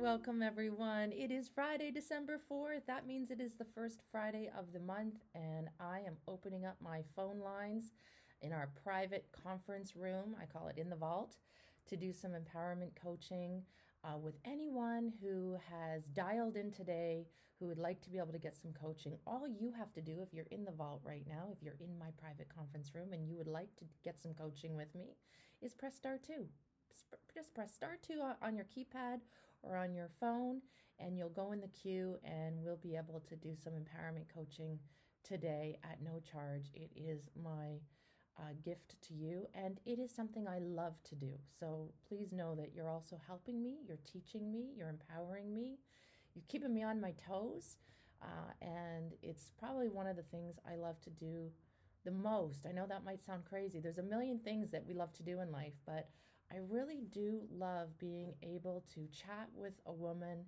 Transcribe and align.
Welcome, 0.00 0.42
everyone. 0.42 1.12
It 1.12 1.30
is 1.30 1.50
Friday, 1.54 1.90
December 1.90 2.40
4th. 2.50 2.86
That 2.86 3.06
means 3.06 3.30
it 3.30 3.38
is 3.38 3.56
the 3.56 3.66
first 3.66 4.00
Friday 4.10 4.50
of 4.58 4.72
the 4.72 4.80
month, 4.80 5.16
and 5.34 5.68
I 5.78 5.98
am 6.06 6.16
opening 6.26 6.64
up 6.64 6.76
my 6.82 7.02
phone 7.14 7.38
lines 7.38 7.92
in 8.40 8.50
our 8.50 8.70
private 8.82 9.26
conference 9.44 9.94
room. 9.94 10.34
I 10.40 10.46
call 10.46 10.68
it 10.68 10.78
In 10.78 10.88
the 10.88 10.96
Vault 10.96 11.36
to 11.86 11.98
do 11.98 12.14
some 12.14 12.30
empowerment 12.30 12.92
coaching 13.00 13.60
uh, 14.02 14.16
with 14.16 14.36
anyone 14.46 15.12
who 15.22 15.58
has 15.70 16.04
dialed 16.14 16.56
in 16.56 16.72
today 16.72 17.26
who 17.58 17.66
would 17.66 17.78
like 17.78 18.00
to 18.00 18.08
be 18.08 18.16
able 18.16 18.32
to 18.32 18.38
get 18.38 18.56
some 18.56 18.72
coaching. 18.72 19.18
All 19.26 19.46
you 19.46 19.70
have 19.76 19.92
to 19.92 20.00
do 20.00 20.22
if 20.22 20.32
you're 20.32 20.46
in 20.50 20.64
the 20.64 20.72
vault 20.72 21.02
right 21.04 21.26
now, 21.28 21.48
if 21.52 21.62
you're 21.62 21.76
in 21.78 21.98
my 21.98 22.08
private 22.18 22.48
conference 22.48 22.94
room 22.94 23.12
and 23.12 23.28
you 23.28 23.36
would 23.36 23.46
like 23.46 23.76
to 23.76 23.84
get 24.02 24.18
some 24.18 24.32
coaching 24.32 24.76
with 24.76 24.94
me, 24.94 25.18
is 25.60 25.74
press 25.74 25.94
star 25.94 26.16
two. 26.26 26.46
Just 27.34 27.54
press 27.54 27.74
star 27.74 27.98
two 28.02 28.22
on 28.40 28.56
your 28.56 28.64
keypad 28.64 29.20
or 29.62 29.76
on 29.76 29.94
your 29.94 30.10
phone, 30.20 30.60
and 30.98 31.16
you'll 31.16 31.28
go 31.28 31.52
in 31.52 31.60
the 31.60 31.68
queue 31.68 32.16
and 32.24 32.62
we'll 32.62 32.76
be 32.76 32.96
able 32.96 33.20
to 33.28 33.36
do 33.36 33.54
some 33.62 33.72
empowerment 33.72 34.26
coaching 34.34 34.78
today 35.24 35.78
at 35.84 36.02
no 36.02 36.20
charge. 36.20 36.70
It 36.74 36.90
is 36.96 37.28
my 37.42 37.80
uh, 38.38 38.52
gift 38.64 38.96
to 39.08 39.14
you, 39.14 39.46
and 39.54 39.80
it 39.84 39.98
is 39.98 40.14
something 40.14 40.46
I 40.46 40.58
love 40.60 40.94
to 41.08 41.14
do. 41.14 41.32
So 41.58 41.92
please 42.08 42.32
know 42.32 42.54
that 42.54 42.72
you're 42.74 42.88
also 42.88 43.18
helping 43.26 43.62
me, 43.62 43.78
you're 43.86 43.98
teaching 44.10 44.50
me, 44.50 44.70
you're 44.76 44.88
empowering 44.88 45.52
me, 45.52 45.78
you're 46.34 46.44
keeping 46.48 46.72
me 46.74 46.82
on 46.82 47.00
my 47.00 47.12
toes. 47.26 47.76
Uh, 48.22 48.52
and 48.60 49.12
it's 49.22 49.50
probably 49.58 49.88
one 49.88 50.06
of 50.06 50.16
the 50.16 50.22
things 50.24 50.56
I 50.70 50.76
love 50.76 51.00
to 51.02 51.10
do 51.10 51.50
the 52.04 52.10
most. 52.10 52.66
I 52.66 52.72
know 52.72 52.86
that 52.86 53.04
might 53.04 53.24
sound 53.24 53.44
crazy. 53.44 53.80
There's 53.80 53.98
a 53.98 54.02
million 54.02 54.38
things 54.38 54.70
that 54.70 54.86
we 54.86 54.94
love 54.94 55.12
to 55.14 55.22
do 55.22 55.40
in 55.40 55.50
life, 55.50 55.74
but 55.86 56.08
I 56.52 56.58
really 56.68 57.02
do 57.12 57.42
love 57.52 57.98
being 57.98 58.34
able 58.42 58.84
to 58.94 59.06
chat 59.06 59.48
with 59.54 59.74
a 59.86 59.92
woman 59.92 60.46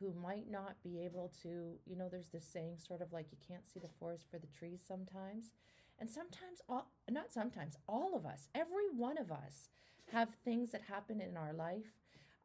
who 0.00 0.12
might 0.12 0.50
not 0.50 0.82
be 0.82 1.00
able 1.04 1.32
to, 1.42 1.78
you 1.86 1.96
know, 1.96 2.08
there's 2.10 2.28
this 2.28 2.44
saying 2.44 2.78
sort 2.78 3.00
of 3.00 3.12
like 3.12 3.26
you 3.30 3.38
can't 3.46 3.66
see 3.66 3.78
the 3.78 3.88
forest 4.00 4.24
for 4.30 4.38
the 4.38 4.48
trees 4.48 4.80
sometimes. 4.86 5.52
And 6.00 6.10
sometimes, 6.10 6.60
all, 6.68 6.90
not 7.08 7.32
sometimes, 7.32 7.76
all 7.88 8.16
of 8.16 8.26
us, 8.26 8.48
every 8.54 8.88
one 8.96 9.16
of 9.16 9.30
us 9.30 9.68
have 10.12 10.30
things 10.44 10.72
that 10.72 10.82
happen 10.82 11.20
in 11.20 11.36
our 11.36 11.52
life 11.52 11.92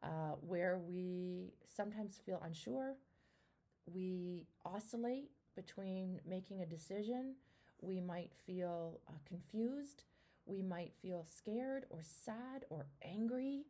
uh, 0.02 0.36
where 0.40 0.78
we 0.78 1.52
sometimes 1.66 2.20
feel 2.24 2.40
unsure. 2.44 2.94
We 3.86 4.46
oscillate 4.64 5.30
between 5.56 6.20
making 6.26 6.62
a 6.62 6.66
decision. 6.66 7.34
We 7.80 8.00
might 8.00 8.30
feel 8.46 9.00
uh, 9.08 9.12
confused. 9.26 10.04
We 10.50 10.62
might 10.62 10.94
feel 11.00 11.24
scared 11.24 11.84
or 11.90 12.02
sad 12.02 12.64
or 12.70 12.88
angry, 13.04 13.66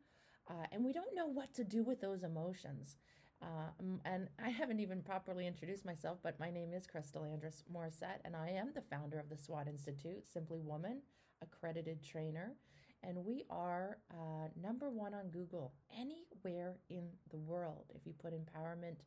uh, 0.49 0.65
and 0.71 0.83
we 0.83 0.93
don't 0.93 1.15
know 1.15 1.27
what 1.27 1.53
to 1.53 1.63
do 1.63 1.83
with 1.83 2.01
those 2.01 2.23
emotions. 2.23 2.95
Uh, 3.39 3.69
and 4.03 4.29
I 4.43 4.49
haven't 4.49 4.79
even 4.79 5.03
properly 5.03 5.45
introduced 5.45 5.85
myself, 5.85 6.17
but 6.23 6.39
my 6.39 6.49
name 6.49 6.73
is 6.73 6.87
Crystal 6.87 7.23
Andrus 7.23 7.63
Morissette, 7.71 8.21
and 8.25 8.35
I 8.35 8.49
am 8.49 8.71
the 8.73 8.81
founder 8.81 9.19
of 9.19 9.29
the 9.29 9.37
SWAT 9.37 9.67
Institute, 9.67 10.27
Simply 10.27 10.59
Woman, 10.59 11.03
accredited 11.43 12.03
trainer. 12.03 12.55
And 13.03 13.25
we 13.25 13.45
are 13.51 13.97
uh, 14.11 14.47
number 14.59 14.89
one 14.89 15.13
on 15.13 15.29
Google 15.29 15.73
anywhere 15.95 16.77
in 16.89 17.09
the 17.29 17.37
world. 17.37 17.85
If 17.95 18.07
you 18.07 18.13
put 18.13 18.33
empowerment 18.33 18.97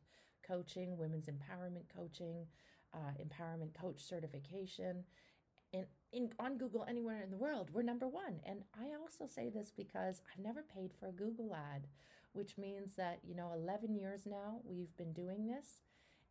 coaching, 0.47 0.97
women's 0.97 1.27
empowerment 1.27 1.85
coaching, 1.93 2.45
uh, 2.93 3.11
empowerment 3.21 3.73
coach 3.79 4.01
certification, 4.01 5.03
in, 5.75 5.85
in 6.11 6.29
on 6.39 6.57
Google 6.57 6.85
anywhere 6.87 7.21
in 7.21 7.29
the 7.29 7.37
world, 7.37 7.69
we're 7.73 7.81
number 7.81 8.07
one. 8.07 8.39
And 8.45 8.63
I 8.79 8.95
also 8.99 9.27
say 9.27 9.49
this 9.49 9.71
because 9.75 10.21
I've 10.31 10.43
never 10.43 10.63
paid 10.63 10.91
for 10.99 11.07
a 11.07 11.11
Google 11.11 11.55
ad, 11.55 11.87
which 12.33 12.57
means 12.57 12.95
that, 12.95 13.19
you 13.23 13.35
know, 13.35 13.51
11 13.53 13.95
years 13.95 14.25
now 14.25 14.59
we've 14.63 14.95
been 14.97 15.13
doing 15.13 15.47
this. 15.47 15.81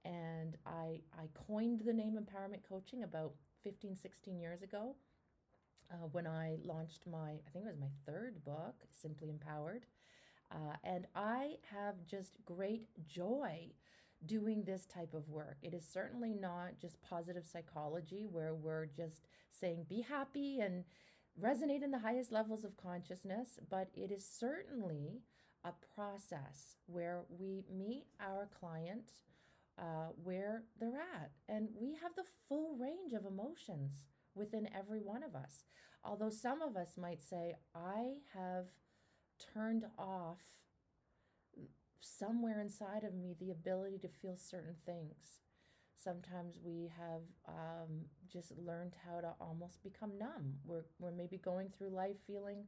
And 0.04 0.56
I, 0.66 1.00
I 1.18 1.28
coined 1.46 1.80
the 1.80 1.92
name 1.92 2.18
empowerment 2.18 2.60
coaching 2.68 3.02
about 3.02 3.32
15, 3.62 3.96
16 3.96 4.38
years 4.38 4.62
ago 4.62 4.94
uh, 5.90 6.06
when 6.12 6.26
I 6.26 6.56
launched 6.64 7.06
my, 7.10 7.30
I 7.30 7.50
think 7.52 7.64
it 7.64 7.68
was 7.68 7.80
my 7.80 7.92
third 8.06 8.44
book, 8.44 8.74
Simply 9.00 9.30
Empowered. 9.30 9.86
Uh, 10.52 10.76
and 10.84 11.06
I 11.14 11.56
have 11.72 11.94
just 12.06 12.36
great 12.44 12.86
joy 13.08 13.70
doing 14.26 14.64
this 14.64 14.86
type 14.86 15.14
of 15.14 15.28
work. 15.28 15.58
It 15.62 15.74
is 15.74 15.86
certainly 15.90 16.34
not 16.34 16.80
just 16.80 17.02
positive 17.02 17.46
psychology 17.46 18.26
where 18.30 18.54
we're 18.54 18.86
just 18.86 19.26
saying 19.50 19.86
be 19.88 20.02
happy 20.02 20.60
and 20.60 20.84
resonate 21.40 21.82
in 21.82 21.90
the 21.90 21.98
highest 21.98 22.32
levels 22.32 22.64
of 22.64 22.76
consciousness, 22.76 23.58
but 23.70 23.88
it 23.94 24.10
is 24.10 24.26
certainly 24.26 25.22
a 25.64 25.72
process 25.94 26.76
where 26.86 27.22
we 27.28 27.64
meet 27.72 28.04
our 28.20 28.48
client 28.58 29.10
uh, 29.78 30.08
where 30.22 30.62
they're 30.78 31.00
at. 31.00 31.30
And 31.48 31.68
we 31.74 31.96
have 32.02 32.14
the 32.14 32.24
full 32.48 32.76
range 32.76 33.12
of 33.12 33.24
emotions 33.24 34.06
within 34.34 34.68
every 34.76 35.00
one 35.00 35.22
of 35.22 35.34
us. 35.34 35.64
Although 36.04 36.30
some 36.30 36.60
of 36.60 36.76
us 36.76 36.96
might 36.98 37.22
say, 37.22 37.54
I 37.74 38.18
have 38.34 38.66
turned 39.54 39.84
off 39.98 40.42
somewhere 42.04 42.60
inside 42.60 43.04
of 43.04 43.14
me 43.14 43.34
the 43.38 43.50
ability 43.50 43.98
to 43.98 44.08
feel 44.08 44.36
certain 44.36 44.76
things. 44.84 45.40
Sometimes 45.96 46.58
we 46.62 46.92
have 46.98 47.22
um, 47.48 48.04
just 48.30 48.52
learned 48.58 48.94
how 49.06 49.20
to 49.20 49.32
almost 49.40 49.82
become 49.82 50.18
numb. 50.18 50.56
We're, 50.66 50.84
we're 50.98 51.10
maybe 51.10 51.38
going 51.38 51.70
through 51.70 51.90
life 51.90 52.16
feeling 52.26 52.64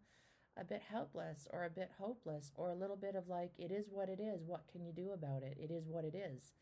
a 0.58 0.64
bit 0.64 0.82
helpless 0.88 1.46
or 1.50 1.64
a 1.64 1.70
bit 1.70 1.90
hopeless 1.98 2.50
or 2.54 2.70
a 2.70 2.74
little 2.74 2.96
bit 2.96 3.14
of 3.14 3.28
like, 3.28 3.52
it 3.58 3.70
is 3.70 3.86
what 3.90 4.08
it 4.08 4.20
is. 4.20 4.42
What 4.42 4.68
can 4.72 4.82
you 4.84 4.92
do 4.92 5.10
about 5.12 5.42
it? 5.42 5.58
It 5.60 5.70
is 5.70 5.86
what 5.86 6.04
it 6.04 6.14
is. 6.14 6.52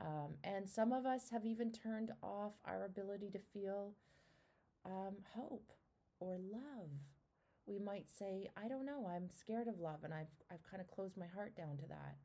Um, 0.00 0.34
and 0.42 0.68
some 0.68 0.92
of 0.92 1.06
us 1.06 1.30
have 1.30 1.44
even 1.44 1.70
turned 1.70 2.10
off 2.22 2.54
our 2.64 2.84
ability 2.84 3.30
to 3.30 3.38
feel 3.38 3.92
um, 4.84 5.16
hope 5.32 5.72
or 6.18 6.38
love 6.38 6.90
we 7.66 7.78
might 7.78 8.06
say, 8.08 8.48
I 8.56 8.68
don't 8.68 8.86
know, 8.86 9.08
I'm 9.08 9.28
scared 9.30 9.68
of 9.68 9.80
love, 9.80 10.04
and 10.04 10.14
I've, 10.14 10.30
I've 10.50 10.62
kind 10.68 10.80
of 10.80 10.90
closed 10.90 11.16
my 11.16 11.26
heart 11.26 11.56
down 11.56 11.76
to 11.78 11.88
that. 11.88 12.16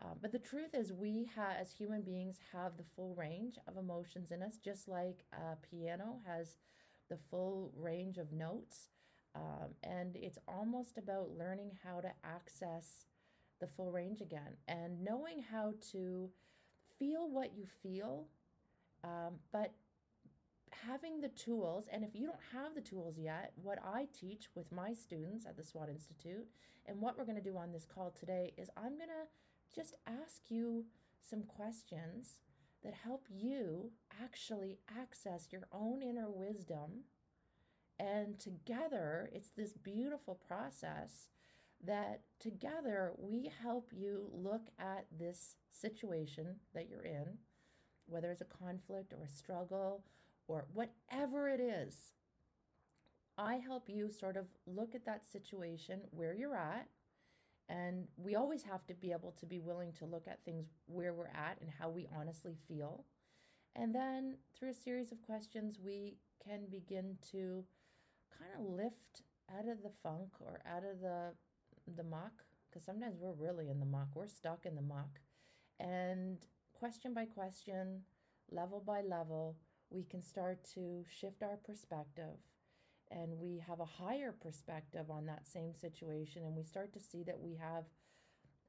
Uh, 0.00 0.14
but 0.20 0.32
the 0.32 0.38
truth 0.38 0.74
is, 0.74 0.92
we 0.92 1.28
ha- 1.36 1.54
as 1.58 1.72
human 1.72 2.02
beings 2.02 2.38
have 2.52 2.76
the 2.76 2.84
full 2.96 3.14
range 3.14 3.56
of 3.68 3.76
emotions 3.76 4.30
in 4.30 4.42
us, 4.42 4.58
just 4.62 4.88
like 4.88 5.24
a 5.32 5.56
piano 5.70 6.18
has 6.26 6.56
the 7.08 7.18
full 7.30 7.72
range 7.76 8.18
of 8.18 8.32
notes. 8.32 8.88
Um, 9.36 9.74
and 9.82 10.16
it's 10.16 10.38
almost 10.46 10.96
about 10.98 11.30
learning 11.36 11.72
how 11.84 12.00
to 12.00 12.10
access 12.24 13.06
the 13.60 13.66
full 13.66 13.90
range 13.90 14.20
again 14.20 14.56
and 14.68 15.02
knowing 15.02 15.42
how 15.50 15.74
to 15.92 16.30
feel 16.98 17.28
what 17.28 17.56
you 17.56 17.66
feel, 17.82 18.26
um, 19.02 19.34
but 19.52 19.72
having 20.86 21.20
the 21.20 21.28
tools, 21.28 21.88
and 21.92 22.04
if 22.04 22.14
you 22.14 22.26
don't 22.26 22.38
have 22.52 22.74
the 22.74 22.80
tools 22.80 23.18
yet, 23.18 23.52
what 23.62 23.78
I 23.84 24.08
teach 24.18 24.48
with 24.54 24.72
my 24.72 24.92
students 24.92 25.46
at 25.46 25.56
the 25.56 25.64
SWAT 25.64 25.88
Institute, 25.88 26.46
and 26.86 27.00
what 27.00 27.16
we're 27.16 27.24
going 27.24 27.42
to 27.42 27.50
do 27.50 27.56
on 27.56 27.72
this 27.72 27.86
call 27.86 28.10
today 28.10 28.52
is 28.56 28.70
I'm 28.76 28.96
going 28.96 29.08
to 29.08 29.74
just 29.74 29.94
ask 30.06 30.42
you 30.50 30.84
some 31.20 31.42
questions 31.42 32.40
that 32.82 32.94
help 32.94 33.26
you 33.30 33.90
actually 34.22 34.78
access 35.00 35.48
your 35.50 35.66
own 35.72 36.02
inner 36.02 36.30
wisdom. 36.30 37.04
And 37.98 38.38
together, 38.38 39.30
it's 39.32 39.50
this 39.50 39.72
beautiful 39.72 40.38
process 40.46 41.28
that 41.82 42.20
together 42.38 43.12
we 43.18 43.50
help 43.62 43.90
you 43.92 44.28
look 44.32 44.68
at 44.78 45.06
this 45.18 45.56
situation 45.70 46.56
that 46.74 46.88
you're 46.88 47.02
in, 47.02 47.38
whether 48.06 48.30
it's 48.30 48.42
a 48.42 48.44
conflict 48.44 49.12
or 49.12 49.24
a 49.24 49.28
struggle 49.28 50.04
or 50.46 50.66
whatever 50.72 51.48
it 51.48 51.60
is, 51.60 52.12
I 53.36 53.56
help 53.56 53.88
you 53.88 54.10
sort 54.10 54.36
of 54.36 54.46
look 54.66 54.94
at 54.94 55.06
that 55.06 55.26
situation 55.26 56.00
where 56.10 56.34
you're 56.34 56.56
at. 56.56 56.88
And 57.68 58.08
we 58.16 58.34
always 58.34 58.62
have 58.64 58.84
to 58.86 58.94
be 58.94 59.10
able 59.10 59.34
to 59.40 59.46
be 59.46 59.58
willing 59.58 59.92
to 59.94 60.04
look 60.04 60.28
at 60.28 60.44
things 60.44 60.66
where 60.86 61.14
we're 61.14 61.28
at 61.28 61.58
and 61.60 61.70
how 61.78 61.88
we 61.88 62.06
honestly 62.14 62.56
feel. 62.68 63.04
And 63.74 63.94
then 63.94 64.36
through 64.54 64.70
a 64.70 64.74
series 64.74 65.12
of 65.12 65.22
questions, 65.22 65.78
we 65.82 66.18
can 66.46 66.66
begin 66.70 67.16
to 67.32 67.64
kind 68.38 68.50
of 68.58 68.70
lift 68.70 69.22
out 69.50 69.66
of 69.66 69.82
the 69.82 69.92
funk 70.02 70.28
or 70.40 70.60
out 70.70 70.84
of 70.84 71.00
the 71.00 71.32
the 71.96 72.02
muck 72.02 72.32
because 72.70 72.82
sometimes 72.84 73.18
we're 73.20 73.32
really 73.32 73.68
in 73.68 73.78
the 73.78 73.84
muck 73.84 74.08
we're 74.14 74.26
stuck 74.26 74.64
in 74.64 74.74
the 74.74 74.80
muck 74.80 75.20
and 75.78 76.38
question 76.72 77.12
by 77.12 77.26
question 77.26 78.00
level 78.50 78.82
by 78.84 79.00
level, 79.02 79.56
we 79.90 80.04
can 80.04 80.22
start 80.22 80.64
to 80.74 81.04
shift 81.08 81.42
our 81.42 81.58
perspective 81.64 82.38
and 83.10 83.38
we 83.38 83.62
have 83.66 83.80
a 83.80 83.84
higher 83.84 84.32
perspective 84.32 85.10
on 85.10 85.26
that 85.26 85.46
same 85.46 85.74
situation 85.74 86.42
and 86.44 86.56
we 86.56 86.64
start 86.64 86.92
to 86.92 87.00
see 87.00 87.22
that 87.22 87.40
we 87.40 87.54
have 87.56 87.84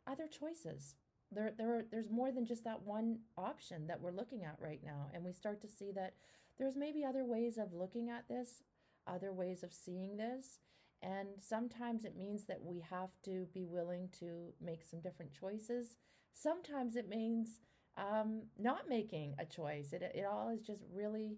other 0.08 0.28
choices. 0.28 0.96
There, 1.32 1.54
there 1.58 1.76
are, 1.76 1.86
there's 1.92 2.12
more 2.12 2.32
than 2.32 2.46
just 2.46 2.64
that 2.66 2.84
one 2.84 3.20
option 3.38 3.88
that 3.88 4.00
we're 4.00 4.12
looking 4.12 4.44
at 4.44 4.58
right 4.60 4.82
now 4.84 5.08
and 5.14 5.24
we 5.24 5.34
start 5.34 5.62
to 5.62 5.68
see 5.68 5.92
that 5.96 6.14
there's 6.60 6.76
maybe 6.76 7.04
other 7.04 7.26
ways 7.26 7.58
of 7.58 7.74
looking 7.74 8.10
at 8.10 8.28
this 8.28 8.62
other 9.08 9.32
ways 9.32 9.64
of 9.64 9.74
seeing 9.74 10.18
this 10.18 10.60
and 11.02 11.28
sometimes 11.40 12.06
it 12.06 12.18
means 12.18 12.46
that 12.46 12.62
we 12.64 12.84
have 12.90 13.10
to 13.24 13.48
be 13.54 13.66
willing 13.66 14.10
to 14.20 14.54
make 14.62 14.84
some 14.84 15.02
different 15.02 15.32
choices. 15.34 15.96
Sometimes 16.34 16.96
it 16.96 17.08
means 17.08 17.60
um, 17.98 18.44
not 18.58 18.90
making 18.90 19.36
a 19.40 19.46
choice 19.46 19.94
it, 19.94 20.02
it 20.02 20.26
all 20.26 20.50
is 20.50 20.62
just 20.62 20.84
really 20.94 21.38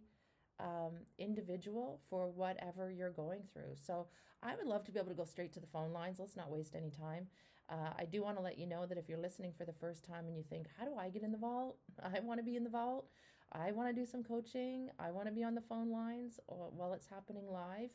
um, 0.59 0.93
individual 1.19 1.99
for 2.09 2.27
whatever 2.29 2.91
you're 2.91 3.11
going 3.11 3.41
through. 3.53 3.75
So 3.75 4.07
I 4.41 4.55
would 4.55 4.67
love 4.67 4.83
to 4.85 4.91
be 4.91 4.99
able 4.99 5.09
to 5.09 5.15
go 5.15 5.25
straight 5.25 5.53
to 5.53 5.59
the 5.59 5.67
phone 5.67 5.93
lines. 5.93 6.19
Let's 6.19 6.35
not 6.35 6.51
waste 6.51 6.75
any 6.75 6.89
time. 6.89 7.27
Uh, 7.69 7.91
I 7.97 8.05
do 8.05 8.23
want 8.23 8.37
to 8.37 8.43
let 8.43 8.57
you 8.57 8.65
know 8.65 8.85
that 8.85 8.97
if 8.97 9.09
you're 9.09 9.17
listening 9.17 9.53
for 9.57 9.65
the 9.65 9.73
first 9.73 10.05
time 10.05 10.25
and 10.27 10.37
you 10.37 10.43
think, 10.49 10.67
how 10.77 10.85
do 10.85 10.95
I 10.95 11.09
get 11.09 11.23
in 11.23 11.31
the 11.31 11.37
vault? 11.37 11.77
I 12.03 12.19
want 12.21 12.39
to 12.39 12.43
be 12.43 12.55
in 12.55 12.63
the 12.63 12.69
vault. 12.69 13.07
I 13.51 13.71
want 13.71 13.93
to 13.93 13.99
do 13.99 14.05
some 14.05 14.23
coaching. 14.23 14.89
I 14.99 15.11
want 15.11 15.27
to 15.27 15.33
be 15.33 15.43
on 15.43 15.55
the 15.55 15.61
phone 15.61 15.91
lines 15.91 16.39
while 16.47 16.93
it's 16.93 17.07
happening 17.07 17.47
live. 17.51 17.89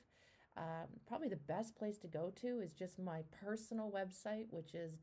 Um, 0.56 0.88
probably 1.06 1.28
the 1.28 1.36
best 1.36 1.74
place 1.74 1.96
to 1.98 2.08
go 2.08 2.32
to 2.42 2.60
is 2.60 2.72
just 2.72 2.98
my 2.98 3.22
personal 3.44 3.90
website, 3.90 4.46
which 4.50 4.74
is 4.74 4.94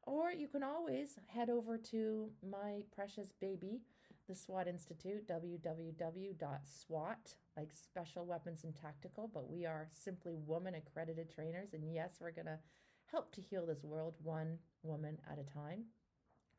Or 0.04 0.32
you 0.32 0.48
can 0.48 0.64
always 0.64 1.20
head 1.28 1.50
over 1.50 1.78
to 1.78 2.32
my 2.48 2.84
precious 2.94 3.34
baby, 3.40 3.82
the 4.28 4.36
SWAT 4.36 4.68
Institute, 4.68 5.28
www.swat, 5.28 5.76
like 7.58 7.72
Special 7.74 8.26
Weapons 8.26 8.64
and 8.64 8.76
Tactical, 8.76 9.28
but 9.32 9.50
we 9.50 9.66
are 9.66 9.90
simply 9.94 10.36
woman 10.36 10.76
accredited 10.76 11.34
trainers. 11.34 11.74
And 11.74 11.92
yes, 11.94 12.18
we're 12.20 12.32
going 12.32 12.46
to 12.46 12.60
help 13.12 13.32
to 13.34 13.42
heal 13.42 13.66
this 13.66 13.84
world 13.84 14.16
one 14.24 14.60
woman 14.84 15.18
at 15.30 15.40
a 15.40 15.44
time. 15.44 15.86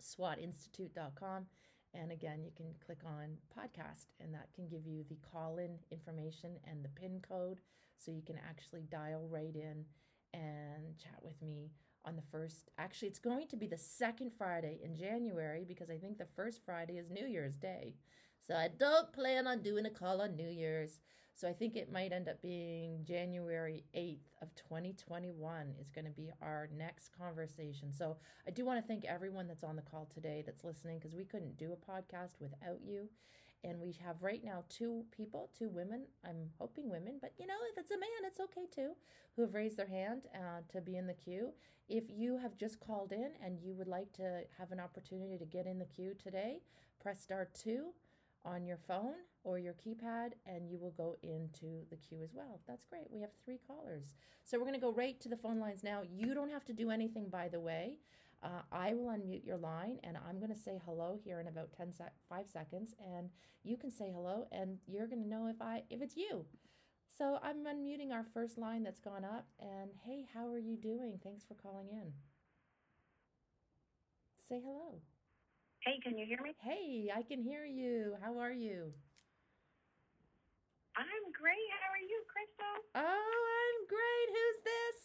SWATinstitute.com. 0.00 1.46
And 1.94 2.10
again, 2.10 2.42
you 2.42 2.50
can 2.56 2.74
click 2.84 3.00
on 3.04 3.36
podcast, 3.56 4.06
and 4.20 4.32
that 4.32 4.48
can 4.54 4.66
give 4.66 4.86
you 4.86 5.04
the 5.08 5.18
call 5.30 5.58
in 5.58 5.78
information 5.90 6.52
and 6.64 6.82
the 6.82 6.88
PIN 6.88 7.20
code 7.26 7.60
so 7.98 8.10
you 8.10 8.22
can 8.22 8.38
actually 8.48 8.84
dial 8.90 9.28
right 9.30 9.54
in 9.54 9.84
and 10.32 10.96
chat 10.98 11.18
with 11.22 11.40
me 11.42 11.70
on 12.04 12.16
the 12.16 12.22
first. 12.30 12.70
Actually, 12.78 13.08
it's 13.08 13.18
going 13.18 13.46
to 13.48 13.56
be 13.56 13.66
the 13.66 13.76
second 13.78 14.32
Friday 14.36 14.80
in 14.82 14.96
January 14.96 15.64
because 15.66 15.90
I 15.90 15.98
think 15.98 16.18
the 16.18 16.26
first 16.34 16.62
Friday 16.64 16.96
is 16.96 17.10
New 17.10 17.26
Year's 17.26 17.56
Day. 17.56 17.94
So 18.46 18.54
I 18.54 18.68
don't 18.76 19.12
plan 19.12 19.46
on 19.46 19.62
doing 19.62 19.86
a 19.86 19.90
call 19.90 20.20
on 20.20 20.34
New 20.34 20.48
Year's. 20.48 20.98
So 21.34 21.49
I 21.49 21.52
think 21.52 21.76
it 21.76 21.90
might 21.90 22.12
end 22.12 22.29
up 22.29 22.40
being 22.40 23.05
January 23.05 23.84
8th 23.96 24.29
of 24.43 24.55
2021 24.55 25.75
is 25.81 25.90
going 25.90 26.05
to 26.05 26.11
be 26.11 26.31
our 26.40 26.69
next 26.76 27.11
conversation. 27.19 27.93
So 27.93 28.17
I 28.46 28.50
do 28.50 28.64
want 28.64 28.81
to 28.81 28.87
thank 28.87 29.05
everyone 29.05 29.49
that's 29.49 29.64
on 29.64 29.76
the 29.76 29.82
call 29.82 30.08
today 30.12 30.43
that's 30.44 30.62
listening 30.62 30.99
because 30.99 31.17
we 31.17 31.25
couldn't 31.25 31.56
do 31.56 31.73
a 31.73 31.90
podcast 31.90 32.34
without 32.40 32.81
you. 32.84 33.08
And 33.64 33.81
we 33.81 33.96
have 34.05 34.23
right 34.23 34.43
now 34.44 34.64
two 34.69 35.05
people, 35.17 35.50
two 35.56 35.69
women. 35.69 36.05
I'm 36.25 36.50
hoping 36.58 36.90
women, 36.90 37.19
but 37.20 37.32
you 37.38 37.46
know, 37.46 37.55
if 37.73 37.79
it's 37.79 37.93
a 37.93 37.99
man, 37.99 38.08
it's 38.25 38.40
okay 38.40 38.67
too, 38.73 38.93
who 39.34 39.43
have 39.43 39.55
raised 39.55 39.76
their 39.76 39.87
hand 39.87 40.23
uh, 40.34 40.61
to 40.73 40.81
be 40.81 40.96
in 40.96 41.06
the 41.06 41.14
queue. 41.14 41.52
If 41.88 42.05
you 42.08 42.38
have 42.38 42.56
just 42.56 42.81
called 42.81 43.12
in 43.12 43.31
and 43.44 43.58
you 43.61 43.75
would 43.75 43.88
like 43.88 44.12
to 44.14 44.43
have 44.58 44.73
an 44.73 44.81
opportunity 44.81 45.38
to 45.38 45.44
get 45.44 45.67
in 45.67 45.79
the 45.79 45.84
queue 45.84 46.14
today, 46.20 46.58
press 47.00 47.20
star 47.20 47.49
two 47.55 47.90
on 48.44 48.64
your 48.67 48.79
phone 48.79 49.14
or 49.44 49.58
your 49.58 49.74
keypad 49.74 50.32
and 50.46 50.68
you 50.68 50.78
will 50.78 50.90
go 50.92 51.16
into 51.22 51.84
the 51.90 51.96
queue 51.96 52.22
as 52.22 52.32
well. 52.34 52.60
That's 52.66 52.84
great. 52.84 53.06
We 53.10 53.20
have 53.20 53.30
three 53.44 53.58
callers. 53.66 54.14
So 54.44 54.58
we're 54.58 54.64
going 54.66 54.74
to 54.74 54.80
go 54.80 54.92
right 54.92 55.20
to 55.20 55.28
the 55.28 55.36
phone 55.36 55.58
lines 55.58 55.82
now. 55.82 56.02
You 56.08 56.34
don't 56.34 56.50
have 56.50 56.64
to 56.66 56.72
do 56.72 56.90
anything, 56.90 57.28
by 57.28 57.48
the 57.48 57.60
way. 57.60 57.98
Uh, 58.42 58.62
I 58.72 58.94
will 58.94 59.06
unmute 59.06 59.46
your 59.46 59.56
line 59.56 59.98
and 60.02 60.16
I'm 60.28 60.38
going 60.38 60.52
to 60.52 60.58
say 60.58 60.80
hello 60.84 61.16
here 61.22 61.40
in 61.40 61.46
about 61.46 61.72
10 61.76 61.92
sec- 61.92 62.12
5 62.28 62.48
seconds 62.48 62.94
and 63.00 63.30
you 63.62 63.76
can 63.76 63.90
say 63.90 64.10
hello 64.12 64.46
and 64.50 64.78
you're 64.86 65.06
going 65.06 65.22
to 65.22 65.28
know 65.28 65.46
if 65.46 65.62
I 65.62 65.84
if 65.90 66.02
it's 66.02 66.16
you. 66.16 66.44
So 67.18 67.38
I'm 67.42 67.64
unmuting 67.64 68.10
our 68.10 68.24
first 68.34 68.58
line 68.58 68.82
that's 68.82 68.98
gone 68.98 69.24
up 69.24 69.46
and 69.60 69.90
hey, 70.04 70.26
how 70.34 70.48
are 70.50 70.58
you 70.58 70.76
doing? 70.76 71.20
Thanks 71.22 71.44
for 71.44 71.54
calling 71.54 71.88
in. 71.90 72.12
Say 74.48 74.60
hello. 74.64 75.00
Hey, 75.84 76.00
can 76.02 76.18
you 76.18 76.26
hear 76.26 76.38
me? 76.42 76.54
Hey, 76.60 77.10
I 77.14 77.22
can 77.22 77.42
hear 77.42 77.64
you. 77.64 78.14
How 78.22 78.38
are 78.38 78.52
you? 78.52 78.92
Great. 81.42 81.74
How 81.82 81.90
are 81.90 81.98
you, 81.98 82.22
Crystal? 82.30 82.76
Oh, 82.94 83.02
I'm 83.02 83.78
great. 83.90 84.28
Who's 84.30 84.62
this? 84.62 84.98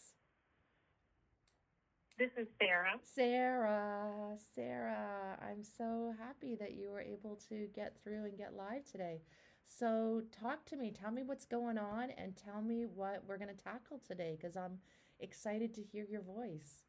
This 2.22 2.46
is 2.46 2.48
Sarah. 2.62 2.94
Sarah. 3.02 4.38
Sarah, 4.54 5.40
I'm 5.42 5.64
so 5.64 6.14
happy 6.20 6.54
that 6.60 6.74
you 6.78 6.92
were 6.92 7.02
able 7.02 7.40
to 7.50 7.66
get 7.74 7.98
through 8.04 8.26
and 8.26 8.38
get 8.38 8.54
live 8.54 8.86
today. 8.86 9.22
So, 9.66 10.22
talk 10.30 10.64
to 10.68 10.78
me. 10.78 10.92
Tell 10.92 11.10
me 11.10 11.24
what's 11.24 11.46
going 11.46 11.80
on 11.80 12.12
and 12.20 12.38
tell 12.38 12.62
me 12.62 12.86
what 12.86 13.24
we're 13.28 13.40
going 13.42 13.50
to 13.50 13.64
tackle 13.64 14.00
today 14.08 14.38
because 14.40 14.56
I'm 14.56 14.78
excited 15.20 15.74
to 15.74 15.82
hear 15.82 16.06
your 16.08 16.22
voice. 16.22 16.86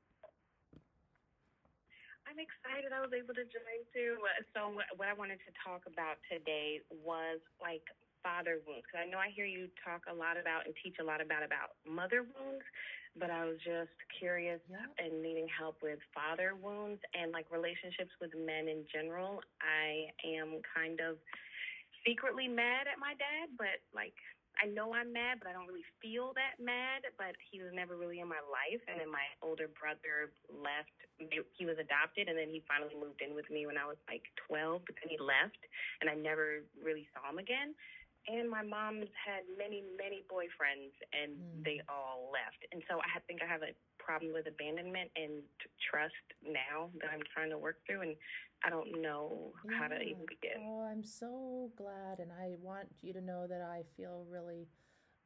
I'm 2.29 2.37
excited 2.37 2.93
I 2.93 3.01
was 3.01 3.17
able 3.17 3.33
to 3.33 3.49
join 3.49 3.81
too. 3.97 4.21
So, 4.53 4.77
what 5.01 5.09
I 5.09 5.15
wanted 5.15 5.41
to 5.49 5.53
talk 5.65 5.89
about 5.89 6.21
today 6.29 6.85
was 6.93 7.41
like 7.65 7.89
father 8.23 8.61
wounds 8.67 8.85
because 8.87 9.07
I 9.07 9.11
know 9.11 9.19
I 9.19 9.31
hear 9.31 9.47
you 9.47 9.69
talk 9.85 10.07
a 10.11 10.15
lot 10.15 10.37
about 10.37 10.67
and 10.67 10.75
teach 10.83 10.97
a 11.01 11.05
lot 11.05 11.21
about 11.21 11.43
about 11.43 11.79
mother 11.87 12.23
wounds, 12.23 12.65
but 13.19 13.31
I 13.31 13.45
was 13.45 13.59
just 13.65 13.95
curious 14.19 14.61
and 14.99 15.23
needing 15.23 15.49
help 15.49 15.83
with 15.83 15.99
father 16.15 16.55
wounds 16.55 17.01
and 17.15 17.33
like 17.33 17.47
relationships 17.51 18.13
with 18.21 18.31
men 18.35 18.69
in 18.69 18.85
general. 18.93 19.41
I 19.63 20.13
am 20.27 20.63
kind 20.75 21.01
of 21.01 21.17
secretly 22.07 22.49
mad 22.49 22.87
at 22.87 22.99
my 22.99 23.15
dad, 23.19 23.55
but 23.59 23.83
like 23.95 24.15
I 24.59 24.67
know 24.67 24.91
I'm 24.91 25.15
mad, 25.15 25.39
but 25.39 25.47
I 25.47 25.55
don't 25.55 25.71
really 25.71 25.87
feel 26.03 26.35
that 26.35 26.59
mad. 26.59 27.07
But 27.15 27.39
he 27.39 27.63
was 27.63 27.71
never 27.71 27.95
really 27.95 28.19
in 28.19 28.27
my 28.27 28.43
life. 28.51 28.83
And 28.91 28.99
then 28.99 29.11
my 29.11 29.23
older 29.39 29.71
brother 29.71 30.35
left. 30.51 30.91
He 31.19 31.63
was 31.67 31.79
adopted, 31.79 32.27
and 32.27 32.35
then 32.35 32.51
he 32.51 32.63
finally 32.67 32.95
moved 32.99 33.23
in 33.23 33.35
with 33.35 33.47
me 33.51 33.67
when 33.67 33.79
I 33.79 33.87
was 33.87 33.99
like 34.11 34.27
12. 34.51 34.83
But 34.83 34.99
then 34.99 35.15
he 35.15 35.19
left, 35.19 35.63
and 36.03 36.11
I 36.11 36.15
never 36.19 36.67
really 36.75 37.07
saw 37.15 37.31
him 37.31 37.39
again. 37.39 37.75
And 38.29 38.49
my 38.51 38.63
mom's 38.63 39.09
had 39.17 39.49
many, 39.57 39.83
many 39.97 40.23
boyfriends, 40.29 40.93
and 41.17 41.33
mm. 41.33 41.65
they 41.65 41.81
all 41.89 42.29
left. 42.31 42.61
And 42.73 42.83
so 42.89 43.01
I 43.01 43.21
think 43.27 43.41
I 43.43 43.49
have 43.49 43.63
a 43.63 43.73
problem 43.97 44.33
with 44.33 44.47
abandonment 44.47 45.11
and 45.17 45.41
t- 45.61 45.73
trust 45.91 46.13
now 46.45 46.91
that 47.01 47.09
I'm 47.13 47.25
trying 47.33 47.51
to 47.51 47.59
work 47.59 47.81
through. 47.87 48.03
And 48.03 48.17
I 48.65 48.71
don't 48.71 49.01
know 49.01 49.53
yeah. 49.65 49.79
how 49.79 49.89
to 49.89 50.01
even 50.01 50.27
begin. 50.29 50.61
Oh, 50.61 50.87
I'm 50.91 51.03
so 51.03 51.71
glad, 51.77 52.19
and 52.19 52.31
I 52.33 52.57
want 52.61 52.89
you 53.03 53.13
to 53.13 53.21
know 53.21 53.47
that 53.47 53.63
I 53.63 53.83
feel 53.97 54.27
really, 54.29 54.69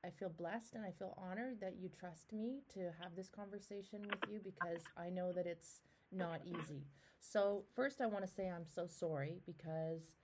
I 0.04 0.10
feel 0.10 0.28
blessed 0.28 0.74
and 0.74 0.84
I 0.84 0.90
feel 0.90 1.14
honored 1.16 1.60
that 1.60 1.74
you 1.80 1.88
trust 1.88 2.32
me 2.32 2.62
to 2.74 2.92
have 3.00 3.16
this 3.16 3.28
conversation 3.28 4.02
with 4.02 4.30
you 4.30 4.40
because 4.42 4.82
I 4.96 5.10
know 5.10 5.32
that 5.32 5.46
it's 5.46 5.80
not 6.12 6.40
easy. 6.46 6.84
So 7.20 7.64
first, 7.74 8.00
I 8.00 8.06
want 8.06 8.26
to 8.26 8.30
say 8.30 8.48
I'm 8.48 8.66
so 8.66 8.86
sorry 8.86 9.40
because 9.46 10.16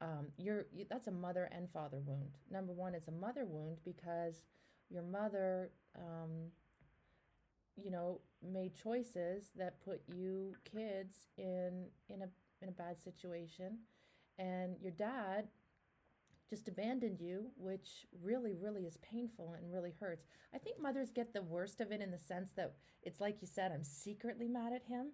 um, 0.00 0.28
you're 0.36 0.66
you, 0.72 0.86
that's 0.88 1.06
a 1.06 1.12
mother 1.12 1.48
and 1.52 1.70
father 1.70 1.98
wound. 2.04 2.38
Number 2.50 2.72
one, 2.72 2.94
it's 2.94 3.08
a 3.08 3.12
mother 3.12 3.44
wound 3.44 3.78
because 3.84 4.42
your 4.90 5.02
mother. 5.02 5.70
Um, 5.96 6.50
you 7.78 7.90
know 7.90 8.22
made 8.42 8.74
choices 8.74 9.50
that 9.54 9.84
put 9.84 10.00
you 10.08 10.54
kids 10.64 11.26
in 11.36 11.84
in 12.08 12.22
a 12.22 12.28
in 12.62 12.70
a 12.70 12.72
bad 12.72 12.98
situation 12.98 13.76
and 14.38 14.76
your 14.80 14.92
dad 14.92 15.48
just 16.48 16.68
abandoned 16.68 17.20
you, 17.20 17.50
which 17.56 18.06
really, 18.22 18.54
really 18.54 18.82
is 18.82 18.98
painful 18.98 19.54
and 19.54 19.72
really 19.72 19.94
hurts. 19.98 20.26
I 20.54 20.58
think 20.58 20.80
mothers 20.80 21.10
get 21.10 21.32
the 21.32 21.42
worst 21.42 21.80
of 21.80 21.90
it 21.90 22.00
in 22.00 22.10
the 22.10 22.18
sense 22.18 22.50
that 22.56 22.74
it's 23.02 23.20
like 23.20 23.38
you 23.40 23.48
said, 23.48 23.72
I'm 23.72 23.84
secretly 23.84 24.48
mad 24.48 24.72
at 24.72 24.84
him. 24.84 25.12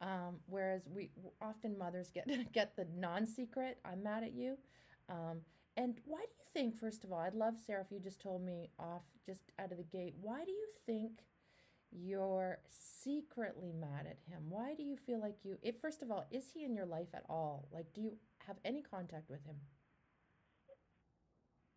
Um, 0.00 0.40
whereas 0.46 0.88
we 0.88 1.10
often 1.40 1.78
mothers 1.78 2.10
get 2.10 2.28
get 2.52 2.76
the 2.76 2.86
non-secret, 2.96 3.78
I'm 3.84 4.02
mad 4.02 4.24
at 4.24 4.32
you. 4.32 4.58
Um, 5.08 5.40
and 5.76 5.94
why 6.04 6.20
do 6.20 6.32
you 6.38 6.44
think, 6.52 6.76
first 6.76 7.04
of 7.04 7.12
all, 7.12 7.18
I'd 7.18 7.34
love 7.34 7.54
Sarah 7.64 7.82
if 7.82 7.90
you 7.90 7.98
just 7.98 8.20
told 8.20 8.44
me 8.44 8.70
off 8.78 9.02
just 9.24 9.52
out 9.58 9.72
of 9.72 9.78
the 9.78 9.84
gate, 9.84 10.14
why 10.20 10.44
do 10.44 10.50
you 10.50 10.66
think 10.86 11.22
you're 11.92 12.58
secretly 12.68 13.72
mad 13.72 14.06
at 14.06 14.18
him. 14.26 14.44
Why 14.48 14.74
do 14.74 14.82
you 14.82 14.96
feel 14.96 15.20
like 15.20 15.36
you 15.44 15.58
if 15.62 15.80
first 15.80 16.02
of 16.02 16.10
all, 16.10 16.26
is 16.30 16.44
he 16.52 16.64
in 16.64 16.74
your 16.74 16.86
life 16.86 17.08
at 17.14 17.24
all? 17.28 17.68
Like 17.70 17.92
do 17.92 18.00
you 18.00 18.16
have 18.46 18.56
any 18.64 18.82
contact 18.82 19.28
with 19.28 19.44
him? 19.44 19.56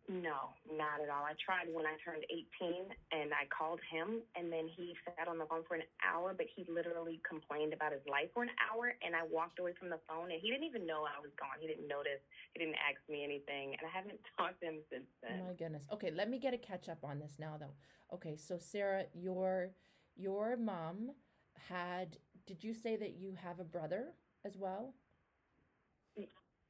No, 0.08 0.54
not 0.70 1.02
at 1.02 1.10
all. 1.10 1.26
I 1.26 1.34
tried 1.34 1.66
when 1.66 1.82
I 1.82 1.98
turned 1.98 2.22
18 2.30 2.94
and 3.10 3.34
I 3.34 3.50
called 3.50 3.80
him 3.90 4.22
and 4.38 4.52
then 4.52 4.70
he 4.70 4.94
sat 5.02 5.26
on 5.26 5.38
the 5.38 5.46
phone 5.46 5.66
for 5.66 5.74
an 5.74 5.82
hour, 5.98 6.30
but 6.30 6.46
he 6.54 6.64
literally 6.70 7.20
complained 7.26 7.74
about 7.74 7.90
his 7.90 8.06
life 8.06 8.30
for 8.32 8.44
an 8.46 8.54
hour 8.62 8.94
and 9.02 9.16
I 9.16 9.26
walked 9.26 9.58
away 9.58 9.74
from 9.74 9.90
the 9.90 9.98
phone 10.06 10.30
and 10.30 10.38
he 10.40 10.48
didn't 10.50 10.64
even 10.64 10.86
know 10.86 11.02
I 11.02 11.18
was 11.18 11.34
gone. 11.34 11.58
He 11.60 11.66
didn't 11.66 11.88
notice. 11.88 12.22
He 12.54 12.62
didn't 12.62 12.78
ask 12.78 13.02
me 13.10 13.24
anything 13.24 13.74
and 13.74 13.82
I 13.82 13.90
haven't 13.90 14.20
talked 14.38 14.60
to 14.62 14.66
him 14.66 14.78
since 14.90 15.10
then. 15.22 15.42
Oh 15.42 15.46
my 15.50 15.54
goodness. 15.54 15.82
Okay, 15.92 16.12
let 16.14 16.30
me 16.30 16.38
get 16.38 16.54
a 16.54 16.58
catch 16.58 16.88
up 16.88 17.02
on 17.02 17.18
this 17.18 17.34
now 17.38 17.56
though. 17.58 17.74
Okay, 18.14 18.36
so 18.36 18.58
Sarah, 18.58 19.06
your 19.12 19.74
your 20.14 20.56
mom 20.56 21.10
had 21.68 22.16
did 22.46 22.62
you 22.62 22.74
say 22.74 22.94
that 22.94 23.16
you 23.16 23.34
have 23.42 23.58
a 23.58 23.64
brother 23.64 24.14
as 24.44 24.56
well? 24.56 24.94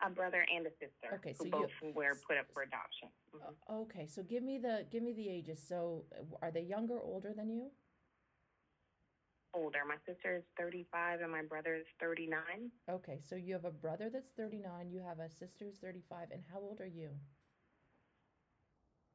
A 0.04 0.10
brother 0.10 0.44
and 0.54 0.66
a 0.66 0.70
sister 0.70 1.14
okay, 1.14 1.32
so 1.32 1.44
who 1.44 1.50
both 1.50 1.70
you, 1.82 1.92
were 1.94 2.14
put 2.28 2.36
up 2.36 2.46
for 2.52 2.62
adoption. 2.62 3.08
Mm-hmm. 3.34 3.82
okay, 3.82 4.06
so 4.06 4.22
give 4.22 4.42
me 4.42 4.58
the 4.58 4.84
give 4.90 5.02
me 5.02 5.12
the 5.12 5.28
ages. 5.28 5.62
So 5.66 6.04
are 6.42 6.50
they 6.50 6.62
younger, 6.62 6.98
older 7.00 7.32
than 7.34 7.50
you? 7.50 7.70
Older. 9.54 9.80
My 9.88 9.96
sister 10.06 10.36
is 10.36 10.42
35 10.58 11.20
and 11.22 11.32
my 11.32 11.42
brother 11.42 11.74
is 11.74 11.86
39. 12.00 12.40
Okay, 12.90 13.20
so 13.26 13.36
you 13.36 13.54
have 13.54 13.64
a 13.64 13.70
brother 13.70 14.10
that's 14.12 14.30
39, 14.36 14.90
you 14.90 15.00
have 15.00 15.18
a 15.18 15.30
sister 15.30 15.64
who's 15.64 15.78
35, 15.78 16.28
and 16.30 16.42
how 16.52 16.58
old 16.60 16.80
are 16.80 16.86
you? 16.86 17.08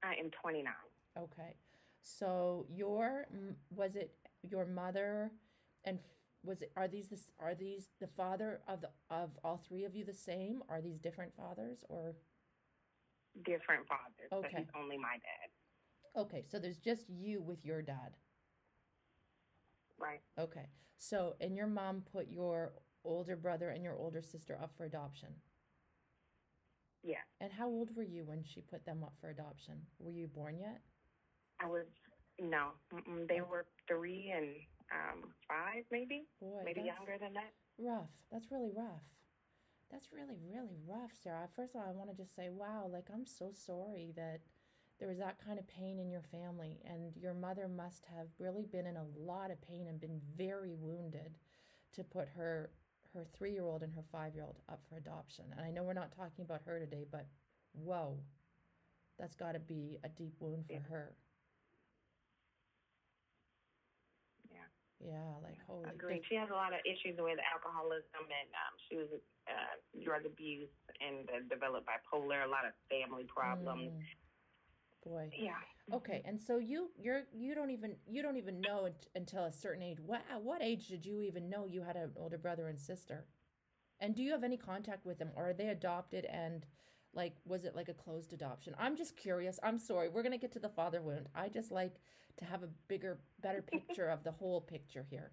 I 0.03 0.13
am 0.13 0.31
29. 0.41 0.73
Okay. 1.17 1.55
So 2.01 2.65
your 2.69 3.27
was 3.75 3.95
it 3.95 4.11
your 4.41 4.65
mother 4.65 5.31
and 5.85 5.99
was 6.43 6.61
it 6.61 6.71
are 6.75 6.87
these 6.87 7.09
the 7.09 7.19
are 7.39 7.53
these 7.53 7.89
the 7.99 8.07
father 8.07 8.61
of 8.67 8.81
the 8.81 8.89
of 9.09 9.31
all 9.43 9.61
three 9.67 9.83
of 9.83 9.95
you 9.95 10.03
the 10.03 10.13
same? 10.13 10.63
Are 10.69 10.81
these 10.81 10.99
different 10.99 11.33
fathers 11.35 11.83
or? 11.89 12.15
Different 13.45 13.87
fathers 13.87 14.29
okay. 14.33 14.65
only 14.77 14.97
my 14.97 15.13
dad. 15.13 16.21
Okay 16.21 16.43
so 16.49 16.59
there's 16.59 16.79
just 16.79 17.09
you 17.09 17.41
with 17.41 17.63
your 17.63 17.81
dad. 17.81 18.17
Right. 19.99 20.21
Okay 20.37 20.67
so 20.97 21.35
and 21.39 21.55
your 21.55 21.67
mom 21.67 22.03
put 22.11 22.29
your 22.29 22.73
older 23.03 23.35
brother 23.35 23.69
and 23.69 23.83
your 23.83 23.95
older 23.95 24.21
sister 24.21 24.57
up 24.61 24.71
for 24.75 24.85
adoption? 24.85 25.29
Yeah 27.03 27.23
and 27.39 27.51
how 27.51 27.67
old 27.67 27.95
were 27.95 28.03
you 28.03 28.25
when 28.25 28.43
she 28.43 28.61
put 28.61 28.85
them 28.85 29.03
up 29.03 29.13
for 29.21 29.29
adoption? 29.29 29.75
Were 29.99 30.11
you 30.11 30.27
born 30.27 30.57
yet? 30.59 30.81
I 31.59 31.67
was 31.67 31.85
no 32.39 32.71
they 33.29 33.41
were 33.41 33.65
three 33.87 34.33
and 34.35 34.47
um, 34.93 35.31
five, 35.47 35.83
maybe, 35.91 36.27
Boy, 36.39 36.61
maybe 36.65 36.81
younger 36.81 37.17
than 37.19 37.33
that. 37.33 37.51
Rough. 37.77 38.09
That's 38.31 38.51
really 38.51 38.71
rough. 38.75 39.03
That's 39.91 40.07
really, 40.13 40.37
really 40.47 40.77
rough, 40.87 41.11
Sarah. 41.21 41.49
First 41.55 41.75
of 41.75 41.81
all, 41.81 41.87
I 41.87 41.91
want 41.91 42.09
to 42.09 42.15
just 42.15 42.35
say, 42.35 42.49
wow, 42.49 42.89
like 42.91 43.07
I'm 43.13 43.25
so 43.25 43.51
sorry 43.53 44.13
that 44.15 44.39
there 44.99 45.09
was 45.09 45.17
that 45.17 45.43
kind 45.43 45.59
of 45.59 45.67
pain 45.67 45.99
in 45.99 46.09
your 46.09 46.21
family, 46.21 46.79
and 46.85 47.11
your 47.19 47.33
mother 47.33 47.67
must 47.67 48.05
have 48.15 48.27
really 48.39 48.65
been 48.71 48.85
in 48.85 48.95
a 48.97 49.05
lot 49.17 49.51
of 49.51 49.59
pain 49.61 49.87
and 49.87 49.99
been 49.99 50.21
very 50.37 50.73
wounded 50.73 51.35
to 51.93 52.03
put 52.03 52.27
her 52.29 52.69
her 53.13 53.25
three 53.37 53.51
year 53.51 53.65
old 53.65 53.83
and 53.83 53.93
her 53.93 54.03
five 54.11 54.33
year 54.35 54.43
old 54.45 54.59
up 54.69 54.81
for 54.87 54.97
adoption. 54.97 55.45
And 55.57 55.65
I 55.65 55.71
know 55.71 55.83
we're 55.83 55.93
not 55.93 56.15
talking 56.15 56.45
about 56.45 56.61
her 56.65 56.79
today, 56.79 57.05
but 57.11 57.25
whoa, 57.73 58.17
that's 59.19 59.35
got 59.35 59.53
to 59.53 59.59
be 59.59 59.97
a 60.03 60.09
deep 60.09 60.35
wound 60.39 60.65
for 60.67 60.73
yeah. 60.73 60.79
her. 60.89 61.15
Yeah, 65.03 65.41
like 65.41 65.57
holy. 65.67 65.89
Agreed. 65.89 66.21
She 66.29 66.35
has 66.35 66.49
a 66.49 66.53
lot 66.53 66.73
of 66.73 66.79
issues 66.85 67.17
with 67.17 67.39
alcoholism 67.41 68.21
and 68.21 68.49
um, 68.53 68.73
she 68.87 68.95
was 68.97 69.09
uh, 69.49 69.75
drug 70.05 70.25
abuse 70.25 70.69
and 71.01 71.27
uh, 71.29 71.41
developed 71.49 71.87
bipolar. 71.89 72.45
A 72.45 72.49
lot 72.49 72.65
of 72.65 72.73
family 72.89 73.25
problems. 73.25 73.91
Mm. 73.97 75.09
Boy. 75.09 75.29
Yeah. 75.37 75.57
Okay, 75.93 76.21
and 76.25 76.39
so 76.39 76.57
you 76.57 76.91
you're 76.97 77.23
you 77.33 77.55
don't 77.55 77.71
even 77.71 77.95
you 78.07 78.21
don't 78.21 78.37
even 78.37 78.61
know 78.61 78.89
until 79.15 79.45
a 79.45 79.51
certain 79.51 79.81
age. 79.81 79.97
What 79.99 80.21
at 80.31 80.41
what 80.41 80.61
age 80.61 80.87
did 80.87 81.05
you 81.05 81.21
even 81.21 81.49
know 81.49 81.65
you 81.65 81.81
had 81.81 81.95
an 81.95 82.11
older 82.15 82.37
brother 82.37 82.67
and 82.67 82.79
sister? 82.79 83.25
And 83.99 84.15
do 84.15 84.23
you 84.23 84.31
have 84.31 84.43
any 84.43 84.57
contact 84.57 85.05
with 85.05 85.19
them, 85.19 85.31
or 85.35 85.49
are 85.49 85.53
they 85.53 85.69
adopted 85.69 86.25
and 86.25 86.65
like 87.13 87.35
was 87.45 87.65
it 87.65 87.75
like 87.75 87.89
a 87.89 87.93
closed 87.93 88.33
adoption 88.33 88.73
i'm 88.79 88.95
just 88.95 89.17
curious 89.17 89.59
i'm 89.63 89.77
sorry 89.77 90.07
we're 90.07 90.23
going 90.23 90.31
to 90.31 90.37
get 90.37 90.51
to 90.51 90.59
the 90.59 90.69
father 90.69 91.01
wound 91.01 91.27
i 91.35 91.49
just 91.49 91.71
like 91.71 91.95
to 92.37 92.45
have 92.45 92.63
a 92.63 92.69
bigger 92.87 93.17
better 93.41 93.61
picture 93.61 94.09
of 94.09 94.23
the 94.23 94.31
whole 94.31 94.61
picture 94.61 95.05
here 95.09 95.31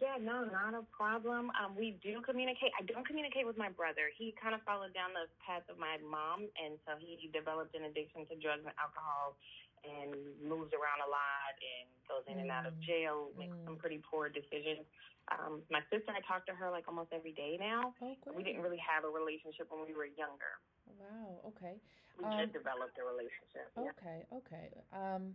yeah, 0.00 0.16
no, 0.16 0.48
not 0.48 0.72
a 0.72 0.82
problem. 0.88 1.52
Um, 1.52 1.76
we 1.76 2.00
do 2.00 2.24
communicate. 2.24 2.72
I 2.80 2.82
don't 2.88 3.04
communicate 3.04 3.44
with 3.44 3.60
my 3.60 3.68
brother. 3.68 4.08
He 4.16 4.32
kind 4.40 4.56
of 4.56 4.64
followed 4.64 4.96
down 4.96 5.12
the 5.12 5.28
path 5.44 5.68
of 5.68 5.76
my 5.76 6.00
mom, 6.00 6.48
and 6.56 6.80
so 6.88 6.96
he 6.96 7.28
developed 7.30 7.76
an 7.76 7.84
addiction 7.84 8.24
to 8.32 8.34
drugs 8.40 8.64
and 8.64 8.72
alcohol, 8.80 9.36
and 9.84 10.16
moves 10.40 10.72
around 10.72 11.04
a 11.04 11.10
lot, 11.12 11.52
and 11.60 11.84
goes 12.08 12.24
in 12.24 12.40
mm. 12.40 12.48
and 12.48 12.50
out 12.50 12.64
of 12.64 12.72
mm. 12.80 12.84
jail, 12.88 13.28
makes 13.36 13.52
mm. 13.52 13.64
some 13.68 13.76
pretty 13.76 14.00
poor 14.00 14.32
decisions. 14.32 14.88
Um, 15.28 15.60
my 15.68 15.84
sister, 15.92 16.12
I 16.16 16.24
talk 16.24 16.48
to 16.48 16.56
her 16.56 16.72
like 16.72 16.88
almost 16.88 17.12
every 17.12 17.36
day 17.36 17.60
now. 17.60 17.92
Oh, 18.00 18.16
we 18.32 18.40
didn't 18.40 18.64
really 18.64 18.80
have 18.80 19.04
a 19.04 19.12
relationship 19.12 19.68
when 19.68 19.84
we 19.84 19.92
were 19.92 20.08
younger. 20.08 20.60
Wow. 20.96 21.52
Okay. 21.52 21.76
We 22.18 22.24
um, 22.24 22.38
just 22.38 22.52
developed 22.52 22.98
a 22.98 23.04
relationship. 23.04 23.70
Okay. 23.76 24.24
Yeah. 24.30 24.38
Okay. 24.38 24.68
Um, 24.92 25.34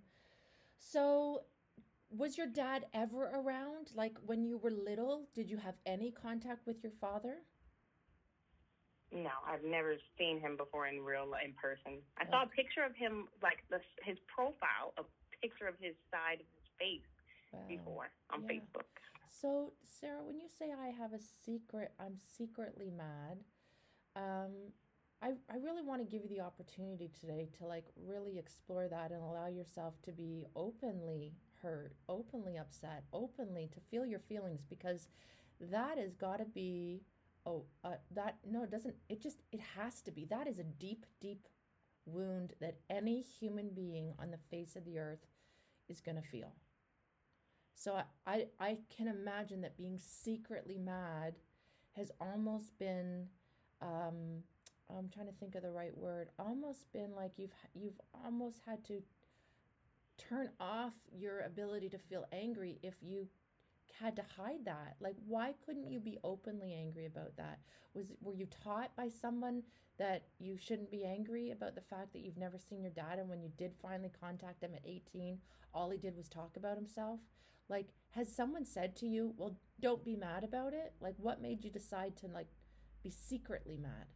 so, 0.77 1.41
was 2.09 2.37
your 2.37 2.47
dad 2.47 2.85
ever 2.93 3.29
around? 3.33 3.91
Like 3.95 4.17
when 4.25 4.43
you 4.43 4.57
were 4.57 4.71
little, 4.71 5.27
did 5.35 5.49
you 5.49 5.57
have 5.57 5.75
any 5.85 6.11
contact 6.11 6.65
with 6.65 6.81
your 6.83 6.93
father? 6.99 7.37
No, 9.11 9.33
I've 9.47 9.63
never 9.63 9.95
seen 10.17 10.39
him 10.39 10.55
before 10.55 10.87
in 10.87 11.01
real 11.01 11.33
in 11.43 11.53
person. 11.53 11.99
I 12.17 12.29
saw 12.29 12.43
a 12.43 12.47
picture 12.47 12.83
of 12.85 12.95
him, 12.95 13.27
like 13.41 13.65
the, 13.69 13.79
his 14.03 14.17
profile, 14.27 14.93
a 14.97 15.03
picture 15.41 15.67
of 15.67 15.73
his 15.81 15.95
side 16.11 16.41
of 16.41 16.47
his 16.53 16.67
face 16.77 17.09
wow. 17.51 17.59
before 17.67 18.09
on 18.31 18.43
yeah. 18.43 18.59
Facebook. 18.61 18.89
So, 19.41 19.73
Sarah, 19.83 20.21
when 20.23 20.37
you 20.37 20.47
say 20.47 20.71
I 20.71 20.89
have 20.89 21.13
a 21.13 21.19
secret, 21.19 21.91
I'm 21.99 22.15
secretly 22.37 22.91
mad. 22.91 23.39
Um, 24.15 24.73
I, 25.21 25.31
I 25.51 25.57
really 25.61 25.81
want 25.81 26.01
to 26.01 26.09
give 26.09 26.23
you 26.23 26.29
the 26.29 26.43
opportunity 26.43 27.11
today 27.19 27.49
to 27.57 27.65
like 27.65 27.85
really 28.07 28.37
explore 28.37 28.87
that 28.87 29.11
and 29.11 29.21
allow 29.21 29.47
yourself 29.47 29.95
to 30.03 30.11
be 30.11 30.45
openly 30.55 31.33
hurt, 31.61 31.93
openly 32.07 32.57
upset, 32.57 33.03
openly 33.11 33.69
to 33.73 33.79
feel 33.91 34.05
your 34.05 34.19
feelings 34.19 34.61
because 34.69 35.07
that 35.59 35.97
has 35.97 36.13
got 36.13 36.37
to 36.37 36.45
be 36.45 37.01
oh 37.45 37.65
uh, 37.83 37.95
that 38.11 38.37
no 38.49 38.63
it 38.63 38.71
doesn't 38.71 38.95
it 39.09 39.21
just 39.21 39.41
it 39.51 39.59
has 39.77 40.01
to 40.01 40.11
be. 40.11 40.25
That 40.25 40.47
is 40.47 40.57
a 40.57 40.63
deep 40.63 41.05
deep 41.19 41.47
wound 42.05 42.53
that 42.61 42.77
any 42.89 43.21
human 43.21 43.69
being 43.69 44.13
on 44.19 44.31
the 44.31 44.39
face 44.49 44.75
of 44.77 44.85
the 44.85 44.99
earth 44.99 45.27
is 45.89 45.99
going 45.99 46.15
to 46.15 46.27
feel. 46.27 46.53
So 47.75 47.93
I, 47.93 48.03
I, 48.25 48.45
I 48.59 48.77
can 48.95 49.07
imagine 49.07 49.61
that 49.61 49.77
being 49.77 49.99
secretly 49.99 50.77
mad 50.77 51.35
has 51.95 52.11
almost 52.19 52.77
been 52.77 53.27
um, 53.81 54.43
I'm 54.97 55.09
trying 55.09 55.27
to 55.27 55.33
think 55.33 55.55
of 55.55 55.63
the 55.63 55.71
right 55.71 55.95
word 55.95 56.29
almost 56.37 56.91
been 56.91 57.15
like 57.15 57.31
you've 57.37 57.53
you've 57.73 57.99
almost 58.25 58.59
had 58.65 58.83
to 58.85 59.01
turn 60.17 60.49
off 60.59 60.93
your 61.11 61.41
ability 61.41 61.89
to 61.89 61.97
feel 61.97 62.25
angry 62.31 62.79
if 62.83 62.95
you 63.01 63.27
had 63.99 64.15
to 64.15 64.23
hide 64.37 64.65
that 64.65 64.95
like 64.99 65.15
why 65.27 65.53
couldn't 65.65 65.89
you 65.89 65.99
be 65.99 66.17
openly 66.23 66.73
angry 66.73 67.05
about 67.05 67.35
that 67.37 67.59
was 67.93 68.11
were 68.21 68.33
you 68.33 68.47
taught 68.63 68.95
by 68.95 69.09
someone 69.09 69.63
that 69.97 70.23
you 70.39 70.57
shouldn't 70.57 70.91
be 70.91 71.05
angry 71.05 71.51
about 71.51 71.75
the 71.75 71.81
fact 71.81 72.13
that 72.13 72.19
you've 72.19 72.37
never 72.37 72.57
seen 72.57 72.81
your 72.81 72.91
dad 72.91 73.19
and 73.19 73.27
when 73.27 73.41
you 73.41 73.49
did 73.57 73.73
finally 73.81 74.11
contact 74.19 74.63
him 74.63 74.71
at 74.73 74.81
18 74.85 75.37
all 75.73 75.89
he 75.89 75.97
did 75.97 76.15
was 76.15 76.29
talk 76.29 76.55
about 76.55 76.77
himself 76.77 77.19
like, 77.69 77.89
has 78.11 78.35
someone 78.35 78.65
said 78.65 78.95
to 78.97 79.07
you, 79.07 79.33
well, 79.37 79.55
don't 79.79 80.03
be 80.03 80.15
mad 80.15 80.43
about 80.43 80.73
it? 80.73 80.93
Like, 80.99 81.13
what 81.17 81.41
made 81.41 81.63
you 81.63 81.69
decide 81.69 82.17
to, 82.17 82.27
like, 82.27 82.47
be 83.03 83.11
secretly 83.11 83.77
mad? 83.77 84.07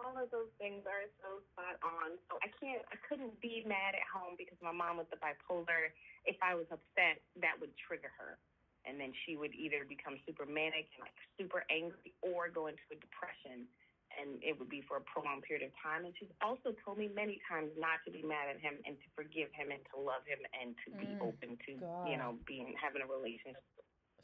All 0.00 0.16
of 0.16 0.32
those 0.32 0.48
things 0.56 0.82
are 0.88 1.04
so 1.20 1.44
spot 1.52 1.76
on. 1.84 2.16
So 2.28 2.40
I 2.40 2.48
can't, 2.56 2.80
I 2.88 2.96
couldn't 3.04 3.36
be 3.44 3.62
mad 3.68 3.92
at 3.92 4.06
home 4.08 4.34
because 4.40 4.56
my 4.64 4.72
mom 4.72 4.96
with 4.96 5.12
the 5.12 5.20
bipolar, 5.20 5.92
if 6.24 6.36
I 6.40 6.56
was 6.56 6.66
upset, 6.72 7.20
that 7.40 7.60
would 7.60 7.72
trigger 7.76 8.10
her. 8.16 8.40
And 8.88 8.96
then 8.96 9.12
she 9.24 9.36
would 9.36 9.52
either 9.52 9.84
become 9.84 10.16
super 10.24 10.48
manic 10.48 10.88
and 10.96 11.04
like 11.04 11.18
super 11.36 11.68
angry 11.68 12.16
or 12.24 12.48
go 12.48 12.72
into 12.72 12.80
a 12.88 12.96
depression 12.96 13.68
and 14.16 14.42
it 14.42 14.58
would 14.58 14.68
be 14.68 14.82
for 14.88 14.98
a 14.98 15.04
prolonged 15.06 15.44
period 15.46 15.62
of 15.62 15.72
time. 15.78 16.04
And 16.04 16.14
she's 16.18 16.32
also 16.42 16.74
told 16.82 16.98
me 16.98 17.06
many 17.12 17.38
times 17.46 17.70
not 17.78 18.02
to 18.06 18.10
be 18.10 18.22
mad 18.26 18.50
at 18.50 18.58
him 18.58 18.80
and 18.82 18.96
to 18.98 19.06
forgive 19.14 19.52
him 19.54 19.70
and 19.70 19.78
to 19.94 20.00
love 20.00 20.26
him 20.26 20.42
and 20.50 20.74
to 20.82 20.88
be 20.98 21.14
mm, 21.14 21.22
open 21.22 21.54
to 21.68 21.72
God. 21.78 22.10
you 22.10 22.16
know 22.16 22.34
being 22.46 22.74
having 22.80 23.02
a 23.02 23.08
relationship. 23.08 23.62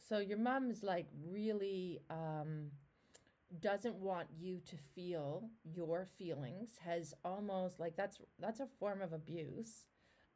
So 0.08 0.18
your 0.18 0.38
mom 0.38 0.70
is 0.70 0.82
like 0.82 1.06
really 1.22 2.00
um, 2.10 2.70
doesn't 3.60 3.96
want 3.96 4.28
you 4.38 4.60
to 4.66 4.76
feel 4.94 5.50
your 5.64 6.06
feelings. 6.18 6.70
Has 6.84 7.14
almost 7.24 7.78
like 7.80 7.96
that's 7.96 8.18
that's 8.40 8.60
a 8.60 8.66
form 8.78 9.02
of 9.02 9.12
abuse. 9.12 9.86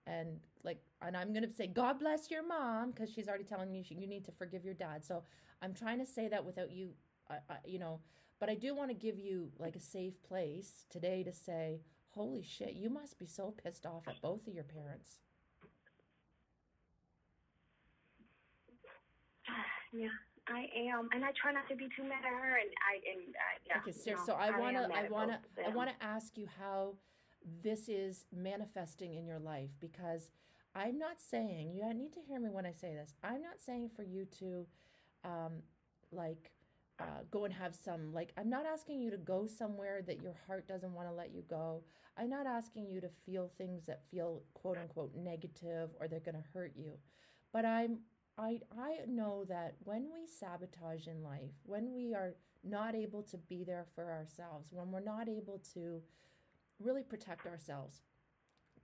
And 0.07 0.41
like, 0.65 0.81
and 1.03 1.17
I'm 1.17 1.33
gonna 1.33 1.51
say, 1.53 1.67
God 1.67 1.99
bless 2.01 2.31
your 2.31 2.47
mom, 2.47 2.91
because 2.91 3.13
she's 3.13 3.29
already 3.29 3.45
telling 3.45 3.75
you 3.75 3.85
you 3.89 4.07
need 4.07 4.25
to 4.27 4.33
forgive 4.33 4.65
your 4.65 4.75
dad. 4.75 5.05
So 5.05 5.23
I'm 5.63 5.75
trying 5.75 5.99
to 5.99 6.07
say 6.07 6.29
that 6.29 6.45
without 6.45 6.71
you, 6.73 6.91
uh, 7.31 7.35
uh, 7.51 7.55
you 7.65 7.79
know, 7.79 8.01
But 8.41 8.49
I 8.51 8.55
do 8.55 8.75
want 8.75 8.91
to 8.91 8.95
give 8.95 9.19
you 9.19 9.53
like 9.59 9.77
a 9.77 9.81
safe 9.81 10.23
place 10.23 10.87
today 10.91 11.23
to 11.25 11.33
say, 11.33 11.83
holy 12.11 12.43
shit, 12.43 12.73
you 12.75 12.91
must 12.91 13.19
be 13.19 13.27
so 13.27 13.53
pissed 13.63 13.87
off 13.87 14.09
at 14.09 14.21
both 14.23 14.47
of 14.49 14.55
your 14.55 14.65
parents. 14.65 15.21
Yeah, 19.93 20.09
I 20.51 20.69
am, 20.91 21.09
and 21.13 21.25
I 21.25 21.31
try 21.41 21.53
not 21.53 21.69
to 21.69 21.77
be 21.77 21.89
too 21.97 22.03
mad 22.03 22.25
at 22.25 22.33
her. 22.33 22.57
And 22.59 22.71
I 22.83 22.95
and 23.13 23.35
I, 23.35 23.51
yeah, 23.67 23.79
Okay, 23.79 23.93
so, 23.93 24.11
no, 24.13 24.27
so 24.27 24.33
I 24.35 24.59
want 24.59 24.77
to, 24.77 24.85
am 24.85 24.93
I 24.93 25.09
want 25.09 25.31
to, 25.31 25.67
I 25.67 25.69
want 25.71 25.91
to 25.91 26.05
ask 26.05 26.37
you 26.37 26.47
how 26.59 26.95
this 27.63 27.89
is 27.89 28.25
manifesting 28.35 29.15
in 29.15 29.27
your 29.27 29.39
life 29.39 29.71
because 29.81 30.29
I'm 30.75 30.99
not 30.99 31.21
saying 31.21 31.73
you 31.75 31.83
need 31.95 32.13
to 32.15 32.21
hear 32.21 32.41
me 32.41 32.49
when 32.51 32.67
I 32.67 32.73
say 32.73 32.95
this. 32.95 33.15
I'm 33.23 33.43
not 33.43 33.61
saying 33.65 33.91
for 33.95 34.03
you 34.03 34.27
to, 34.39 34.67
um, 35.25 35.63
like, 36.13 36.53
uh, 36.99 37.23
go 37.31 37.45
and 37.47 37.55
have 37.55 37.75
some 37.75 38.13
like. 38.13 38.33
I'm 38.37 38.51
not 38.51 38.67
asking 38.67 39.01
you 39.01 39.11
to 39.11 39.17
go 39.17 39.47
somewhere 39.47 40.03
that 40.07 40.21
your 40.21 40.35
heart 40.47 40.69
doesn't 40.69 40.93
want 40.93 41.09
to 41.09 41.15
let 41.15 41.33
you 41.33 41.43
go. 41.49 41.83
I'm 42.19 42.29
not 42.29 42.47
asking 42.47 42.89
you 42.91 43.01
to 43.01 43.09
feel 43.25 43.51
things 43.57 43.87
that 43.87 44.03
feel 44.11 44.43
quote 44.53 44.77
unquote 44.77 45.15
negative 45.17 45.91
or 45.99 46.09
they're 46.09 46.21
going 46.21 46.35
to 46.35 46.45
hurt 46.53 46.73
you. 46.77 46.93
But 47.53 47.65
I'm 47.65 48.01
I 48.41 48.61
I 48.79 48.99
know 49.07 49.45
that 49.49 49.75
when 49.85 50.09
we 50.13 50.27
sabotage 50.27 51.07
in 51.07 51.23
life, 51.23 51.53
when 51.65 51.93
we 51.95 52.15
are 52.15 52.35
not 52.65 52.95
able 52.95 53.23
to 53.25 53.37
be 53.39 53.65
there 53.65 53.87
for 53.95 54.11
ourselves, 54.11 54.69
when 54.73 54.91
we're 54.91 55.01
not 55.01 55.29
able 55.29 55.63
to 55.75 56.03
really 56.81 57.03
protect 57.03 57.47
ourselves, 57.47 58.03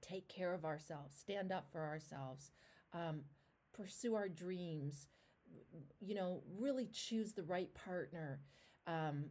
take 0.02 0.28
care 0.28 0.54
of 0.54 0.64
ourselves, 0.64 1.16
stand 1.18 1.52
up 1.52 1.66
for 1.72 1.82
ourselves, 1.82 2.50
um, 2.94 3.22
pursue 3.72 4.14
our 4.14 4.28
dreams, 4.28 5.08
you 6.00 6.14
know, 6.14 6.42
really 6.58 6.88
choose 6.92 7.32
the 7.32 7.42
right 7.42 7.72
partner, 7.74 8.40
um, 8.86 9.26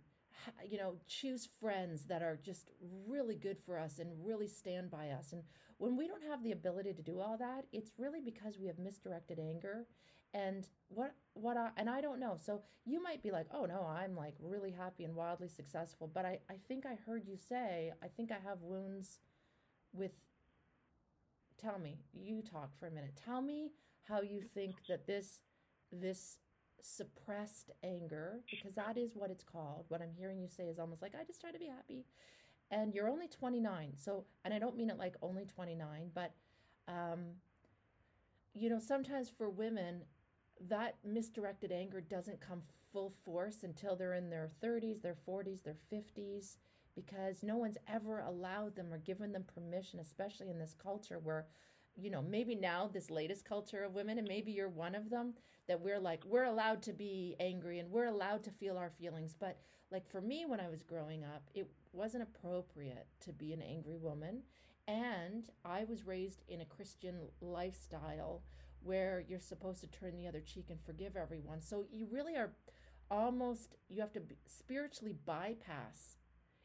you 0.70 0.77
know, 0.77 0.96
choose 1.08 1.50
friends 1.60 2.05
that 2.05 2.24
are 2.24 2.39
just 2.44 2.72
really 3.08 3.36
good 3.36 3.58
for 3.65 3.77
us 3.79 4.00
and 4.00 4.10
really 4.25 4.48
stand 4.48 4.91
by 4.91 5.10
us. 5.10 5.34
And 5.34 5.44
when 5.77 5.98
we 5.98 6.08
don't 6.08 6.24
have 6.29 6.44
the 6.44 6.51
ability 6.51 6.94
to 6.94 7.01
do 7.03 7.20
all 7.20 7.38
that, 7.38 7.65
it's 7.72 7.91
really 7.98 8.22
because 8.22 8.58
we 8.60 8.67
have 8.67 8.79
misdirected 8.79 9.39
anger. 9.39 9.86
And 10.34 10.67
what 10.89 11.15
what 11.34 11.58
I 11.58 11.70
and 11.77 11.89
I 11.89 12.01
don't 12.01 12.20
know. 12.20 12.38
So 12.44 12.62
you 12.86 13.01
might 13.01 13.24
be 13.24 13.32
like, 13.32 13.48
oh 13.53 13.65
no, 13.65 13.86
I'm 13.88 14.15
like 14.15 14.36
really 14.39 14.72
happy 14.72 15.03
and 15.03 15.15
wildly 15.15 15.50
successful. 15.50 16.10
But 16.13 16.25
I, 16.25 16.39
I 16.50 16.55
think 16.67 16.86
I 16.86 16.98
heard 17.05 17.25
you 17.25 17.38
say, 17.38 17.94
I 18.03 18.08
think 18.08 18.32
I 18.32 18.38
have 18.48 18.62
wounds 18.62 19.20
with 19.94 20.12
tell 21.58 21.79
me, 21.79 22.00
you 22.13 22.41
talk 22.41 22.77
for 22.79 22.88
a 22.88 22.91
minute. 22.91 23.20
Tell 23.25 23.41
me 23.41 23.72
how 24.08 24.22
you 24.22 24.41
think 24.53 24.75
that 24.88 25.08
this 25.08 25.41
this 25.91 26.38
suppressed 26.82 27.72
anger, 27.84 28.41
because 28.51 28.75
that 28.75 28.98
is 28.98 29.12
what 29.15 29.32
it's 29.32 29.44
called. 29.44 29.86
What 29.88 30.01
I'm 30.01 30.12
hearing 30.15 30.39
you 30.39 30.48
say 30.48 30.65
is 30.65 30.77
almost 30.77 31.01
like 31.01 31.13
I 31.20 31.24
just 31.24 31.41
try 31.41 31.51
to 31.51 31.60
be 31.60 31.67
happy. 31.67 32.05
And 32.72 32.94
you're 32.94 33.10
only 33.10 33.27
29. 33.27 33.94
So, 33.98 34.25
and 34.44 34.53
I 34.53 34.60
don't 34.60 34.75
mean 34.75 34.89
it 34.89 34.98
like 34.98 35.15
only 35.22 35.46
29, 35.46 36.12
but 36.13 36.34
um 36.88 37.36
you 38.58 38.70
know, 38.70 38.79
sometimes 38.79 39.29
for 39.29 39.50
women 39.50 40.03
that 40.69 40.95
misdirected 41.03 41.71
anger 41.71 42.01
doesn't 42.01 42.41
come 42.41 42.62
full 42.91 43.13
force 43.24 43.63
until 43.63 43.95
they're 43.95 44.13
in 44.13 44.29
their 44.29 44.50
30s, 44.63 45.01
their 45.01 45.17
40s, 45.27 45.63
their 45.63 45.77
50s 45.91 46.57
because 46.95 47.43
no 47.43 47.57
one's 47.57 47.77
ever 47.88 48.19
allowed 48.19 48.75
them 48.75 48.91
or 48.91 48.97
given 48.97 49.33
them 49.33 49.43
permission, 49.43 50.00
especially 50.00 50.50
in 50.50 50.57
this 50.57 50.74
culture 50.81 51.19
where, 51.19 51.45
you 51.97 52.09
know, 52.09 52.21
maybe 52.21 52.55
now 52.55 52.89
this 52.91 53.12
latest 53.12 53.43
culture 53.43 53.83
of 53.83 53.93
women, 53.93 54.17
and 54.17 54.27
maybe 54.27 54.51
you're 54.51 54.69
one 54.69 54.95
of 54.95 55.09
them, 55.09 55.33
that 55.67 55.81
we're 55.81 56.00
like, 56.00 56.24
we're 56.25 56.45
allowed 56.45 56.81
to 56.83 56.93
be 56.93 57.35
angry 57.39 57.79
and 57.79 57.91
we're 57.91 58.05
allowed 58.05 58.43
to 58.43 58.51
feel 58.51 58.77
our 58.77 58.91
feelings. 58.97 59.35
But 59.38 59.59
like 59.91 60.09
for 60.09 60.21
me, 60.21 60.45
when 60.47 60.59
I 60.59 60.69
was 60.69 60.81
growing 60.81 61.24
up, 61.24 61.50
it 61.53 61.69
wasn't 61.91 62.24
appropriate 62.24 63.07
to 63.21 63.33
be 63.33 63.51
an 63.51 63.62
angry 63.62 63.97
woman. 63.97 64.43
And 64.88 65.50
I 65.65 65.83
was 65.83 66.05
raised 66.05 66.44
in 66.48 66.61
a 66.61 66.65
Christian 66.65 67.15
lifestyle 67.41 68.44
where 68.85 69.24
you're 69.27 69.39
supposed 69.39 69.81
to 69.81 69.87
turn 69.87 70.15
the 70.15 70.27
other 70.27 70.41
cheek 70.41 70.67
and 70.69 70.79
forgive 70.85 71.15
everyone. 71.15 71.61
So 71.61 71.85
you 71.91 72.07
really 72.11 72.35
are 72.35 72.51
almost, 73.09 73.75
you 73.89 74.01
have 74.01 74.13
to 74.13 74.21
spiritually 74.45 75.15
bypass 75.25 76.17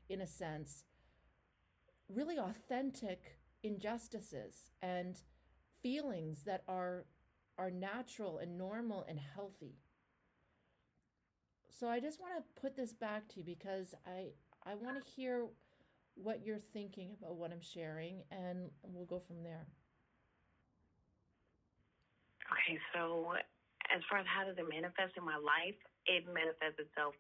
in 0.09 0.21
a 0.21 0.27
sense, 0.27 0.85
really 2.09 2.39
authentic 2.39 3.39
injustices 3.63 4.71
and 4.83 5.23
feelings 5.83 6.45
that 6.45 6.63
are 6.69 7.07
are 7.59 7.71
natural 7.71 8.39
and 8.39 8.57
normal 8.57 9.05
and 9.07 9.21
healthy. 9.21 9.77
So 11.69 11.89
I 11.89 12.01
just 12.01 12.19
want 12.19 12.33
to 12.37 12.61
put 12.61 12.75
this 12.75 12.93
back 12.93 13.29
to 13.29 13.39
you 13.39 13.45
because 13.45 13.95
I 14.07 14.29
I 14.65 14.75
want 14.75 15.03
to 15.03 15.11
hear 15.11 15.47
what 16.15 16.45
you're 16.45 16.59
thinking 16.73 17.17
about 17.19 17.37
what 17.37 17.53
I'm 17.53 17.61
sharing 17.61 18.23
and 18.31 18.71
we'll 18.83 19.07
go 19.07 19.21
from 19.21 19.43
there. 19.43 19.67
Okay, 22.51 22.77
so 22.95 23.35
as 23.91 24.03
far 24.11 24.19
as 24.23 24.27
how 24.27 24.47
does 24.47 24.59
it 24.59 24.67
manifest 24.67 25.15
in 25.15 25.25
my 25.27 25.39
life, 25.39 25.79
it 26.07 26.27
manifests 26.27 26.79
itself 26.83 27.15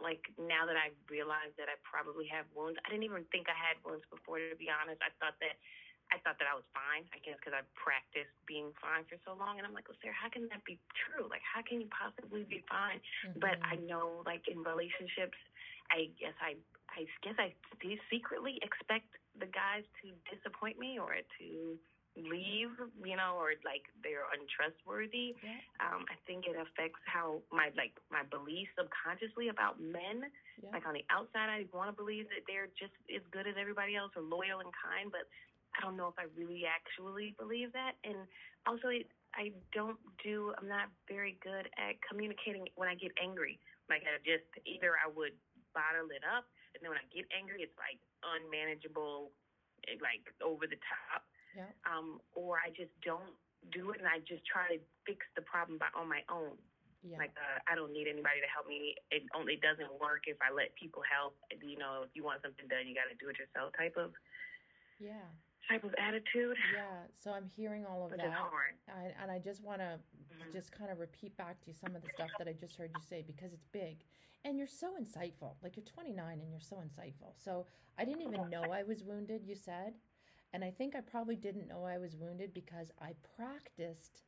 like 0.00 0.26
now 0.36 0.66
that 0.66 0.74
I 0.74 0.90
realized 1.06 1.54
that 1.56 1.70
I 1.70 1.78
probably 1.86 2.26
have 2.26 2.50
wounds. 2.50 2.76
I 2.82 2.90
didn't 2.90 3.06
even 3.06 3.22
think 3.30 3.46
I 3.46 3.54
had 3.54 3.78
wounds 3.86 4.02
before, 4.10 4.42
to 4.42 4.58
be 4.58 4.66
honest. 4.66 4.98
I 5.00 5.14
thought 5.22 5.38
that 5.38 5.54
I 6.12 6.20
thought 6.20 6.36
that 6.42 6.50
I 6.50 6.54
was 6.58 6.66
fine. 6.76 7.06
I 7.14 7.18
guess 7.22 7.38
because 7.40 7.56
I 7.56 7.64
practiced 7.78 8.34
being 8.44 8.74
fine 8.76 9.08
for 9.08 9.16
so 9.24 9.32
long, 9.38 9.56
and 9.56 9.64
I'm 9.64 9.72
like, 9.72 9.88
well, 9.88 9.96
Sarah, 10.02 10.16
how 10.16 10.28
can 10.28 10.50
that 10.52 10.66
be 10.66 10.76
true? 10.92 11.30
Like, 11.30 11.40
how 11.46 11.64
can 11.64 11.80
you 11.80 11.88
possibly 11.88 12.44
be 12.44 12.60
fine? 12.68 13.00
Mm-hmm. 13.24 13.40
But 13.40 13.56
I 13.64 13.80
know, 13.80 14.20
like 14.28 14.44
in 14.50 14.60
relationships, 14.60 15.38
I 15.88 16.12
guess 16.18 16.36
I, 16.42 16.58
I 16.92 17.08
guess 17.24 17.38
I 17.40 17.56
secretly 18.10 18.60
expect 18.60 19.08
the 19.38 19.48
guys 19.48 19.86
to 20.04 20.12
disappoint 20.28 20.76
me 20.76 21.00
or 21.00 21.16
to 21.16 21.46
leave, 22.14 22.70
you 23.02 23.18
know, 23.18 23.34
or 23.34 23.58
like 23.66 23.90
they're 24.06 24.26
untrustworthy. 24.30 25.34
Yeah. 25.42 25.58
Um, 25.82 26.06
I 26.06 26.14
think 26.26 26.46
it 26.46 26.54
affects 26.54 27.02
how 27.10 27.42
my 27.50 27.74
like 27.74 27.98
my 28.10 28.22
beliefs 28.30 28.70
subconsciously 28.78 29.50
about 29.50 29.82
men. 29.82 30.30
Yeah. 30.62 30.70
Like 30.70 30.86
on 30.86 30.94
the 30.94 31.02
outside, 31.10 31.50
I 31.50 31.66
want 31.74 31.90
to 31.90 31.96
believe 31.96 32.30
that 32.30 32.46
they're 32.46 32.70
just 32.78 32.94
as 33.10 33.22
good 33.34 33.50
as 33.50 33.58
everybody 33.58 33.98
else 33.98 34.14
or 34.14 34.22
loyal 34.22 34.62
and 34.62 34.70
kind, 34.70 35.10
but 35.10 35.26
I 35.74 35.82
don't 35.82 35.98
know 35.98 36.06
if 36.06 36.14
I 36.14 36.30
really 36.38 36.62
actually 36.70 37.34
believe 37.34 37.74
that. 37.74 37.98
And 38.06 38.30
also, 38.62 38.94
it, 38.94 39.10
I 39.34 39.50
don't 39.74 39.98
do. 40.22 40.54
I'm 40.54 40.70
not 40.70 40.94
very 41.10 41.34
good 41.42 41.66
at 41.74 41.98
communicating 42.06 42.70
when 42.78 42.86
I 42.86 42.94
get 42.94 43.10
angry. 43.18 43.58
Like 43.90 44.06
I 44.06 44.22
just 44.22 44.46
either 44.62 44.94
I 44.94 45.10
would 45.10 45.34
bottle 45.74 46.14
it 46.14 46.22
up, 46.22 46.46
and 46.72 46.78
then 46.78 46.94
when 46.94 47.02
I 47.02 47.06
get 47.10 47.26
angry, 47.34 47.66
it's 47.66 47.74
like 47.74 47.98
unmanageable, 48.22 49.34
eh, 49.90 49.98
like 49.98 50.22
over 50.38 50.70
the 50.70 50.78
top 50.78 51.26
Yeah. 51.56 51.70
um, 51.86 52.20
or 52.34 52.58
I 52.58 52.70
just 52.70 52.90
don't 53.02 53.34
do 53.72 53.90
it 53.94 53.98
and 54.02 54.08
I 54.08 54.18
just 54.26 54.44
try 54.44 54.68
to 54.74 54.78
fix 55.06 55.24
the 55.36 55.42
problem 55.42 55.78
by 55.78 55.88
on 55.96 56.08
my 56.08 56.20
own. 56.28 56.58
Yeah. 57.04 57.18
Like 57.20 57.32
uh, 57.36 57.60
I 57.68 57.76
don't 57.76 57.92
need 57.92 58.08
anybody 58.08 58.40
to 58.40 58.48
help 58.48 58.66
me. 58.66 58.96
It 59.12 59.24
only 59.36 59.56
doesn't 59.60 59.92
work 60.00 60.24
if 60.26 60.36
I 60.40 60.48
let 60.52 60.72
people 60.74 61.02
help. 61.04 61.36
You 61.52 61.76
know, 61.76 62.02
if 62.04 62.12
you 62.16 62.24
want 62.24 62.40
something 62.40 62.64
done, 62.68 62.88
you 62.88 62.94
got 62.96 63.12
to 63.12 63.16
do 63.20 63.28
it 63.28 63.36
yourself. 63.36 63.76
Type 63.76 63.96
of 64.00 64.12
yeah. 64.98 65.28
type 65.68 65.84
of 65.84 65.92
attitude. 66.00 66.56
Yeah. 66.72 67.04
So 67.20 67.32
I'm 67.32 67.48
hearing 67.56 67.84
all 67.84 68.04
of 68.04 68.12
Which 68.12 68.20
that. 68.24 68.32
I, 68.88 69.12
and 69.20 69.30
I 69.30 69.38
just 69.38 69.62
want 69.62 69.80
to 69.80 70.00
Mhm. 70.32 70.52
just 70.52 70.72
kind 70.72 70.90
of 70.90 70.98
repeat 70.98 71.36
back 71.36 71.60
to 71.60 71.66
you 71.68 71.74
some 71.74 71.94
of 71.94 72.02
the 72.02 72.08
stuff 72.08 72.30
that 72.38 72.48
I 72.48 72.52
just 72.52 72.76
heard 72.76 72.90
you 72.96 73.02
say 73.02 73.22
because 73.22 73.52
it's 73.52 73.66
big 73.68 74.04
and 74.44 74.58
you're 74.58 74.66
so 74.66 74.96
insightful. 75.00 75.54
Like 75.62 75.76
you're 75.76 75.84
29 75.84 76.40
and 76.40 76.50
you're 76.50 76.60
so 76.60 76.76
insightful. 76.76 77.32
So 77.36 77.66
I 77.98 78.04
didn't 78.04 78.22
even 78.22 78.48
know 78.50 78.62
I 78.72 78.82
was 78.82 79.02
wounded, 79.02 79.44
you 79.44 79.54
said. 79.56 79.94
And 80.54 80.62
I 80.64 80.70
think 80.70 80.94
I 80.94 81.00
probably 81.00 81.34
didn't 81.34 81.66
know 81.66 81.84
I 81.84 81.98
was 81.98 82.14
wounded 82.14 82.54
because 82.54 82.92
I 83.02 83.14
practiced 83.36 84.22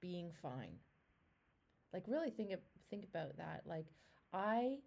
being 0.00 0.30
fine. 0.40 0.78
Like 1.92 2.04
really 2.06 2.30
think 2.30 2.52
of, 2.52 2.60
think 2.90 3.04
about 3.04 3.36
that. 3.38 3.62
Like 3.66 3.86
I 4.32 4.78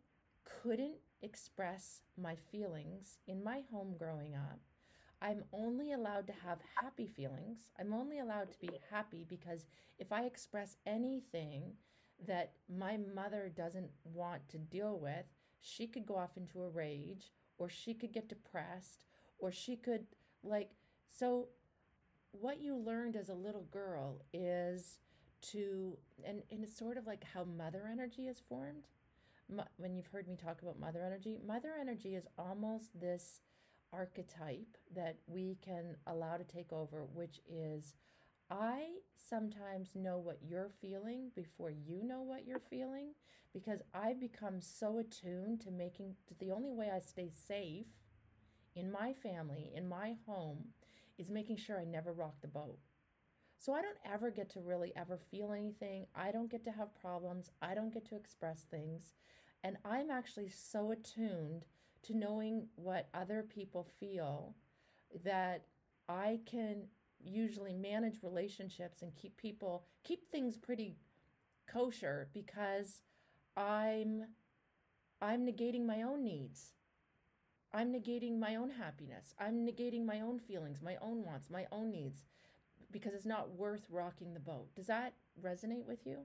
couldn't 0.45 0.95
express 1.21 1.99
my 2.17 2.37
feelings 2.53 3.17
in 3.27 3.43
my 3.43 3.63
home 3.69 3.95
growing 3.99 4.33
up. 4.33 4.61
I'm 5.21 5.43
only 5.51 5.91
allowed 5.91 6.25
to 6.27 6.33
have 6.47 6.59
happy 6.81 7.07
feelings. 7.07 7.69
I'm 7.77 7.93
only 7.93 8.19
allowed 8.19 8.49
to 8.53 8.59
be 8.59 8.69
happy 8.89 9.25
because 9.27 9.65
if 9.99 10.13
I 10.13 10.23
express 10.23 10.77
anything 10.85 11.73
that 12.25 12.53
my 12.73 12.97
mother 13.13 13.51
doesn't 13.53 13.89
want 14.05 14.47
to 14.49 14.57
deal 14.57 14.97
with, 14.97 15.25
she 15.59 15.85
could 15.85 16.05
go 16.05 16.15
off 16.15 16.37
into 16.37 16.63
a 16.63 16.69
rage 16.69 17.33
or 17.57 17.67
she 17.67 17.93
could 17.93 18.13
get 18.13 18.29
depressed 18.29 19.03
or 19.37 19.51
she 19.51 19.75
could 19.75 20.05
like 20.43 20.69
so 21.09 21.47
what 22.31 22.61
you 22.61 22.75
learned 22.75 23.15
as 23.15 23.29
a 23.29 23.33
little 23.33 23.65
girl 23.71 24.21
is 24.33 24.99
to 25.51 25.97
and, 26.25 26.41
and 26.51 26.63
it's 26.63 26.77
sort 26.77 26.97
of 26.97 27.07
like 27.07 27.23
how 27.33 27.43
mother 27.43 27.83
energy 27.91 28.27
is 28.27 28.41
formed. 28.47 28.87
When 29.77 29.95
you've 29.95 30.07
heard 30.07 30.27
me 30.27 30.35
talk 30.35 30.61
about 30.61 30.79
mother 30.79 31.01
energy 31.05 31.37
mother 31.45 31.69
energy 31.79 32.15
is 32.15 32.27
almost 32.37 32.99
this 32.99 33.39
archetype 33.93 34.77
that 34.93 35.15
we 35.27 35.57
can 35.63 35.95
allow 36.05 36.35
to 36.35 36.43
take 36.43 36.73
over 36.73 37.05
which 37.13 37.39
is 37.49 37.93
I 38.51 38.87
sometimes 39.15 39.95
know 39.95 40.17
what 40.17 40.39
you're 40.45 40.71
feeling 40.81 41.31
before 41.33 41.71
you 41.71 42.03
know 42.03 42.21
what 42.21 42.45
you're 42.45 42.59
feeling 42.59 43.11
because 43.53 43.79
I've 43.93 44.19
become 44.19 44.61
so 44.61 44.99
attuned 44.99 45.61
to 45.61 45.71
making 45.71 46.15
the 46.39 46.51
only 46.51 46.71
way 46.71 46.91
I 46.93 46.99
stay 46.99 47.31
safe 47.47 47.87
in 48.77 48.91
my 48.91 49.13
family, 49.13 49.71
in 49.75 49.87
my 49.87 50.15
home, 50.25 50.65
is 51.17 51.29
making 51.29 51.57
sure 51.57 51.79
I 51.79 51.85
never 51.85 52.13
rock 52.13 52.35
the 52.41 52.47
boat. 52.47 52.77
So 53.57 53.73
I 53.73 53.81
don't 53.81 53.97
ever 54.05 54.29
get 54.29 54.49
to 54.51 54.61
really 54.61 54.93
ever 54.95 55.17
feel 55.31 55.51
anything. 55.51 56.05
I 56.15 56.31
don't 56.31 56.51
get 56.51 56.63
to 56.65 56.71
have 56.71 56.99
problems. 57.01 57.49
I 57.61 57.73
don't 57.73 57.93
get 57.93 58.07
to 58.09 58.15
express 58.15 58.61
things. 58.69 59.13
And 59.63 59.77
I'm 59.83 60.11
actually 60.11 60.49
so 60.49 60.91
attuned 60.91 61.65
to 62.03 62.15
knowing 62.15 62.67
what 62.75 63.09
other 63.13 63.43
people 63.43 63.87
feel 63.99 64.55
that 65.23 65.65
I 66.07 66.39
can 66.45 66.83
usually 67.19 67.73
manage 67.73 68.21
relationships 68.21 69.01
and 69.01 69.15
keep 69.15 69.35
people 69.37 69.85
keep 70.03 70.29
things 70.31 70.55
pretty 70.55 70.95
kosher 71.67 72.29
because 72.33 73.01
I'm 73.57 74.25
I'm 75.19 75.45
negating 75.47 75.85
my 75.85 76.03
own 76.03 76.23
needs. 76.23 76.73
I'm 77.77 77.93
negating 77.93 78.39
my 78.39 78.55
own 78.55 78.71
happiness. 78.71 79.35
I'm 79.39 79.63
negating 79.63 80.03
my 80.03 80.21
own 80.21 80.39
feelings, 80.39 80.81
my 80.81 80.97
own 80.99 81.23
wants, 81.23 81.51
my 81.51 81.67
own 81.71 81.91
needs 81.91 82.23
because 82.91 83.13
it's 83.13 83.25
not 83.25 83.51
worth 83.51 83.85
rocking 83.91 84.33
the 84.33 84.39
boat. 84.39 84.73
Does 84.75 84.87
that 84.87 85.13
resonate 85.43 85.85
with 85.85 85.99
you? 86.03 86.17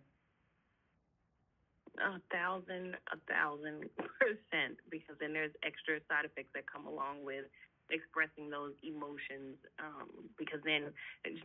A 1.99 2.21
thousand, 2.35 2.97
a 3.13 3.19
thousand 3.31 3.91
percent, 4.19 4.81
because 4.91 5.17
then 5.21 5.35
there's 5.35 5.53
extra 5.63 6.01
side 6.09 6.25
effects 6.25 6.53
that 6.55 6.65
come 6.73 6.87
along 6.87 7.23
with 7.23 7.45
expressing 7.91 8.51
those 8.51 8.77
emotions. 8.85 9.59
Um, 9.81 10.31
because 10.39 10.61
then, 10.65 10.95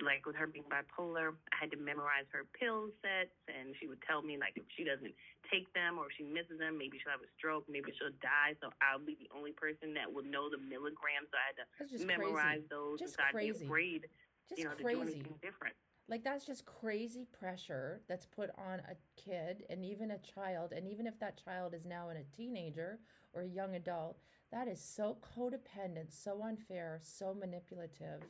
like 0.03 0.25
with 0.25 0.35
her 0.35 0.47
being 0.47 0.67
bipolar, 0.69 1.33
I 1.53 1.55
had 1.65 1.71
to 1.71 1.79
memorize 1.79 2.29
her 2.35 2.45
pill 2.57 2.93
sets, 3.01 3.33
and 3.49 3.73
she 3.79 3.87
would 3.87 4.01
tell 4.05 4.21
me 4.21 4.37
like 4.37 4.53
if 4.55 4.67
she 4.75 4.83
doesn't 4.83 5.13
take 5.49 5.71
them 5.73 5.97
or 5.97 6.11
if 6.11 6.13
she 6.17 6.23
misses 6.27 6.59
them, 6.59 6.77
maybe 6.77 6.99
she'll 6.99 7.15
have 7.15 7.23
a 7.23 7.31
stroke, 7.37 7.65
maybe 7.71 7.91
she'll 7.95 8.13
die. 8.21 8.53
So 8.61 8.69
I'll 8.83 9.01
be 9.01 9.15
the 9.17 9.31
only 9.33 9.55
person 9.55 9.95
that 9.95 10.11
will 10.11 10.25
know 10.25 10.51
the 10.51 10.59
milligrams. 10.59 11.31
So 11.31 11.37
I 11.39 11.45
had 11.49 11.57
to 11.61 11.65
memorize 12.05 12.67
crazy. 12.67 12.73
those. 12.73 12.99
Just 12.99 13.15
so 13.15 13.23
I'd 13.23 13.33
crazy. 13.33 13.59
be 13.59 13.65
afraid, 13.65 14.01
Just 14.49 14.59
you 14.59 14.65
know, 14.67 14.75
crazy. 14.75 14.83
to 14.83 14.95
do 14.95 15.01
anything 15.01 15.35
different. 15.41 15.75
Like 16.09 16.23
that's 16.23 16.45
just 16.45 16.65
crazy 16.65 17.27
pressure 17.37 18.01
that's 18.07 18.25
put 18.25 18.49
on 18.57 18.79
a 18.87 18.95
kid 19.19 19.63
and 19.69 19.83
even 19.83 20.11
a 20.11 20.19
child. 20.19 20.71
And 20.71 20.87
even 20.87 21.05
if 21.05 21.19
that 21.19 21.41
child 21.43 21.73
is 21.73 21.85
now 21.85 22.09
in 22.09 22.17
a 22.17 22.23
teenager 22.35 22.99
or 23.33 23.41
a 23.41 23.47
young 23.47 23.75
adult, 23.75 24.17
that 24.51 24.67
is 24.67 24.81
so 24.81 25.17
codependent, 25.37 26.11
so 26.11 26.41
unfair, 26.43 26.99
so 27.01 27.33
manipulative. 27.33 28.23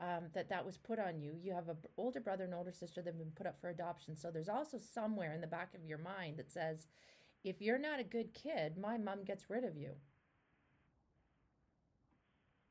Um, 0.00 0.24
that 0.34 0.48
that 0.48 0.66
was 0.66 0.76
put 0.76 0.98
on 0.98 1.20
you. 1.20 1.36
You 1.40 1.52
have 1.52 1.68
an 1.68 1.76
older 1.96 2.18
brother 2.18 2.44
and 2.44 2.52
older 2.52 2.72
sister 2.72 3.00
that 3.00 3.10
have 3.10 3.18
been 3.18 3.30
put 3.30 3.46
up 3.46 3.60
for 3.60 3.70
adoption. 3.70 4.16
So 4.16 4.30
there's 4.30 4.48
also 4.48 4.76
somewhere 4.76 5.32
in 5.32 5.40
the 5.40 5.46
back 5.46 5.72
of 5.72 5.84
your 5.84 5.98
mind 5.98 6.36
that 6.38 6.50
says, 6.50 6.88
if 7.44 7.62
you're 7.62 7.78
not 7.78 8.00
a 8.00 8.04
good 8.04 8.34
kid, 8.34 8.76
my 8.76 8.98
mom 8.98 9.22
gets 9.22 9.48
rid 9.48 9.62
of 9.62 9.76
you. 9.76 9.92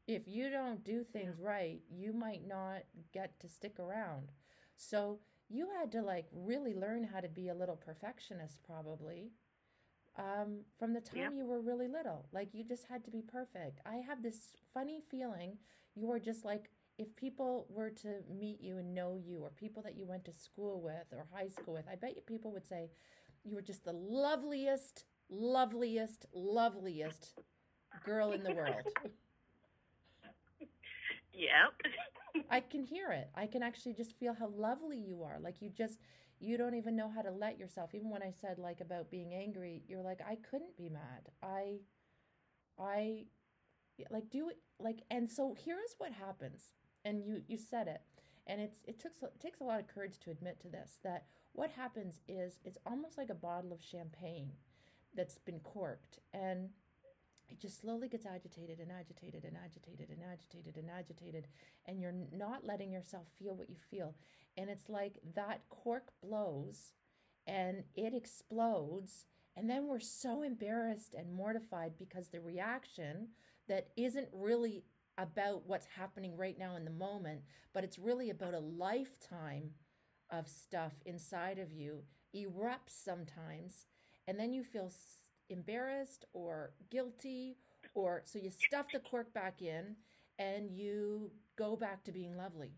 If 0.06 0.28
you 0.28 0.50
don't 0.50 0.84
do 0.84 1.06
things 1.06 1.40
right, 1.40 1.80
you 1.90 2.12
might 2.12 2.46
not 2.46 2.84
get 3.14 3.40
to 3.40 3.48
stick 3.48 3.80
around. 3.80 4.34
So 4.76 5.20
you 5.48 5.70
had 5.80 5.94
to 5.94 6.02
like 6.02 6.26
really 6.34 6.74
learn 6.74 7.06
how 7.06 7.22
to 7.22 7.30
be 7.30 7.48
a 7.48 7.56
little 7.56 7.78
perfectionist, 7.78 8.64
probably, 8.64 9.32
um, 10.18 10.60
from 10.78 10.94
the 10.94 11.02
time 11.02 11.18
Yep. 11.18 11.34
you 11.34 11.46
were 11.46 11.62
really 11.62 11.88
little. 11.88 12.26
Like 12.32 12.50
you 12.54 12.64
just 12.64 12.86
had 12.88 13.04
to 13.06 13.12
be 13.12 13.22
perfect. 13.22 13.80
I 13.86 13.96
have 13.98 14.22
this 14.22 14.56
funny 14.74 15.02
feeling 15.10 15.58
you 15.96 16.08
were 16.08 16.20
just 16.20 16.46
like, 16.46 16.70
if 16.98 17.16
people 17.16 17.66
were 17.70 17.90
to 17.90 18.20
meet 18.32 18.62
you 18.62 18.78
and 18.78 18.94
know 18.94 19.16
you, 19.16 19.40
or 19.42 19.50
people 19.50 19.82
that 19.84 19.98
you 19.98 20.06
went 20.06 20.26
to 20.26 20.34
school 20.34 20.82
with 20.82 21.12
or 21.12 21.26
high 21.34 21.50
school 21.50 21.74
with, 21.74 21.86
I 21.92 21.96
bet 21.96 22.16
you 22.16 22.22
people 22.22 22.52
would 22.52 22.68
say 22.68 22.92
you 23.44 23.56
were 23.56 23.62
just 23.62 23.84
the 23.86 23.94
loveliest, 23.94 25.06
loveliest, 25.30 26.28
loveliest 26.34 27.34
girl 28.04 28.32
in 28.34 28.44
the 28.44 28.52
world. 28.52 28.88
Yep. 31.34 31.94
I 32.50 32.60
can 32.60 32.84
hear 32.84 33.12
it. 33.12 33.30
I 33.36 33.48
can 33.48 33.64
actually 33.64 33.94
just 33.94 34.18
feel 34.20 34.34
how 34.34 34.50
lovely 34.50 34.98
you 34.98 35.24
are. 35.24 35.40
Like 35.40 35.62
you 35.62 35.70
just 35.70 35.98
you 36.44 36.58
don't 36.58 36.76
even 36.76 36.96
know 36.96 37.10
how 37.10 37.22
to 37.22 37.32
let 37.32 37.58
yourself. 37.58 37.96
Even 37.96 38.10
when 38.10 38.22
I 38.22 38.32
said 38.32 38.60
like 38.60 38.82
about 38.82 39.10
being 39.10 39.34
angry, 39.34 39.84
you're 39.88 40.04
like 40.04 40.20
I 40.22 40.38
couldn't 40.50 40.78
be 40.78 40.90
mad. 40.90 41.30
I 41.42 41.80
I 42.78 43.26
like 44.10 44.30
do 44.30 44.50
it 44.50 44.58
like 44.80 45.04
and 45.10 45.30
so 45.30 45.56
here's 45.58 45.96
what 45.98 46.12
happens. 46.12 46.74
And 47.06 47.24
you 47.24 47.42
you 47.48 47.58
said 47.58 47.88
it. 47.88 48.02
And 48.46 48.60
it's 48.60 48.80
it 48.86 49.00
took 49.00 49.14
it 49.22 49.40
takes 49.40 49.62
a 49.62 49.64
lot 49.64 49.80
of 49.80 49.88
courage 49.88 50.20
to 50.20 50.32
admit 50.32 50.60
to 50.62 50.70
this 50.70 51.00
that 51.04 51.26
what 51.54 51.72
happens 51.72 52.20
is 52.28 52.60
it's 52.66 52.78
almost 52.86 53.18
like 53.18 53.30
a 53.30 53.36
bottle 53.36 53.72
of 53.72 53.82
champagne 53.82 54.52
that's 55.16 55.38
been 55.38 55.60
corked 55.60 56.20
and 56.34 56.70
it 57.54 57.60
just 57.62 57.82
slowly 57.82 58.10
gets 58.10 58.26
agitated 58.26 58.80
and 58.80 58.92
agitated 58.92 59.46
and 59.46 59.56
agitated 59.64 60.10
and 60.10 60.20
agitated 60.32 60.78
and 60.78 60.90
agitated 60.90 61.48
and 61.86 62.02
you're 62.02 62.16
not 62.32 62.66
letting 62.66 62.92
yourself 62.92 63.28
feel 63.40 63.56
what 63.56 63.70
you 63.70 63.78
feel. 63.92 64.16
And 64.58 64.70
it's 64.70 64.90
like 64.90 65.20
that 65.36 65.62
cork 65.70 66.12
blows 66.22 66.94
and 67.48 67.84
it 67.96 68.14
explodes 68.14 69.26
and 69.56 69.70
then 69.70 69.88
we're 69.88 70.00
so 70.00 70.42
embarrassed 70.42 71.14
and 71.16 71.32
mortified 71.34 71.94
because 72.00 72.30
the 72.30 72.40
reaction 72.40 73.28
that 73.68 73.90
isn't 73.98 74.28
really 74.34 74.84
about 75.18 75.64
what's 75.68 75.86
happening 75.98 76.36
right 76.38 76.58
now 76.58 76.76
in 76.76 76.86
the 76.86 76.92
moment 76.92 77.42
but 77.74 77.84
it's 77.84 78.00
really 78.00 78.30
about 78.30 78.54
a 78.54 78.60
lifetime 78.60 79.72
of 80.32 80.48
stuff 80.48 80.94
inside 81.06 81.60
of 81.60 81.72
you 81.72 82.04
erupts 82.36 82.90
sometimes 83.04 83.86
and 84.28 84.40
then 84.40 84.54
you 84.54 84.64
feel 84.64 84.88
s- 84.88 85.23
embarrassed 85.50 86.26
or 86.34 86.72
guilty 86.90 87.58
or 87.94 88.22
so 88.26 88.40
you 88.40 88.50
stuff 88.50 88.88
the 88.92 89.00
cork 89.00 89.34
back 89.34 89.62
in 89.62 89.96
and 90.40 90.72
you 90.72 91.32
go 91.58 91.76
back 91.76 92.04
to 92.04 92.12
being 92.12 92.36
lovely 92.36 92.72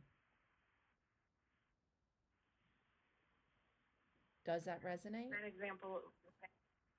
does 4.45 4.65
that 4.65 4.83
resonate 4.83 5.29
That 5.31 5.47
example, 5.47 6.01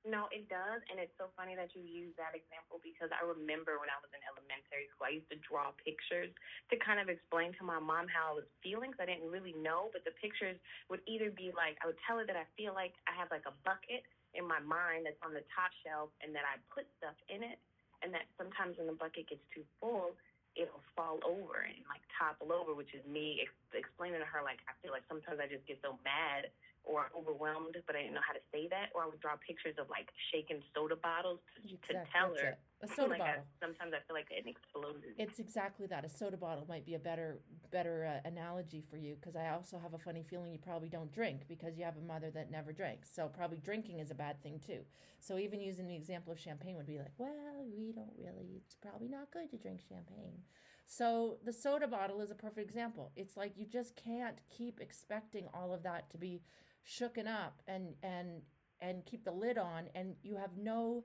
no, 0.07 0.31
it 0.31 0.47
does, 0.47 0.83
and 0.87 1.03
it's 1.03 1.15
so 1.19 1.35
funny 1.35 1.59
that 1.59 1.75
you 1.75 1.83
use 1.83 2.15
that 2.15 2.31
example 2.31 2.79
because 2.79 3.11
I 3.11 3.27
remember 3.27 3.83
when 3.83 3.91
I 3.91 3.99
was 3.99 4.11
in 4.15 4.23
elementary 4.23 4.87
school, 4.95 5.11
I 5.11 5.19
used 5.19 5.31
to 5.35 5.39
draw 5.43 5.75
pictures 5.83 6.31
to 6.71 6.75
kind 6.79 7.03
of 7.03 7.11
explain 7.11 7.51
to 7.59 7.67
my 7.67 7.83
mom 7.83 8.07
how 8.07 8.31
I 8.31 8.35
was 8.39 8.47
feeling. 8.63 8.95
Cause 8.95 9.03
I 9.03 9.11
didn't 9.11 9.27
really 9.31 9.55
know, 9.59 9.91
but 9.91 10.07
the 10.07 10.15
pictures 10.23 10.59
would 10.91 11.03
either 11.11 11.35
be 11.35 11.51
like 11.55 11.75
I 11.83 11.91
would 11.91 11.99
tell 12.07 12.23
her 12.23 12.27
that 12.27 12.39
I 12.39 12.47
feel 12.55 12.71
like 12.71 12.95
I 13.11 13.19
have 13.19 13.35
like 13.35 13.47
a 13.51 13.55
bucket 13.67 14.07
in 14.37 14.45
my 14.47 14.61
mind 14.61 15.09
that's 15.09 15.19
on 15.25 15.33
the 15.33 15.43
top 15.51 15.73
shelf, 15.83 16.13
and 16.21 16.37
that 16.37 16.45
I 16.45 16.61
put 16.71 16.85
stuff 17.01 17.17
in 17.33 17.43
it, 17.43 17.59
and 18.05 18.13
that 18.13 18.29
sometimes 18.37 18.77
when 18.77 18.87
the 18.87 18.97
bucket 18.97 19.33
gets 19.33 19.43
too 19.51 19.65
full, 19.81 20.15
it'll 20.57 20.85
fall 20.97 21.21
over 21.25 21.65
and 21.65 21.81
like 21.89 22.01
topple 22.17 22.53
over, 22.53 22.73
which 22.73 22.93
is 22.97 23.05
me 23.05 23.45
ex- 23.45 23.73
explaining 23.77 24.21
to 24.21 24.29
her 24.29 24.41
like 24.41 24.61
I 24.69 24.77
feel 24.81 24.93
like 24.93 25.05
sometimes 25.09 25.41
I 25.41 25.49
just 25.49 25.65
get 25.69 25.81
so 25.85 26.01
mad 26.05 26.49
or 26.87 27.11
overwhelmed, 27.19 27.77
but 27.87 27.99
I 27.99 28.07
didn't 28.07 28.15
know 28.15 28.25
how 28.27 28.33
to 28.33 28.45
say 28.55 28.71
that. 28.71 28.95
Or 28.95 29.03
I 29.03 29.07
would 29.07 29.21
draw 29.21 29.35
pictures 29.43 29.75
of 29.79 29.91
like 29.91 30.09
shaken 30.33 30.63
soda 30.73 30.95
bottles 30.97 31.41
to, 31.67 31.75
to 31.93 31.93
tell 32.15 32.31
that's 32.31 32.41
her. 32.41 32.49
it. 32.55 32.59
a 32.83 32.89
soda 32.89 33.11
like 33.11 33.19
bottle 33.19 33.43
I, 33.43 33.67
sometimes 33.67 33.93
I 33.93 34.01
feel 34.07 34.15
like 34.15 34.31
it 34.31 34.47
explodes. 34.47 35.03
It's 35.19 35.39
exactly 35.39 35.87
that. 35.89 36.05
A 36.05 36.09
soda 36.09 36.37
bottle 36.39 36.65
might 36.69 36.87
be 36.87 36.95
a 36.95 36.99
better 36.99 37.43
better 37.71 38.07
uh, 38.07 38.29
analogy 38.29 38.83
for 38.89 38.97
you 38.97 39.17
because 39.19 39.35
I 39.35 39.51
also 39.51 39.79
have 39.79 39.93
a 39.95 39.99
funny 39.99 40.23
feeling 40.23 40.53
you 40.53 40.59
probably 40.59 40.89
don't 40.89 41.13
drink 41.13 41.43
because 41.49 41.77
you 41.77 41.85
have 41.85 41.97
a 41.97 42.07
mother 42.07 42.31
that 42.31 42.51
never 42.51 42.73
drinks. 42.73 43.11
So 43.13 43.29
probably 43.29 43.59
drinking 43.59 43.99
is 43.99 44.11
a 44.11 44.15
bad 44.15 44.41
thing 44.43 44.61
too. 44.65 44.81
So 45.21 45.39
even 45.39 45.61
using 45.61 45.89
the 45.89 45.97
example 45.97 46.33
of 46.33 46.39
champagne 46.39 46.77
would 46.77 46.87
be 46.87 46.99
like, 46.99 47.13
well, 47.19 47.67
we 47.77 47.93
don't 47.93 48.15
really. 48.17 48.63
It's 48.65 48.77
probably 48.77 49.09
not 49.09 49.33
good 49.33 49.51
to 49.51 49.57
drink 49.59 49.81
champagne. 49.89 50.43
So 50.87 51.39
the 51.45 51.53
soda 51.53 51.89
bottle 51.89 52.21
is 52.21 52.31
a 52.31 52.35
perfect 52.35 52.69
example. 52.69 53.11
It's 53.17 53.37
like 53.37 53.55
you 53.57 53.67
just 53.67 53.97
can't 53.97 54.39
keep 54.57 54.81
expecting 54.81 55.49
all 55.53 55.75
of 55.75 55.83
that 55.83 56.11
to 56.11 56.19
be 56.19 56.43
shooken 56.87 57.27
up 57.27 57.63
and 57.67 57.95
and 58.03 58.43
and 58.81 59.05
keep 59.07 59.25
the 59.25 59.33
lid 59.33 59.59
on 59.59 59.89
and 59.95 60.15
you 60.23 60.37
have 60.37 60.57
no 60.57 61.05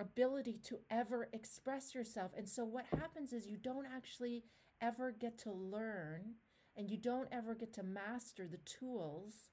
ability 0.00 0.58
to 0.64 0.78
ever 0.90 1.28
express 1.32 1.94
yourself. 1.94 2.32
And 2.36 2.48
so 2.48 2.64
what 2.64 2.86
happens 2.86 3.32
is 3.32 3.46
you 3.46 3.56
don't 3.56 3.86
actually 3.86 4.44
ever 4.80 5.12
get 5.12 5.38
to 5.38 5.52
learn 5.52 6.34
and 6.76 6.90
you 6.90 6.96
don't 6.96 7.28
ever 7.30 7.54
get 7.54 7.72
to 7.74 7.82
master 7.82 8.46
the 8.46 8.58
tools 8.58 9.50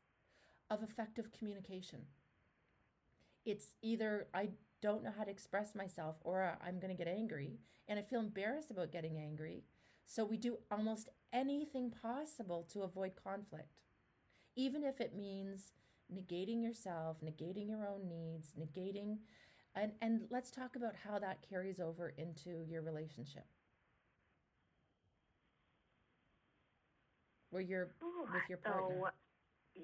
of 0.70 0.84
effective 0.84 1.32
communication. 1.32 2.00
It's 3.46 3.74
either 3.82 4.28
I 4.34 4.50
don't 4.82 5.04
know 5.04 5.14
how 5.16 5.24
to 5.24 5.32
express 5.32 5.76
myself 5.76 6.16
or 6.24 6.58
I'm 6.66 6.80
going 6.80 6.96
to 6.96 7.04
get 7.04 7.14
angry 7.14 7.60
and 7.88 8.00
I 8.00 8.04
feel 8.04 8.20
embarrassed 8.20 8.72
about 8.72 8.92
getting 8.92 9.18
angry. 9.18 9.64
So 10.06 10.24
we 10.24 10.38
do 10.38 10.58
almost 10.72 11.10
anything 11.34 11.92
possible 11.92 12.68
to 12.74 12.82
avoid 12.82 13.12
conflict, 13.22 13.78
even 14.60 14.84
if 14.84 15.00
it 15.00 15.16
means 15.16 15.72
negating 16.14 16.62
yourself, 16.62 17.18
negating 17.24 17.70
your 17.70 17.88
own 17.88 18.08
needs, 18.08 18.54
negating 18.60 19.18
and 19.76 19.92
and 20.02 20.22
let's 20.30 20.50
talk 20.50 20.76
about 20.76 20.96
how 21.06 21.20
that 21.20 21.46
carries 21.48 21.80
over 21.80 22.14
into 22.18 22.66
your 22.68 22.82
relationship. 22.82 23.46
where 27.50 27.62
you're 27.62 27.90
with 28.02 28.46
your 28.48 28.58
partner? 28.60 28.96
So, 29.02 29.10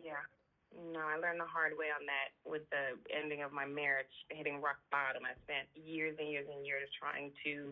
yeah. 0.03 0.21
No, 0.75 0.99
I 0.99 1.15
learned 1.15 1.39
the 1.39 1.47
hard 1.47 1.71
way 1.79 1.87
on 1.87 2.03
that 2.05 2.35
with 2.43 2.67
the 2.69 2.99
ending 3.07 3.41
of 3.43 3.53
my 3.53 3.65
marriage, 3.65 4.11
hitting 4.29 4.59
rock 4.59 4.77
bottom. 4.91 5.23
I 5.23 5.31
spent 5.47 5.71
years 5.71 6.17
and 6.19 6.27
years 6.27 6.47
and 6.51 6.65
years 6.65 6.89
trying 6.99 7.31
to 7.47 7.71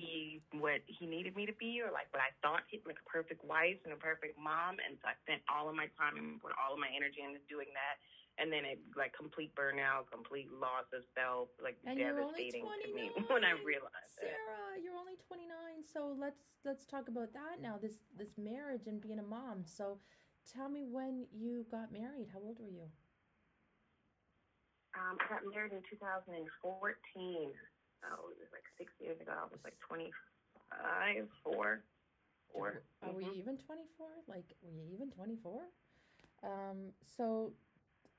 be 0.00 0.42
what 0.58 0.82
he 0.86 1.06
needed 1.06 1.36
me 1.36 1.46
to 1.46 1.54
be, 1.54 1.78
or 1.78 1.92
like 1.94 2.10
what 2.10 2.22
I 2.24 2.32
thought, 2.42 2.66
he'd 2.70 2.82
like 2.86 2.98
a 2.98 3.08
perfect 3.08 3.44
wife 3.44 3.78
and 3.84 3.92
a 3.92 4.00
perfect 4.00 4.34
mom. 4.34 4.82
And 4.82 4.98
so 4.98 5.06
I 5.06 5.14
spent 5.22 5.42
all 5.46 5.70
of 5.70 5.76
my 5.78 5.86
time 5.94 6.18
and 6.18 6.42
put 6.42 6.50
all 6.58 6.74
of 6.74 6.80
my 6.80 6.90
energy 6.90 7.22
into 7.22 7.42
doing 7.46 7.70
that. 7.72 7.96
And 8.34 8.50
then 8.50 8.66
it 8.66 8.82
like 8.98 9.14
complete 9.14 9.54
burnout, 9.54 10.10
complete 10.10 10.50
loss 10.50 10.90
of 10.90 11.06
self, 11.14 11.54
like 11.62 11.78
and 11.86 11.94
devastating 11.94 12.66
to 12.66 12.88
me 12.90 13.14
when 13.30 13.46
I 13.46 13.54
realized 13.62 14.10
Sarah, 14.18 14.74
it. 14.74 14.82
you're 14.82 14.98
only 14.98 15.14
29, 15.30 15.46
so 15.86 16.18
let's 16.18 16.58
let's 16.66 16.82
talk 16.82 17.06
about 17.06 17.30
that 17.30 17.62
now. 17.62 17.78
This 17.78 18.02
this 18.18 18.34
marriage 18.34 18.90
and 18.90 18.98
being 18.98 19.22
a 19.22 19.28
mom. 19.28 19.62
So 19.62 20.02
Tell 20.52 20.68
me 20.68 20.84
when 20.84 21.24
you 21.32 21.64
got 21.70 21.92
married. 21.92 22.28
How 22.32 22.38
old 22.38 22.58
were 22.60 22.68
you? 22.68 22.84
Um, 24.94 25.16
I 25.18 25.24
got 25.32 25.42
married 25.48 25.72
in 25.72 25.80
2014. 25.88 26.44
Oh, 28.10 28.30
it 28.30 28.38
was 28.38 28.52
like 28.52 28.66
six 28.78 28.92
years 29.00 29.20
ago. 29.20 29.32
I 29.32 29.44
was 29.48 29.60
like 29.64 29.78
25, 29.86 31.28
four, 31.42 31.84
four. 32.52 32.82
Are 33.02 33.08
mm-hmm. 33.08 33.16
we 33.16 33.24
even 33.38 33.56
24? 33.58 34.06
Like, 34.28 34.44
were 34.62 34.72
you 34.72 34.84
even 34.92 35.10
24? 35.10 35.62
Um, 36.42 36.92
so, 37.16 37.52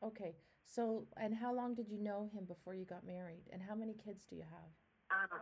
okay. 0.03 0.35
So, 0.65 1.05
and 1.17 1.35
how 1.35 1.53
long 1.53 1.75
did 1.75 1.89
you 1.89 1.99
know 2.01 2.29
him 2.33 2.45
before 2.45 2.73
you 2.73 2.85
got 2.85 3.05
married? 3.05 3.43
And 3.51 3.61
how 3.61 3.75
many 3.75 3.93
kids 3.93 4.25
do 4.29 4.35
you 4.35 4.43
have? 4.43 4.71
Um, 5.13 5.39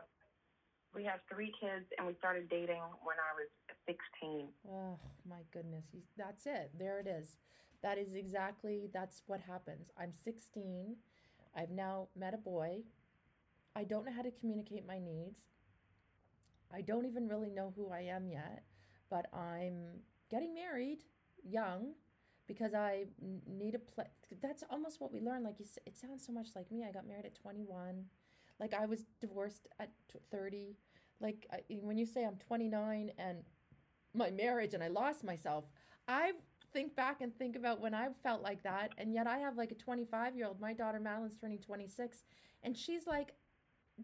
we 0.94 1.04
have 1.06 1.20
three 1.32 1.52
kids, 1.60 1.86
and 1.98 2.06
we 2.06 2.14
started 2.20 2.50
dating 2.50 2.84
when 3.02 3.16
I 3.18 3.32
was 3.34 3.50
16. 3.88 4.48
Oh, 4.70 5.00
my 5.28 5.42
goodness. 5.52 5.86
That's 6.18 6.46
it. 6.46 6.72
There 6.78 7.00
it 7.00 7.08
is. 7.08 7.38
That 7.82 7.98
is 7.98 8.14
exactly, 8.14 8.90
that's 8.94 9.24
what 9.28 9.42
happens. 9.42 9.90
I'm 10.00 10.12
16. 10.14 10.96
I've 11.56 11.72
now 11.72 12.08
met 12.18 12.34
a 12.34 12.38
boy. 12.38 12.84
I 13.76 13.84
don't 13.84 14.06
know 14.06 14.12
how 14.12 14.22
to 14.22 14.32
communicate 14.32 14.86
my 14.88 15.00
needs. 15.00 15.40
I 16.74 16.82
don't 16.82 17.06
even 17.06 17.28
really 17.28 17.50
know 17.50 17.74
who 17.76 17.90
I 17.90 18.02
am 18.02 18.28
yet, 18.28 18.64
but 19.10 19.28
I'm 19.34 20.02
getting 20.30 20.54
married 20.54 21.00
young 21.44 21.94
because 22.48 22.74
I 22.74 23.06
need 23.48 23.76
a 23.76 23.80
play. 23.80 24.06
That's 24.42 24.64
almost 24.70 25.00
what 25.00 25.12
we 25.12 25.22
learn. 25.22 25.44
Like 25.44 25.60
you, 25.60 25.66
it 25.86 25.98
sounds 25.98 26.26
so 26.26 26.34
much 26.34 26.50
like 26.56 26.72
me. 26.72 26.84
I 26.88 26.92
got 26.92 27.08
married 27.08 27.26
at 27.26 27.36
21. 27.36 28.06
Like 28.60 28.74
I 28.74 28.86
was 28.86 29.06
divorced 29.22 29.68
at 29.80 29.92
30. 30.32 30.76
Like 31.20 31.48
I, 31.52 31.60
when 31.82 31.98
you 31.98 32.06
say 32.06 32.26
I'm 32.26 32.38
29 32.38 33.12
and 33.18 33.40
my 34.14 34.30
marriage 34.32 34.74
and 34.74 34.84
I 34.84 34.88
lost 34.88 35.24
myself, 35.24 35.66
I 36.08 36.34
think 36.74 36.96
back 36.96 37.22
and 37.22 37.36
think 37.38 37.56
about 37.56 37.80
when 37.80 37.94
I 37.94 38.08
felt 38.24 38.42
like 38.42 38.64
that. 38.64 38.92
And 38.98 39.14
yet 39.14 39.28
I 39.28 39.38
have 39.38 39.58
like 39.58 39.72
a 39.72 39.76
25 39.76 40.36
year 40.36 40.48
old, 40.48 40.60
my 40.60 40.74
daughter 40.74 41.00
Madeline's 41.00 41.38
turning 41.38 41.60
26, 41.60 42.24
and 42.64 42.76
she's 42.76 43.06
like, 43.08 43.34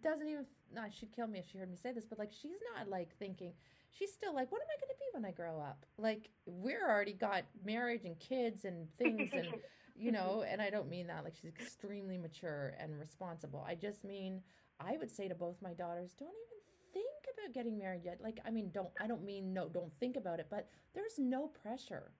doesn't 0.01 0.27
even, 0.27 0.45
no, 0.73 0.83
she'd 0.91 1.11
kill 1.15 1.27
me 1.27 1.39
if 1.39 1.49
she 1.51 1.57
heard 1.57 1.69
me 1.69 1.77
say 1.77 1.91
this, 1.91 2.05
but 2.05 2.19
like 2.19 2.31
she's 2.31 2.59
not 2.75 2.89
like 2.89 3.15
thinking, 3.17 3.53
she's 3.91 4.13
still 4.13 4.33
like, 4.33 4.51
what 4.51 4.61
am 4.61 4.67
I 4.69 4.79
going 4.79 4.89
to 4.89 4.99
be 4.99 5.05
when 5.13 5.25
I 5.25 5.31
grow 5.31 5.59
up? 5.59 5.85
Like 5.97 6.29
we're 6.45 6.87
already 6.87 7.13
got 7.13 7.43
marriage 7.65 8.05
and 8.05 8.19
kids 8.19 8.65
and 8.65 8.87
things 8.97 9.31
and 9.33 9.47
you 9.95 10.11
know, 10.11 10.45
and 10.47 10.61
I 10.61 10.69
don't 10.69 10.89
mean 10.89 11.07
that 11.07 11.23
like 11.23 11.35
she's 11.35 11.51
extremely 11.59 12.17
mature 12.17 12.73
and 12.79 12.97
responsible. 12.99 13.65
I 13.67 13.75
just 13.75 14.03
mean 14.03 14.41
I 14.79 14.95
would 14.97 15.11
say 15.11 15.27
to 15.27 15.35
both 15.35 15.61
my 15.61 15.73
daughters, 15.73 16.13
don't 16.17 16.29
even 16.29 16.59
think 16.93 17.25
about 17.33 17.53
getting 17.53 17.77
married 17.77 18.01
yet. 18.05 18.19
Like 18.21 18.39
I 18.45 18.51
mean, 18.51 18.69
don't 18.73 18.89
I 19.01 19.07
don't 19.07 19.25
mean 19.25 19.53
no, 19.53 19.67
don't 19.67 19.91
think 19.99 20.15
about 20.15 20.39
it, 20.39 20.47
but 20.49 20.69
there's 20.93 21.17
no 21.17 21.47
pressure. 21.47 22.11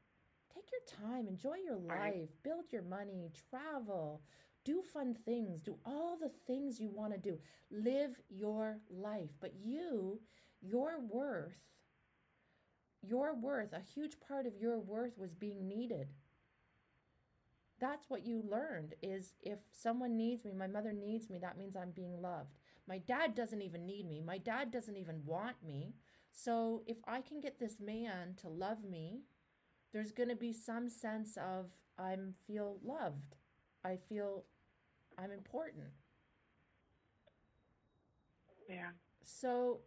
Take 0.54 0.66
your 0.72 1.10
time, 1.10 1.28
enjoy 1.28 1.56
your 1.64 1.78
life, 1.78 2.30
build 2.44 2.66
your 2.72 2.82
money, 2.82 3.32
travel, 3.50 4.22
do 4.70 4.84
fun 4.94 5.16
things, 5.26 5.62
do 5.62 5.78
all 5.84 6.16
the 6.16 6.32
things 6.46 6.80
you 6.80 6.90
want 6.90 7.12
to 7.12 7.18
do. 7.18 7.40
Live 7.72 8.12
your 8.30 8.78
life. 8.90 9.30
But 9.42 9.54
you, 9.60 10.20
your 10.62 11.00
worth, 11.00 11.58
your 13.02 13.34
worth, 13.34 13.74
a 13.74 13.82
huge 13.96 14.20
part 14.20 14.46
of 14.46 14.58
your 14.60 14.78
worth 14.80 15.18
was 15.18 15.34
being 15.34 15.68
needed. 15.68 16.10
That's 17.80 18.10
what 18.10 18.28
you 18.28 18.44
learned 18.48 18.94
is 19.02 19.34
if 19.42 19.60
someone 19.72 20.18
needs 20.18 20.46
me 20.46 20.52
my 20.54 20.68
mother 20.68 20.92
needs 20.92 21.30
me 21.30 21.40
that 21.40 21.58
means 21.58 21.76
i'm 21.76 21.92
being 21.92 22.22
loved. 22.22 22.60
My 22.88 22.98
dad 22.98 23.36
doesn't 23.36 23.62
even 23.62 23.86
need 23.86 24.08
me. 24.08 24.22
My 24.22 24.38
dad 24.38 24.70
doesn't 24.70 24.98
even 24.98 25.22
want 25.26 25.56
me. 25.66 25.96
So 26.32 26.84
if 26.86 26.98
i 27.08 27.22
can 27.22 27.40
get 27.40 27.58
this 27.58 27.78
man 27.80 28.36
to 28.42 28.50
love 28.50 28.84
me 28.84 29.22
there's 29.94 30.12
going 30.12 30.30
to 30.30 30.36
be 30.36 30.54
some 30.54 30.90
sense 30.90 31.38
of 31.38 31.68
i'm 31.98 32.36
feel 32.46 32.78
loved. 32.84 33.36
I 33.84 33.98
feel 34.10 34.44
i'm 35.22 35.32
important. 35.32 35.88
Yeah. 38.70 38.90
So 39.24 39.80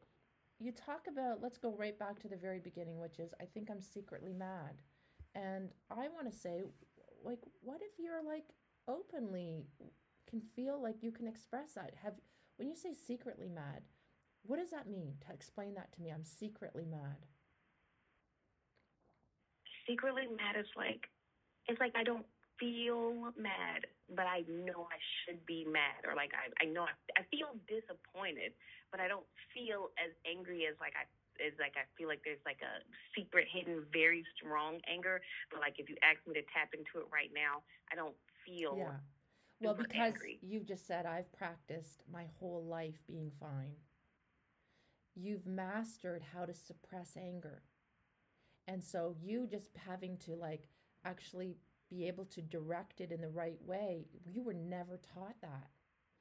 you 0.59 0.73
talk 0.73 1.07
about 1.11 1.43
let's 1.43 1.59
go 1.59 1.75
right 1.77 1.99
back 1.99 2.21
to 2.21 2.29
the 2.29 2.37
very 2.37 2.59
beginning 2.59 2.99
which 3.01 3.19
is 3.19 3.33
i 3.41 3.45
think 3.45 3.71
i'm 3.71 3.81
secretly 3.81 4.33
mad. 4.33 4.83
And 5.35 5.71
i 5.91 6.09
want 6.09 6.31
to 6.31 6.37
say 6.37 6.63
like 7.25 7.39
what 7.63 7.81
if 7.81 7.99
you're 7.99 8.23
like 8.23 8.45
openly 8.89 9.67
can 10.29 10.41
feel 10.55 10.83
like 10.83 11.03
you 11.03 11.13
can 11.13 11.27
express 11.27 11.75
that? 11.75 11.95
Have 12.03 12.15
when 12.57 12.69
you 12.69 12.77
say 12.77 12.95
secretly 12.95 13.49
mad 13.49 13.83
what 14.45 14.59
does 14.59 14.71
that 14.71 14.89
mean 14.89 15.15
to 15.25 15.33
explain 15.33 15.75
that 15.75 15.93
to 15.93 16.03
me? 16.03 16.11
I'm 16.11 16.25
secretly 16.25 16.85
mad. 16.85 17.27
Secretly 19.89 20.23
mad 20.37 20.59
is 20.59 20.67
like 20.77 21.09
it's 21.69 21.81
like 21.81 21.93
i 21.97 22.03
don't 22.03 22.27
feel 22.59 23.33
mad 23.37 23.87
but 24.15 24.27
i 24.27 24.45
know 24.49 24.87
i 24.91 25.01
should 25.25 25.45
be 25.47 25.65
mad 25.65 26.05
or 26.07 26.15
like 26.15 26.31
i, 26.35 26.49
I 26.63 26.69
know 26.69 26.83
I, 26.85 26.95
I 27.19 27.23
feel 27.31 27.55
disappointed 27.69 28.53
but 28.91 29.01
i 29.01 29.09
don't 29.09 29.27
feel 29.55 29.91
as 29.99 30.13
angry 30.27 30.67
as 30.69 30.77
like 30.81 30.95
i 30.95 31.05
is 31.41 31.55
like 31.59 31.75
I 31.77 31.89
feel 31.97 32.09
like 32.09 32.21
there's 32.25 32.43
like 32.45 32.61
a 32.61 32.85
secret, 33.17 33.47
hidden, 33.49 33.85
very 33.93 34.25
strong 34.37 34.81
anger. 34.91 35.21
But 35.51 35.61
like 35.61 35.79
if 35.79 35.89
you 35.89 35.97
ask 36.03 36.21
me 36.27 36.35
to 36.35 36.45
tap 36.53 36.75
into 36.75 37.01
it 37.01 37.09
right 37.13 37.31
now, 37.33 37.65
I 37.91 37.97
don't 37.97 38.17
feel. 38.45 38.77
Yeah. 38.77 39.01
Well, 39.61 39.75
because 39.75 40.15
angry. 40.15 40.41
you 40.43 40.61
just 40.61 40.87
said 40.87 41.07
I've 41.07 41.33
practiced 41.33 42.03
my 42.11 42.27
whole 42.41 42.65
life 42.65 42.99
being 43.07 43.31
fine. 43.39 43.77
You've 45.15 45.47
mastered 45.47 46.23
how 46.35 46.47
to 46.47 46.55
suppress 46.55 47.17
anger. 47.17 47.63
And 48.67 48.83
so 48.83 49.15
you 49.23 49.47
just 49.47 49.69
having 49.87 50.17
to 50.19 50.35
like 50.35 50.65
actually 51.05 51.59
be 51.93 52.09
able 52.09 52.25
to 52.25 52.41
direct 52.41 53.01
it 53.01 53.13
in 53.13 53.21
the 53.21 53.29
right 53.29 53.59
way, 53.67 54.07
you 54.25 54.43
were 54.43 54.55
never 54.55 54.99
taught 55.15 55.37
that. 55.43 55.69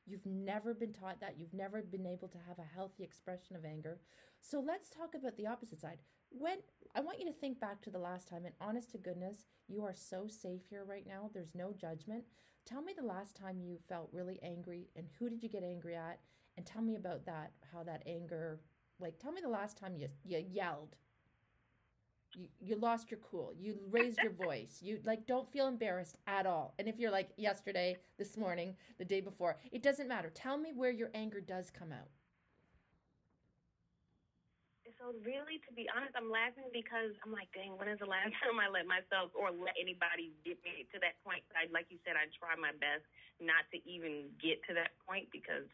You've 0.05 0.25
never 0.25 0.73
been 0.73 0.91
taught 0.91 1.21
that. 1.21 1.35
You've 1.37 1.53
never 1.53 1.81
been 1.81 2.05
able 2.05 2.27
to 2.29 2.37
have 2.47 2.59
a 2.59 2.75
healthy 2.75 3.03
expression 3.03 3.55
of 3.55 3.63
anger. 3.63 3.99
So 4.41 4.59
let's 4.59 4.89
talk 4.89 5.15
about 5.15 5.37
the 5.37 5.47
opposite 5.47 5.79
side. 5.79 5.99
When 6.29 6.57
I 6.95 7.01
want 7.01 7.19
you 7.19 7.25
to 7.27 7.33
think 7.33 7.59
back 7.59 7.81
to 7.81 7.89
the 7.89 7.99
last 7.99 8.27
time, 8.27 8.45
and 8.45 8.55
honest 8.59 8.91
to 8.91 8.97
goodness, 8.97 9.45
you 9.67 9.83
are 9.85 9.93
so 9.93 10.27
safe 10.27 10.61
here 10.69 10.83
right 10.83 11.05
now. 11.07 11.29
There's 11.33 11.55
no 11.55 11.71
judgment. 11.71 12.23
Tell 12.65 12.81
me 12.81 12.93
the 12.97 13.05
last 13.05 13.35
time 13.35 13.59
you 13.59 13.77
felt 13.87 14.09
really 14.11 14.39
angry 14.43 14.89
and 14.95 15.07
who 15.17 15.29
did 15.29 15.43
you 15.43 15.49
get 15.49 15.63
angry 15.63 15.95
at? 15.95 16.19
And 16.57 16.65
tell 16.65 16.81
me 16.81 16.95
about 16.95 17.25
that, 17.25 17.53
how 17.71 17.83
that 17.83 18.03
anger, 18.05 18.59
like, 18.99 19.19
tell 19.19 19.31
me 19.31 19.41
the 19.41 19.49
last 19.49 19.77
time 19.77 19.95
you, 19.95 20.09
you 20.25 20.43
yelled. 20.51 20.95
You, 22.59 22.75
lost 22.75 23.11
your 23.11 23.19
cool. 23.19 23.53
You 23.57 23.77
raised 23.89 24.19
your 24.19 24.31
voice. 24.31 24.79
You 24.81 24.99
like 25.03 25.27
don't 25.27 25.51
feel 25.51 25.67
embarrassed 25.67 26.15
at 26.27 26.45
all. 26.45 26.73
And 26.79 26.87
if 26.87 26.99
you're 26.99 27.11
like 27.11 27.29
yesterday, 27.37 27.97
this 28.17 28.37
morning, 28.37 28.75
the 28.97 29.05
day 29.05 29.21
before, 29.21 29.57
it 29.71 29.83
doesn't 29.83 30.07
matter. 30.07 30.29
Tell 30.29 30.57
me 30.57 30.71
where 30.73 30.91
your 30.91 31.09
anger 31.13 31.41
does 31.41 31.69
come 31.69 31.91
out 31.91 32.07
so 35.01 35.17
really, 35.25 35.57
to 35.65 35.71
be 35.73 35.89
honest, 35.89 36.13
I'm 36.13 36.29
laughing 36.29 36.69
because 36.69 37.17
I'm 37.25 37.33
like, 37.33 37.49
dang, 37.57 37.73
when 37.73 37.89
is 37.89 37.97
the 37.97 38.05
last 38.05 38.37
time 38.45 38.61
I 38.61 38.69
let 38.69 38.85
myself 38.85 39.33
or 39.33 39.49
let 39.49 39.73
anybody 39.73 40.29
get 40.45 40.61
me 40.61 40.85
to 40.93 41.01
that 41.01 41.17
point? 41.25 41.41
I, 41.57 41.65
like 41.73 41.89
you 41.89 41.97
said, 42.05 42.13
I 42.13 42.29
try 42.37 42.53
my 42.53 42.69
best 42.77 43.01
not 43.41 43.65
to 43.73 43.81
even 43.81 44.29
get 44.37 44.61
to 44.69 44.77
that 44.77 44.93
point 45.09 45.33
because 45.33 45.65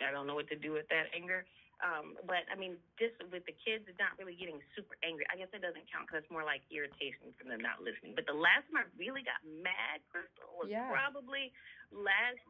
I 0.00 0.08
don't 0.08 0.24
know 0.24 0.32
what 0.32 0.48
to 0.48 0.56
do 0.56 0.72
with 0.72 0.88
that 0.88 1.12
anger. 1.12 1.44
Um, 1.80 2.16
but 2.28 2.44
I 2.52 2.56
mean, 2.60 2.76
just 3.00 3.16
with 3.32 3.44
the 3.48 3.56
kids, 3.56 3.88
it's 3.88 3.96
not 3.96 4.16
really 4.20 4.36
getting 4.36 4.60
super 4.76 4.96
angry. 5.00 5.24
I 5.32 5.40
guess 5.40 5.48
it 5.56 5.64
doesn't 5.64 5.88
count 5.88 6.08
because 6.08 6.24
it's 6.24 6.32
more 6.32 6.44
like 6.44 6.60
irritation 6.68 7.32
from 7.40 7.48
them 7.48 7.64
not 7.64 7.80
listening. 7.80 8.12
But 8.12 8.28
the 8.28 8.36
last 8.36 8.68
time 8.68 8.84
I 8.84 8.86
really 9.00 9.24
got 9.24 9.40
mad, 9.44 10.04
Crystal, 10.12 10.52
was 10.60 10.68
yeah. 10.68 10.92
probably 10.92 11.52
last 11.88 12.44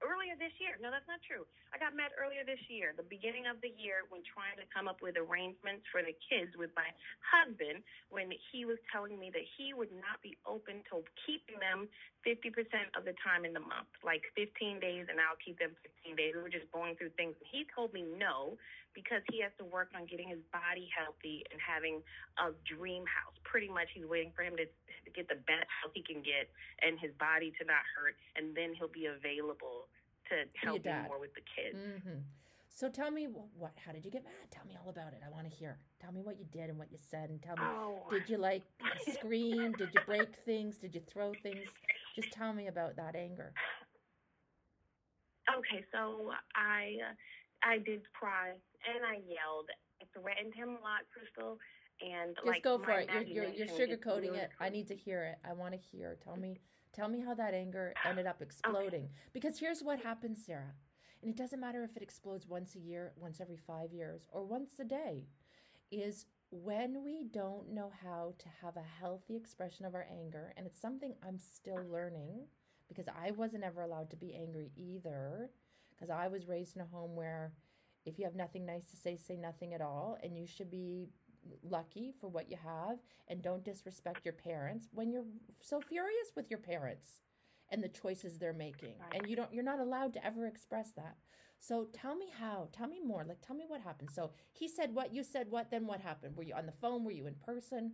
earlier 0.00 0.36
this 0.36 0.52
year. 0.60 0.80
No, 0.80 0.88
that's 0.88 1.06
not 1.08 1.20
true. 1.24 1.44
I 1.70 1.78
got 1.78 1.94
mad 1.94 2.10
earlier 2.16 2.42
this 2.42 2.60
year, 2.66 2.96
the 2.96 3.06
beginning 3.06 3.46
of 3.46 3.60
the 3.60 3.70
year, 3.76 4.08
when 4.08 4.24
trying 4.26 4.56
to 4.58 4.66
come 4.72 4.88
up 4.88 5.04
with 5.04 5.14
arrangements 5.14 5.86
for 5.92 6.02
the 6.02 6.16
kids 6.26 6.56
with 6.56 6.72
my 6.74 6.88
husband, 7.22 7.84
when 8.10 8.32
he 8.50 8.66
was 8.66 8.80
telling 8.90 9.20
me 9.20 9.30
that 9.30 9.46
he 9.56 9.76
would 9.76 9.92
not 9.92 10.18
be 10.24 10.34
open 10.48 10.82
to 10.90 11.04
keeping 11.28 11.60
them 11.62 11.86
50% 12.26 12.52
of 12.96 13.04
the 13.08 13.16
time 13.24 13.44
in 13.44 13.52
the 13.52 13.64
month, 13.64 13.88
like 14.04 14.22
15 14.36 14.80
days, 14.80 15.08
and 15.08 15.16
I'll 15.20 15.40
keep 15.40 15.58
them 15.58 15.72
15 16.04 16.16
days. 16.16 16.32
We 16.36 16.42
were 16.42 16.52
just 16.52 16.68
going 16.72 16.96
through 16.96 17.16
things. 17.16 17.32
And 17.40 17.48
he 17.48 17.64
told 17.72 17.92
me 17.92 18.04
no 18.04 18.60
because 18.92 19.22
he 19.30 19.40
has 19.40 19.54
to 19.56 19.64
work 19.64 19.94
on 19.94 20.04
getting 20.04 20.28
his 20.28 20.42
body 20.50 20.90
healthy 20.90 21.46
and 21.48 21.58
having 21.62 22.02
a 22.36 22.52
dream 22.66 23.06
house. 23.06 23.36
Pretty 23.46 23.70
much, 23.70 23.88
he's 23.94 24.04
waiting 24.04 24.34
for 24.34 24.42
him 24.42 24.56
to, 24.60 24.66
to 24.66 25.10
get 25.14 25.30
the 25.30 25.40
best 25.48 25.68
house 25.70 25.92
he 25.94 26.02
can 26.02 26.20
get 26.20 26.50
and 26.84 27.00
his 27.00 27.14
body 27.16 27.54
to 27.56 27.62
not 27.64 27.84
hurt, 27.96 28.18
and 28.36 28.52
then 28.52 28.76
he'll 28.76 28.92
be 28.92 29.08
available 29.08 29.88
to 30.28 30.46
help 30.60 30.84
me 30.84 30.92
more 31.08 31.18
with 31.18 31.34
the 31.34 31.44
kids. 31.46 31.78
Mm-hmm. 31.78 32.20
So 32.80 32.88
tell 32.88 33.10
me 33.10 33.28
what? 33.58 33.72
How 33.84 33.92
did 33.92 34.04
you 34.04 34.10
get 34.10 34.24
mad? 34.24 34.48
Tell 34.50 34.64
me 34.64 34.74
all 34.82 34.88
about 34.88 35.12
it. 35.12 35.20
I 35.26 35.30
want 35.30 35.50
to 35.50 35.54
hear. 35.54 35.76
Tell 36.00 36.12
me 36.12 36.22
what 36.22 36.38
you 36.38 36.46
did 36.50 36.70
and 36.70 36.78
what 36.78 36.90
you 36.90 36.96
said, 37.10 37.28
and 37.28 37.42
tell 37.42 37.56
me. 37.56 37.62
Oh. 37.62 37.98
Did 38.10 38.28
you 38.28 38.38
like 38.38 38.62
scream? 39.12 39.72
did 39.72 39.90
you 39.92 40.00
break 40.06 40.28
things? 40.46 40.78
Did 40.78 40.94
you 40.94 41.02
throw 41.06 41.34
things? 41.42 41.68
Just 42.14 42.32
tell 42.32 42.52
me 42.52 42.66
about 42.66 42.96
that 42.96 43.14
anger. 43.16 43.52
Okay, 45.58 45.84
so 45.92 46.30
I 46.54 46.96
I 47.62 47.78
did 47.78 48.02
cry 48.12 48.50
and 48.50 49.04
I 49.04 49.14
yelled. 49.14 49.68
I 50.00 50.06
threatened 50.18 50.54
him 50.54 50.68
a 50.68 50.80
lot, 50.82 51.02
Crystal. 51.12 51.58
And 52.00 52.34
just 52.34 52.46
like, 52.46 52.62
go 52.62 52.78
for 52.78 52.92
it. 52.92 53.10
You're, 53.12 53.44
you're, 53.44 53.52
you're 53.52 53.66
sugarcoating 53.66 54.34
it. 54.34 54.50
I 54.58 54.70
need 54.70 54.88
to 54.88 54.96
hear 54.96 55.24
it. 55.24 55.38
I 55.46 55.52
want 55.52 55.74
to 55.74 55.78
hear. 55.78 56.16
Tell 56.24 56.36
me, 56.36 56.56
tell 56.94 57.08
me 57.08 57.20
how 57.20 57.34
that 57.34 57.52
anger 57.52 57.92
ended 58.06 58.26
up 58.26 58.40
exploding. 58.40 59.02
Okay. 59.02 59.10
Because 59.34 59.58
here's 59.58 59.82
what 59.82 60.00
happens, 60.00 60.42
Sarah. 60.46 60.74
And 61.22 61.30
it 61.30 61.36
doesn't 61.36 61.60
matter 61.60 61.84
if 61.84 61.96
it 61.98 62.02
explodes 62.02 62.48
once 62.48 62.74
a 62.74 62.78
year, 62.78 63.12
once 63.16 63.38
every 63.38 63.58
five 63.58 63.92
years, 63.92 64.22
or 64.32 64.44
once 64.44 64.72
a 64.80 64.84
day. 64.84 65.26
Is 65.90 66.24
when 66.50 67.04
we 67.04 67.24
don't 67.32 67.72
know 67.72 67.92
how 68.02 68.34
to 68.38 68.46
have 68.62 68.76
a 68.76 69.00
healthy 69.00 69.36
expression 69.36 69.84
of 69.84 69.94
our 69.94 70.06
anger, 70.10 70.52
and 70.56 70.66
it's 70.66 70.80
something 70.80 71.14
I'm 71.26 71.38
still 71.38 71.82
learning 71.90 72.46
because 72.88 73.06
I 73.08 73.30
wasn't 73.30 73.64
ever 73.64 73.82
allowed 73.82 74.10
to 74.10 74.16
be 74.16 74.34
angry 74.34 74.72
either, 74.76 75.50
because 75.94 76.10
I 76.10 76.26
was 76.28 76.48
raised 76.48 76.74
in 76.74 76.82
a 76.82 76.86
home 76.86 77.14
where 77.14 77.52
if 78.04 78.18
you 78.18 78.24
have 78.24 78.34
nothing 78.34 78.66
nice 78.66 78.90
to 78.90 78.96
say, 78.96 79.16
say 79.16 79.36
nothing 79.36 79.74
at 79.74 79.80
all, 79.80 80.18
and 80.22 80.36
you 80.36 80.46
should 80.46 80.70
be 80.70 81.08
lucky 81.62 82.12
for 82.20 82.28
what 82.28 82.50
you 82.50 82.56
have 82.62 82.98
and 83.28 83.42
don't 83.42 83.64
disrespect 83.64 84.24
your 84.24 84.34
parents 84.34 84.88
when 84.92 85.10
you're 85.10 85.24
so 85.60 85.80
furious 85.80 86.32
with 86.36 86.50
your 86.50 86.58
parents 86.58 87.20
and 87.70 87.82
the 87.82 87.88
choices 87.88 88.38
they're 88.38 88.52
making. 88.52 88.94
And 89.12 89.26
you 89.28 89.36
don't 89.36 89.52
you're 89.52 89.64
not 89.64 89.80
allowed 89.80 90.12
to 90.14 90.26
ever 90.26 90.46
express 90.46 90.92
that 90.96 91.16
so 91.60 91.86
tell 91.92 92.16
me 92.16 92.26
how 92.38 92.68
tell 92.72 92.88
me 92.88 93.00
more 93.04 93.24
like 93.26 93.40
tell 93.40 93.56
me 93.56 93.64
what 93.68 93.80
happened 93.80 94.10
so 94.10 94.30
he 94.52 94.66
said 94.66 94.94
what 94.94 95.14
you 95.14 95.22
said 95.22 95.46
what 95.50 95.70
then 95.70 95.86
what 95.86 96.00
happened 96.00 96.36
were 96.36 96.42
you 96.42 96.54
on 96.54 96.66
the 96.66 96.72
phone 96.80 97.04
were 97.04 97.12
you 97.12 97.26
in 97.26 97.34
person 97.46 97.92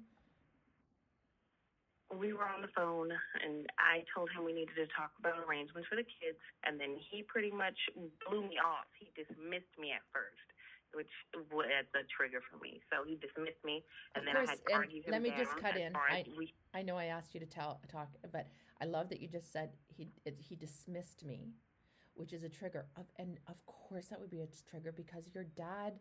we 2.15 2.33
were 2.33 2.47
on 2.47 2.63
the 2.63 2.71
phone 2.71 3.11
and 3.43 3.67
I 3.83 4.07
told 4.15 4.31
him 4.31 4.47
we 4.47 4.55
needed 4.55 4.79
to 4.79 4.87
talk 4.95 5.11
about 5.19 5.43
arrangements 5.43 5.89
for 5.91 5.97
the 5.97 6.07
kids 6.07 6.39
and 6.63 6.79
then 6.79 6.95
he 7.11 7.27
pretty 7.27 7.51
much 7.51 7.75
blew 8.23 8.47
me 8.47 8.63
off. 8.63 8.87
He 8.95 9.11
dismissed 9.19 9.75
me 9.75 9.91
at 9.91 10.07
first 10.15 10.39
which 10.97 11.11
was 11.53 11.67
a 11.95 12.05
trigger 12.09 12.41
for 12.51 12.59
me. 12.59 12.81
So 12.91 13.05
he 13.07 13.17
dismissed 13.17 13.63
me, 13.65 13.85
and 14.15 14.23
of 14.23 14.27
then 14.27 14.35
course, 14.35 14.49
I 14.49 14.73
had 14.73 14.81
argued 14.81 15.05
him 15.05 15.13
Let 15.13 15.23
me 15.23 15.33
just 15.37 15.55
cut 15.59 15.77
in. 15.77 15.95
I, 15.95 16.25
we, 16.39 16.55
I 16.75 16.83
know 16.83 16.97
I 16.97 17.07
asked 17.07 17.35
you 17.35 17.41
to 17.41 17.47
tell 17.47 17.81
talk, 17.93 18.09
but 18.33 18.49
I 18.81 18.87
love 18.87 19.11
that 19.11 19.21
you 19.21 19.29
just 19.29 19.53
said 19.53 19.71
he 19.87 20.09
he 20.39 20.57
dismissed 20.57 21.25
me, 21.25 21.53
which 22.17 22.33
is 22.33 22.43
a 22.43 22.49
trigger. 22.49 22.87
Of, 22.97 23.07
and 23.17 23.39
of 23.49 23.65
course, 23.67 24.07
that 24.07 24.21
would 24.21 24.31
be 24.31 24.41
a 24.41 24.49
trigger 24.69 24.93
because 24.93 25.31
your 25.33 25.45
dad 25.45 25.95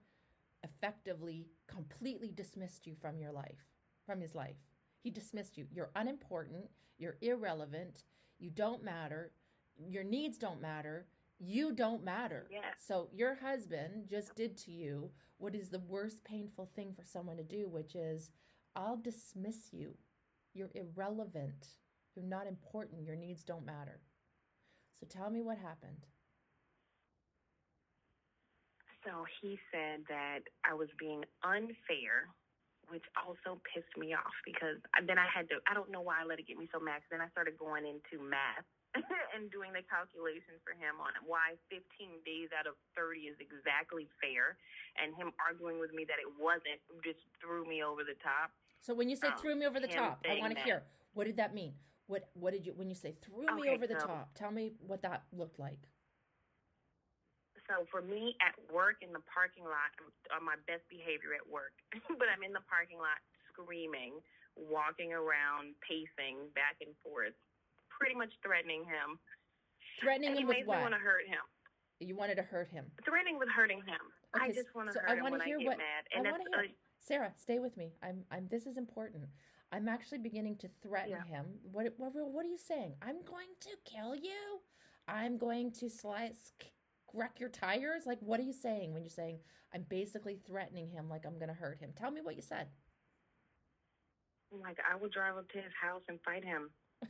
effectively 0.63 1.47
completely 1.67 2.31
dismissed 2.31 2.87
you 2.87 2.95
from 2.99 3.19
your 3.19 3.31
life, 3.31 3.69
from 4.05 4.21
his 4.21 4.33
life. 4.33 4.55
He 5.03 5.11
dismissed 5.11 5.57
you. 5.57 5.67
You're 5.71 5.91
unimportant. 5.95 6.69
You're 6.97 7.17
irrelevant. 7.21 8.05
You 8.39 8.49
don't 8.49 8.83
matter. 8.83 9.31
Your 9.77 10.03
needs 10.03 10.37
don't 10.37 10.61
matter 10.61 11.05
you 11.39 11.73
don't 11.73 12.03
matter. 12.03 12.47
Yes. 12.49 12.63
So 12.85 13.09
your 13.13 13.35
husband 13.35 14.07
just 14.09 14.35
did 14.35 14.57
to 14.59 14.71
you 14.71 15.11
what 15.37 15.55
is 15.55 15.69
the 15.69 15.79
worst 15.79 16.23
painful 16.23 16.69
thing 16.75 16.93
for 16.95 17.03
someone 17.03 17.37
to 17.37 17.43
do, 17.43 17.67
which 17.67 17.95
is 17.95 18.31
I'll 18.75 18.97
dismiss 18.97 19.73
you. 19.73 19.95
You're 20.53 20.71
irrelevant. 20.73 21.67
You're 22.15 22.25
not 22.25 22.47
important. 22.47 23.03
Your 23.03 23.15
needs 23.15 23.43
don't 23.43 23.65
matter. 23.65 23.99
So 24.99 25.07
tell 25.07 25.29
me 25.29 25.41
what 25.41 25.57
happened. 25.57 26.07
So 29.05 29.21
he 29.41 29.59
said 29.69 30.01
that 30.09 30.49
I 30.65 30.73
was 30.73 30.89
being 30.97 31.21
unfair, 31.45 32.25
which 32.89 33.05
also 33.13 33.61
pissed 33.69 33.93
me 34.01 34.17
off 34.17 34.33
because 34.41 34.81
then 35.05 35.21
I 35.21 35.29
had 35.29 35.45
to, 35.53 35.61
I 35.69 35.77
don't 35.77 35.93
know 35.93 36.01
why 36.01 36.21
I 36.21 36.25
let 36.25 36.41
it 36.41 36.49
get 36.49 36.57
me 36.57 36.65
so 36.73 36.81
mad. 36.81 37.05
Then 37.13 37.21
I 37.21 37.29
started 37.29 37.53
going 37.53 37.85
into 37.85 38.17
math 38.17 38.65
and 39.35 39.51
doing 39.53 39.77
the 39.77 39.85
calculations 39.85 40.57
for 40.65 40.73
him 40.73 40.97
on 40.97 41.13
why 41.21 41.53
15 41.69 41.85
days 42.25 42.49
out 42.55 42.65
of 42.65 42.73
30 42.97 43.29
is 43.29 43.37
exactly 43.37 44.09
fair, 44.17 44.57
and 44.97 45.13
him 45.13 45.35
arguing 45.37 45.77
with 45.77 45.93
me 45.93 46.07
that 46.09 46.17
it 46.17 46.31
wasn't 46.41 46.81
just 47.05 47.21
threw 47.37 47.67
me 47.69 47.85
over 47.85 48.01
the 48.01 48.17
top. 48.25 48.49
So 48.81 48.97
when 48.97 49.05
you 49.11 49.19
say 49.19 49.29
um, 49.29 49.37
threw 49.37 49.53
me 49.53 49.69
over 49.69 49.77
the 49.77 49.91
top, 49.91 50.23
I 50.25 50.41
want 50.41 50.55
to 50.57 50.63
hear 50.65 50.81
what 51.13 51.29
did 51.29 51.37
that 51.37 51.53
mean? 51.53 51.77
What 52.07 52.29
what 52.33 52.53
did 52.53 52.65
you 52.65 52.73
when 52.75 52.89
you 52.89 52.95
say 52.95 53.15
threw 53.21 53.49
me 53.55 53.69
over 53.69 53.87
the 53.87 53.99
so, 53.99 54.05
top? 54.05 54.29
Tell 54.35 54.51
me 54.51 54.73
what 54.85 55.01
that 55.01 55.23
looked 55.33 55.59
like. 55.59 55.79
So 57.65 57.81
for 57.89 58.05
me 58.05 58.37
at 58.45 58.53
work 58.69 59.01
in 59.01 59.09
the 59.09 59.25
parking 59.25 59.65
lot, 59.65 59.89
I'm 60.29 60.37
on 60.37 60.45
my 60.45 60.53
best 60.69 60.85
behavior 60.85 61.33
at 61.33 61.41
work, 61.41 61.73
but 62.21 62.29
I'm 62.29 62.45
in 62.45 62.53
the 62.53 62.61
parking 62.69 63.01
lot 63.01 63.17
screaming, 63.49 64.21
walking 64.53 65.17
around, 65.17 65.73
pacing 65.81 66.45
back 66.53 66.77
and 66.77 66.93
forth, 67.01 67.33
pretty 67.89 68.13
much 68.13 68.29
threatening 68.45 68.85
him. 68.85 69.17
Threatening 69.97 70.37
him 70.37 70.45
with 70.45 70.69
what? 70.69 70.85
want 70.85 70.93
to 70.93 71.01
hurt 71.01 71.25
him. 71.25 71.41
You 71.97 72.13
wanted 72.13 72.35
to 72.37 72.45
hurt 72.45 72.69
him. 72.69 72.85
Threatening 73.01 73.39
with 73.39 73.49
hurting 73.49 73.81
him. 73.81 74.03
Okay, 74.35 74.45
I 74.45 74.53
just 74.53 74.69
want 74.75 74.91
to 74.91 74.93
so 74.93 74.99
hurt 75.01 75.17
I 75.17 75.25
him 75.25 75.31
when 75.31 75.41
hear 75.41 75.57
I 75.57 75.63
get 75.63 75.67
what, 75.73 75.81
mad. 75.81 76.03
And 76.13 76.27
I 76.27 76.37
hear. 76.37 76.69
Sarah, 77.05 77.33
stay 77.37 77.59
with 77.59 77.77
me. 77.77 77.93
I'm. 78.01 78.23
I'm. 78.31 78.47
This 78.49 78.65
is 78.65 78.77
important. 78.77 79.25
I'm 79.71 79.87
actually 79.87 80.17
beginning 80.19 80.57
to 80.57 80.69
threaten 80.81 81.11
yeah. 81.11 81.23
him. 81.23 81.45
What, 81.71 81.87
what? 81.97 82.13
What 82.15 82.45
are 82.45 82.49
you 82.49 82.57
saying? 82.57 82.95
I'm 83.01 83.23
going 83.23 83.49
to 83.61 83.69
kill 83.85 84.15
you. 84.15 84.61
I'm 85.07 85.37
going 85.37 85.71
to 85.73 85.89
slice, 85.89 86.53
wreck 87.13 87.39
your 87.39 87.49
tires. 87.49 88.03
Like, 88.07 88.17
what 88.21 88.39
are 88.39 88.43
you 88.43 88.53
saying 88.53 88.91
when 88.91 89.03
you're 89.03 89.09
saying 89.11 89.39
I'm 89.73 89.85
basically 89.87 90.39
threatening 90.47 90.89
him? 90.89 91.07
Like 91.09 91.25
I'm 91.27 91.37
going 91.37 91.49
to 91.49 91.53
hurt 91.53 91.79
him. 91.79 91.91
Tell 91.95 92.09
me 92.09 92.21
what 92.23 92.35
you 92.35 92.41
said. 92.41 92.67
Like 94.51 94.79
I 94.89 94.95
will 94.95 95.09
drive 95.09 95.37
up 95.37 95.49
to 95.49 95.57
his 95.57 95.73
house 95.79 96.03
and 96.07 96.19
fight 96.23 96.43
him 96.43 96.69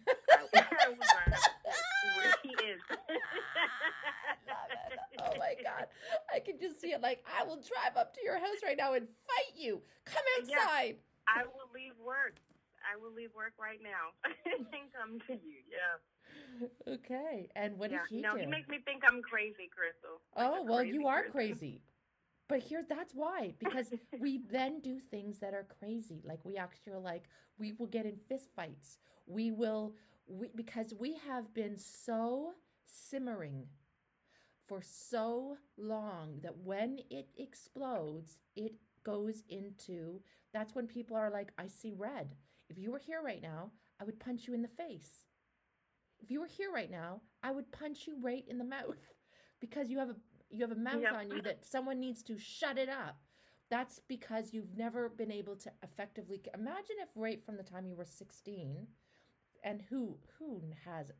where 2.17 2.33
he 2.43 2.49
is. 2.65 2.81
Love 2.89 4.71
it. 4.91 4.99
oh 5.19 5.33
my 5.39 5.55
god. 5.63 5.87
I 6.33 6.39
can 6.39 6.59
just 6.59 6.79
see 6.79 6.91
it 6.91 7.01
like 7.01 7.23
I 7.25 7.43
will 7.43 7.57
drive 7.57 7.97
up 7.97 8.13
to 8.15 8.21
your 8.23 8.37
house 8.37 8.61
right 8.63 8.77
now 8.77 8.93
and 8.93 9.07
fight 9.27 9.55
you. 9.55 9.81
Come 10.05 10.23
outside. 10.39 10.97
I 11.27 11.43
will 11.43 11.69
leave 11.73 11.93
work. 12.03 12.37
I 12.85 13.01
will 13.01 13.13
leave 13.13 13.33
work 13.35 13.53
right 13.59 13.79
now 13.81 14.13
and 14.45 14.65
come 14.93 15.19
to 15.27 15.33
you. 15.33 15.59
Yeah. 15.69 16.93
Okay. 16.93 17.49
And 17.55 17.77
what 17.77 17.91
yeah. 17.91 17.99
did 17.99 18.09
he 18.09 18.21
no, 18.21 18.31
do? 18.33 18.37
No, 18.37 18.43
he 18.43 18.47
makes 18.47 18.67
me 18.69 18.79
think 18.85 19.03
I'm 19.07 19.21
crazy, 19.21 19.69
Crystal. 19.73 20.21
Like 20.37 20.47
oh, 20.47 20.63
well, 20.63 20.83
you 20.83 21.07
are 21.07 21.23
crazy. 21.31 21.81
But 22.47 22.59
here, 22.59 22.83
that's 22.87 23.13
why, 23.13 23.53
because 23.59 23.87
we 24.19 24.41
then 24.51 24.79
do 24.79 24.99
things 24.99 25.39
that 25.39 25.53
are 25.53 25.65
crazy. 25.79 26.21
Like 26.23 26.39
we 26.43 26.57
actually 26.57 26.93
are 26.93 26.99
like, 26.99 27.23
we 27.57 27.73
will 27.73 27.87
get 27.87 28.05
in 28.05 28.17
fist 28.29 28.49
fights. 28.55 28.99
We 29.25 29.51
will, 29.51 29.93
we, 30.27 30.49
because 30.55 30.93
we 30.97 31.17
have 31.27 31.53
been 31.53 31.77
so 31.77 32.51
simmering 32.85 33.67
for 34.67 34.81
so 34.81 35.57
long 35.77 36.39
that 36.41 36.57
when 36.63 36.99
it 37.09 37.27
explodes, 37.37 38.39
it 38.55 38.73
goes 39.03 39.43
into, 39.49 40.21
that's 40.53 40.73
when 40.73 40.87
people 40.87 41.15
are 41.15 41.29
like, 41.29 41.51
I 41.57 41.67
see 41.67 41.93
red. 41.95 42.35
If 42.69 42.77
you 42.77 42.91
were 42.91 42.99
here 42.99 43.21
right 43.23 43.41
now, 43.41 43.71
I 44.01 44.03
would 44.03 44.19
punch 44.19 44.47
you 44.47 44.53
in 44.53 44.61
the 44.61 44.67
face. 44.67 45.25
If 46.19 46.31
you 46.31 46.39
were 46.39 46.47
here 46.47 46.71
right 46.73 46.89
now, 46.89 47.21
I 47.43 47.51
would 47.51 47.71
punch 47.71 48.07
you 48.07 48.17
right 48.21 48.43
in 48.47 48.57
the 48.57 48.63
mouth 48.63 48.97
because 49.61 49.89
you 49.89 49.99
have 49.99 50.09
a 50.09 50.15
you 50.51 50.61
have 50.61 50.71
a 50.71 50.79
mouth 50.79 51.01
yep. 51.01 51.13
on 51.13 51.29
you 51.31 51.41
that 51.41 51.65
someone 51.65 51.99
needs 51.99 52.23
to 52.23 52.37
shut 52.37 52.77
it 52.77 52.87
up. 52.87 53.17
That's 53.69 53.99
because 54.07 54.53
you've 54.53 54.77
never 54.77 55.09
been 55.09 55.31
able 55.31 55.55
to 55.57 55.71
effectively 55.83 56.39
imagine 56.53 56.95
if 57.01 57.09
right 57.15 57.43
from 57.43 57.57
the 57.57 57.63
time 57.63 57.87
you 57.87 57.95
were 57.95 58.05
16 58.05 58.87
and 59.65 59.81
who 59.89 60.15
who 60.39 60.61
has 60.85 61.11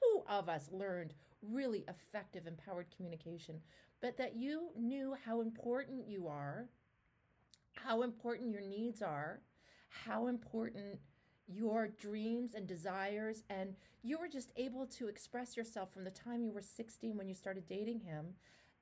who 0.00 0.22
of 0.28 0.50
us 0.50 0.68
learned 0.70 1.14
really 1.40 1.84
effective 1.88 2.46
empowered 2.46 2.86
communication 2.94 3.60
but 4.02 4.18
that 4.18 4.36
you 4.36 4.68
knew 4.78 5.14
how 5.24 5.40
important 5.40 6.06
you 6.06 6.26
are 6.26 6.68
how 7.74 8.02
important 8.02 8.50
your 8.50 8.60
needs 8.60 9.00
are 9.00 9.40
how 9.88 10.26
important 10.26 10.98
your 11.46 11.88
dreams 11.88 12.54
and 12.54 12.66
desires 12.66 13.42
and 13.48 13.74
you 14.02 14.18
were 14.18 14.28
just 14.28 14.52
able 14.56 14.86
to 14.86 15.08
express 15.08 15.56
yourself 15.56 15.92
from 15.92 16.04
the 16.04 16.10
time 16.10 16.42
you 16.42 16.52
were 16.52 16.62
16 16.62 17.16
when 17.16 17.28
you 17.28 17.34
started 17.34 17.66
dating 17.68 18.00
him 18.00 18.34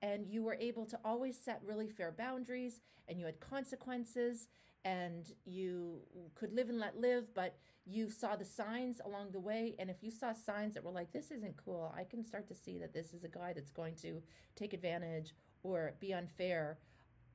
and 0.02 0.26
you 0.26 0.42
were 0.42 0.56
able 0.60 0.86
to 0.86 0.98
always 1.04 1.38
set 1.38 1.60
really 1.64 1.88
fair 1.88 2.12
boundaries 2.12 2.80
and 3.08 3.18
you 3.18 3.26
had 3.26 3.40
consequences 3.40 4.48
and 4.84 5.32
you 5.44 6.00
could 6.34 6.52
live 6.52 6.68
and 6.68 6.78
let 6.78 6.98
live 6.98 7.24
but 7.34 7.56
you 7.86 8.10
saw 8.10 8.36
the 8.36 8.44
signs 8.44 9.00
along 9.04 9.30
the 9.32 9.40
way 9.40 9.74
and 9.78 9.90
if 9.90 10.02
you 10.02 10.10
saw 10.10 10.32
signs 10.32 10.74
that 10.74 10.84
were 10.84 10.90
like 10.90 11.12
this 11.12 11.30
isn't 11.30 11.56
cool 11.56 11.92
i 11.96 12.04
can 12.04 12.22
start 12.22 12.46
to 12.46 12.54
see 12.54 12.78
that 12.78 12.92
this 12.92 13.12
is 13.12 13.24
a 13.24 13.28
guy 13.28 13.52
that's 13.52 13.70
going 13.70 13.94
to 13.94 14.22
take 14.54 14.72
advantage 14.72 15.34
or 15.62 15.94
be 16.00 16.12
unfair. 16.12 16.78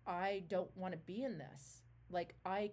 I 0.08 0.44
don't 0.48 0.76
want 0.76 0.94
to 0.94 1.00
be 1.00 1.24
in 1.24 1.38
this. 1.38 1.82
Like 2.10 2.36
i 2.46 2.72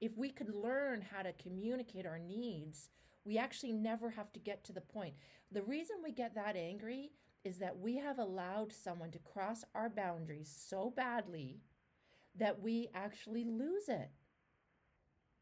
if 0.00 0.16
we 0.16 0.30
could 0.30 0.54
learn 0.54 1.02
how 1.10 1.22
to 1.22 1.32
communicate 1.32 2.06
our 2.06 2.18
needs 2.18 2.90
we 3.24 3.38
actually 3.38 3.72
never 3.72 4.10
have 4.10 4.32
to 4.32 4.38
get 4.38 4.62
to 4.64 4.72
the 4.72 4.80
point. 4.80 5.14
The 5.50 5.62
reason 5.62 5.96
we 6.04 6.12
get 6.12 6.36
that 6.36 6.54
angry 6.54 7.10
is 7.42 7.58
that 7.58 7.76
we 7.76 7.96
have 7.96 8.20
allowed 8.20 8.72
someone 8.72 9.10
to 9.12 9.18
cross 9.18 9.64
our 9.74 9.88
boundaries 9.88 10.54
so 10.56 10.92
badly 10.94 11.58
that 12.36 12.60
we 12.60 12.88
actually 12.94 13.44
lose 13.44 13.88
it. 13.88 14.10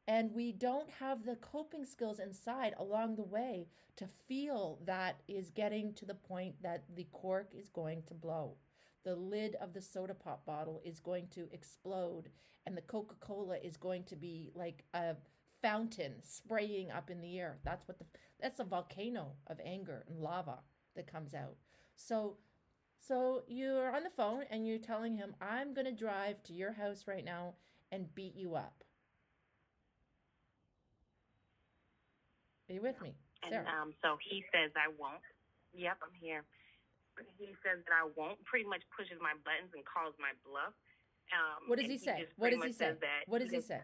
And 0.07 0.35
we 0.35 0.53
don't 0.53 0.91
have 1.01 1.25
the 1.25 1.37
coping 1.37 1.87
skills 1.87 2.19
inside 2.19 2.75
along 2.79 3.17
the 3.17 3.23
way 3.23 3.69
to 3.97 4.07
feel 4.29 4.79
that 4.85 5.21
is 5.29 5.51
getting 5.51 5.95
to 5.95 6.05
the 6.05 6.15
point 6.15 6.63
that 6.63 6.85
the 6.95 7.07
cork 7.13 7.53
is 7.57 7.69
going 7.69 8.03
to 8.09 8.15
blow. 8.15 8.57
The 9.05 9.17
lid 9.17 9.57
of 9.57 9.73
the 9.73 9.81
soda 9.81 10.15
pop 10.15 10.45
bottle 10.45 10.81
is 10.85 10.99
going 10.99 11.29
to 11.35 11.49
explode, 11.53 12.31
and 12.67 12.77
the 12.77 12.83
Coca 12.83 13.15
Cola 13.21 13.57
is 13.63 13.77
going 13.77 14.05
to 14.05 14.17
be 14.17 14.51
like 14.55 14.85
a 14.95 15.17
fountain 15.63 16.15
spraying 16.23 16.91
up 16.91 17.11
in 17.11 17.21
the 17.21 17.39
air. 17.39 17.59
That's 17.65 17.87
what 17.89 17.99
the 17.99 18.05
that's 18.41 18.61
a 18.61 18.65
volcano 18.65 19.33
of 19.47 19.61
anger 19.65 20.05
and 20.09 20.21
lava 20.21 20.59
that 20.97 21.11
comes 21.11 21.35
out. 21.35 21.57
So 21.97 22.37
so 22.99 23.43
you're 23.47 23.95
on 23.95 24.03
the 24.03 24.11
phone 24.11 24.45
and 24.51 24.67
you're 24.67 24.79
telling 24.79 25.17
him, 25.17 25.35
I'm 25.41 25.75
going 25.75 25.87
to 25.87 25.93
drive 25.93 26.43
to 26.45 26.55
your 26.55 26.73
house 26.73 27.05
right 27.07 27.25
now 27.25 27.55
and 27.93 28.15
beat 28.15 28.35
you 28.35 28.55
up. 28.55 28.83
Are 32.69 32.73
you 32.73 32.83
with 32.83 32.97
me? 33.01 33.13
Sarah? 33.45 33.61
And 33.61 33.69
um, 33.69 33.89
so 34.01 34.17
he 34.21 34.45
says, 34.53 34.73
I 34.73 34.89
won't. 34.97 35.25
Yep, 35.77 36.01
I'm 36.01 36.17
here. 36.17 36.45
He 37.39 37.55
says 37.63 37.85
that 37.87 37.95
I 37.95 38.09
won't, 38.17 38.43
pretty 38.43 38.67
much 38.67 38.83
pushes 38.91 39.21
my 39.23 39.37
buttons 39.47 39.71
and 39.77 39.87
calls 39.87 40.17
my 40.19 40.35
bluff. 40.43 40.75
Um, 41.31 41.71
what 41.71 41.79
does 41.79 41.87
he, 41.87 41.97
he 41.97 42.03
say? 42.03 42.27
What 42.37 42.51
does 42.51 42.63
he 42.63 42.75
say? 42.75 42.95
What 43.27 43.41
does 43.41 43.53
he 43.55 43.63
say? 43.63 43.81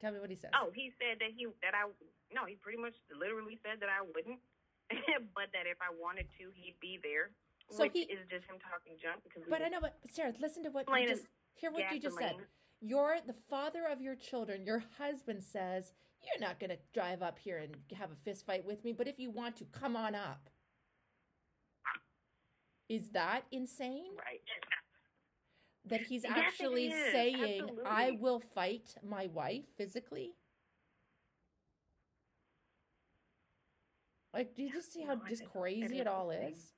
Tell 0.00 0.12
me 0.12 0.18
what 0.18 0.32
he 0.32 0.38
says. 0.38 0.50
Oh, 0.56 0.72
he 0.72 0.96
said 0.96 1.20
that 1.20 1.28
he 1.36 1.44
that 1.60 1.76
I 1.76 1.84
no, 2.32 2.48
he 2.48 2.56
pretty 2.56 2.80
much 2.80 2.96
literally 3.12 3.60
said 3.60 3.84
that 3.84 3.92
I 3.92 4.00
wouldn't, 4.00 4.40
but 5.36 5.52
that 5.52 5.68
if 5.68 5.76
I 5.84 5.92
wanted 5.92 6.26
to, 6.40 6.48
he'd 6.56 6.80
be 6.80 6.96
there. 7.04 7.36
So 7.68 7.84
Which 7.84 7.92
he 7.94 8.08
is 8.08 8.24
just 8.32 8.48
him 8.48 8.56
talking 8.58 8.96
junk. 8.96 9.22
Because 9.22 9.44
but 9.44 9.62
I 9.62 9.68
know, 9.68 9.78
but 9.78 10.00
Sarah, 10.08 10.32
listen 10.40 10.64
to 10.64 10.70
what 10.70 10.88
you 10.88 11.06
just 11.06 11.28
hear. 11.54 11.70
What 11.70 11.84
gasoline. 11.84 12.00
you 12.00 12.02
just 12.02 12.18
said. 12.18 12.36
You're 12.80 13.20
the 13.26 13.36
father 13.52 13.84
of 13.84 14.00
your 14.00 14.16
children. 14.16 14.64
Your 14.64 14.82
husband 14.96 15.44
says 15.44 15.92
you're 16.22 16.46
not 16.46 16.60
going 16.60 16.70
to 16.70 16.78
drive 16.92 17.22
up 17.22 17.38
here 17.38 17.58
and 17.58 17.74
have 17.96 18.10
a 18.10 18.16
fist 18.24 18.46
fight 18.46 18.64
with 18.64 18.84
me, 18.84 18.92
but 18.92 19.08
if 19.08 19.18
you 19.18 19.30
want 19.30 19.56
to, 19.56 19.64
come 19.64 19.96
on 19.96 20.14
up. 20.14 20.48
Is 22.88 23.10
that 23.10 23.42
insane? 23.52 24.12
Right. 24.18 24.40
That 25.86 26.02
he's 26.02 26.24
yes, 26.24 26.32
actually 26.36 26.90
saying, 26.90 27.62
Absolutely. 27.62 27.84
"I 27.86 28.10
will 28.20 28.40
fight 28.40 28.94
my 29.02 29.28
wife 29.28 29.64
physically." 29.76 30.34
Like, 34.34 34.54
do 34.54 34.62
you 34.62 34.70
just 34.72 34.92
see 34.92 35.02
how 35.02 35.14
no, 35.14 35.22
just 35.28 35.44
crazy 35.50 35.98
it 35.98 36.06
all 36.06 36.30
is? 36.30 36.72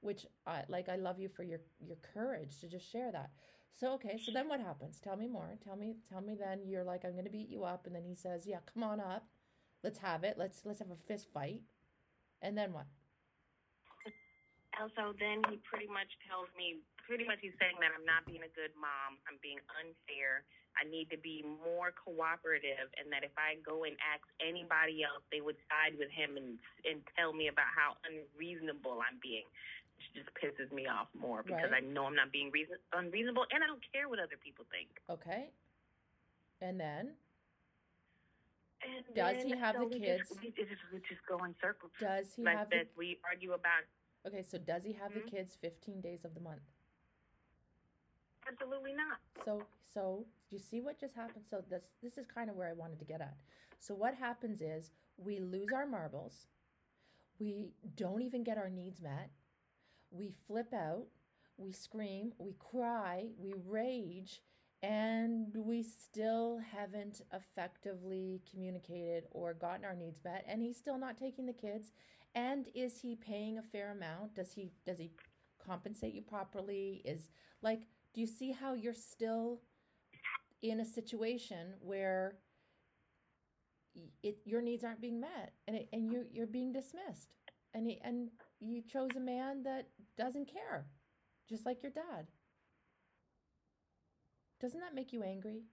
which 0.00 0.26
I 0.46 0.62
like 0.68 0.88
I 0.88 0.96
love 0.96 1.18
you 1.18 1.28
for 1.28 1.42
your 1.42 1.60
your 1.78 1.96
courage 2.14 2.60
to 2.60 2.68
just 2.68 2.90
share 2.90 3.12
that. 3.12 3.30
So 3.74 3.94
okay, 3.94 4.20
so 4.22 4.32
then 4.32 4.48
what 4.48 4.60
happens? 4.60 5.00
Tell 5.00 5.16
me 5.16 5.26
more. 5.26 5.56
Tell 5.64 5.76
me 5.76 5.96
tell 6.10 6.20
me 6.20 6.36
then 6.38 6.60
you're 6.66 6.84
like 6.84 7.04
I'm 7.04 7.12
going 7.12 7.24
to 7.24 7.30
beat 7.30 7.48
you 7.48 7.64
up 7.64 7.86
and 7.86 7.94
then 7.94 8.04
he 8.04 8.14
says, 8.14 8.46
"Yeah, 8.46 8.58
come 8.72 8.82
on 8.82 9.00
up. 9.00 9.26
Let's 9.82 9.98
have 9.98 10.24
it. 10.24 10.36
Let's 10.36 10.62
let's 10.64 10.80
have 10.80 10.90
a 10.90 10.96
fist 11.08 11.28
fight." 11.32 11.62
And 12.42 12.56
then 12.56 12.72
what? 12.72 12.86
Also, 14.80 15.12
then 15.20 15.44
he 15.52 15.60
pretty 15.60 15.90
much 15.90 16.08
tells 16.24 16.48
me, 16.56 16.80
pretty 17.04 17.26
much 17.26 17.42
he's 17.44 17.52
saying 17.60 17.76
that 17.84 17.92
I'm 17.92 18.06
not 18.08 18.24
being 18.24 18.40
a 18.40 18.52
good 18.56 18.72
mom. 18.80 19.20
I'm 19.28 19.36
being 19.44 19.60
unfair. 19.76 20.46
I 20.78 20.86
need 20.86 21.10
to 21.10 21.18
be 21.18 21.42
more 21.42 21.90
cooperative, 21.92 22.88
and 22.96 23.10
that 23.10 23.26
if 23.26 23.34
I 23.34 23.58
go 23.66 23.82
and 23.84 23.98
ask 24.00 24.22
anybody 24.38 25.02
else, 25.02 25.20
they 25.28 25.42
would 25.42 25.58
side 25.66 25.98
with 25.98 26.08
him 26.14 26.38
and 26.38 26.56
and 26.86 27.02
tell 27.18 27.34
me 27.34 27.50
about 27.50 27.68
how 27.74 27.98
unreasonable 28.06 29.02
I'm 29.02 29.18
being 29.20 29.44
just 30.14 30.28
pisses 30.34 30.72
me 30.72 30.86
off 30.86 31.08
more 31.18 31.42
because 31.42 31.70
right. 31.70 31.82
I 31.82 31.86
know 31.86 32.04
I'm 32.04 32.14
not 32.14 32.32
being 32.32 32.50
reason- 32.50 32.80
unreasonable 32.92 33.44
and 33.52 33.62
I 33.62 33.66
don't 33.66 33.82
care 33.92 34.08
what 34.08 34.18
other 34.18 34.36
people 34.42 34.64
think. 34.70 34.88
Okay. 35.08 35.50
And 36.60 36.78
then? 36.78 37.12
And 38.82 39.04
does 39.14 39.36
then, 39.36 39.46
he 39.46 39.56
have 39.56 39.76
so 39.76 39.88
the 39.88 39.98
kids? 39.98 40.28
Just, 40.28 40.40
we, 40.40 40.48
just, 40.50 40.82
we 40.92 40.98
just 41.00 41.20
go 41.28 41.44
in 41.44 41.54
circles. 41.60 41.92
Does 42.00 42.32
he 42.34 42.42
like 42.42 42.56
have? 42.56 42.70
The... 42.70 42.86
We 42.96 43.18
argue 43.28 43.52
about. 43.52 43.84
Okay, 44.26 44.42
so 44.42 44.58
does 44.58 44.84
he 44.84 44.92
have 44.94 45.12
mm-hmm. 45.12 45.24
the 45.24 45.30
kids 45.30 45.56
15 45.60 46.00
days 46.00 46.24
of 46.24 46.34
the 46.34 46.40
month? 46.40 46.60
Absolutely 48.48 48.92
not. 48.92 49.18
So, 49.44 49.62
so 49.84 50.24
you 50.50 50.58
see 50.58 50.80
what 50.80 50.98
just 50.98 51.14
happened? 51.14 51.44
So 51.48 51.62
this 51.68 51.82
this 52.02 52.18
is 52.18 52.26
kind 52.26 52.48
of 52.48 52.56
where 52.56 52.68
I 52.68 52.72
wanted 52.72 52.98
to 52.98 53.04
get 53.04 53.20
at. 53.20 53.36
So 53.78 53.94
what 53.94 54.14
happens 54.14 54.60
is 54.60 54.90
we 55.16 55.38
lose 55.38 55.68
our 55.74 55.86
marbles. 55.86 56.46
We 57.38 57.72
don't 57.96 58.22
even 58.22 58.44
get 58.44 58.58
our 58.58 58.68
needs 58.68 59.00
met 59.00 59.30
we 60.10 60.32
flip 60.46 60.72
out, 60.74 61.06
we 61.56 61.72
scream, 61.72 62.32
we 62.38 62.54
cry, 62.58 63.26
we 63.38 63.54
rage, 63.66 64.40
and 64.82 65.54
we 65.54 65.82
still 65.82 66.58
haven't 66.72 67.20
effectively 67.34 68.40
communicated 68.50 69.24
or 69.30 69.52
gotten 69.52 69.84
our 69.84 69.94
needs 69.94 70.20
met 70.24 70.44
and 70.48 70.62
he's 70.62 70.78
still 70.78 70.98
not 70.98 71.18
taking 71.18 71.46
the 71.46 71.52
kids. 71.52 71.92
And 72.34 72.68
is 72.74 73.00
he 73.00 73.14
paying 73.16 73.58
a 73.58 73.62
fair 73.62 73.90
amount? 73.90 74.34
Does 74.34 74.52
he 74.52 74.70
does 74.86 74.98
he 74.98 75.10
compensate 75.64 76.14
you 76.14 76.22
properly? 76.22 77.02
Is 77.04 77.28
like 77.62 77.80
do 78.14 78.20
you 78.20 78.26
see 78.26 78.52
how 78.52 78.72
you're 78.72 78.94
still 78.94 79.60
in 80.62 80.80
a 80.80 80.84
situation 80.84 81.74
where 81.80 82.36
it 84.22 84.38
your 84.44 84.62
needs 84.62 84.84
aren't 84.84 85.00
being 85.00 85.20
met 85.20 85.52
and 85.66 85.76
it, 85.76 85.88
and 85.92 86.10
you 86.10 86.24
you're 86.32 86.46
being 86.46 86.72
dismissed? 86.72 87.34
And 87.74 87.86
he, 87.86 88.00
and 88.02 88.30
you 88.58 88.82
chose 88.82 89.10
a 89.16 89.20
man 89.20 89.62
that 89.62 89.88
doesn't 90.16 90.50
care, 90.50 90.86
just 91.48 91.66
like 91.66 91.82
your 91.82 91.92
dad. 91.92 92.26
Doesn't 94.60 94.80
that 94.80 94.94
make 94.94 95.12
you 95.12 95.22
angry? 95.22 95.64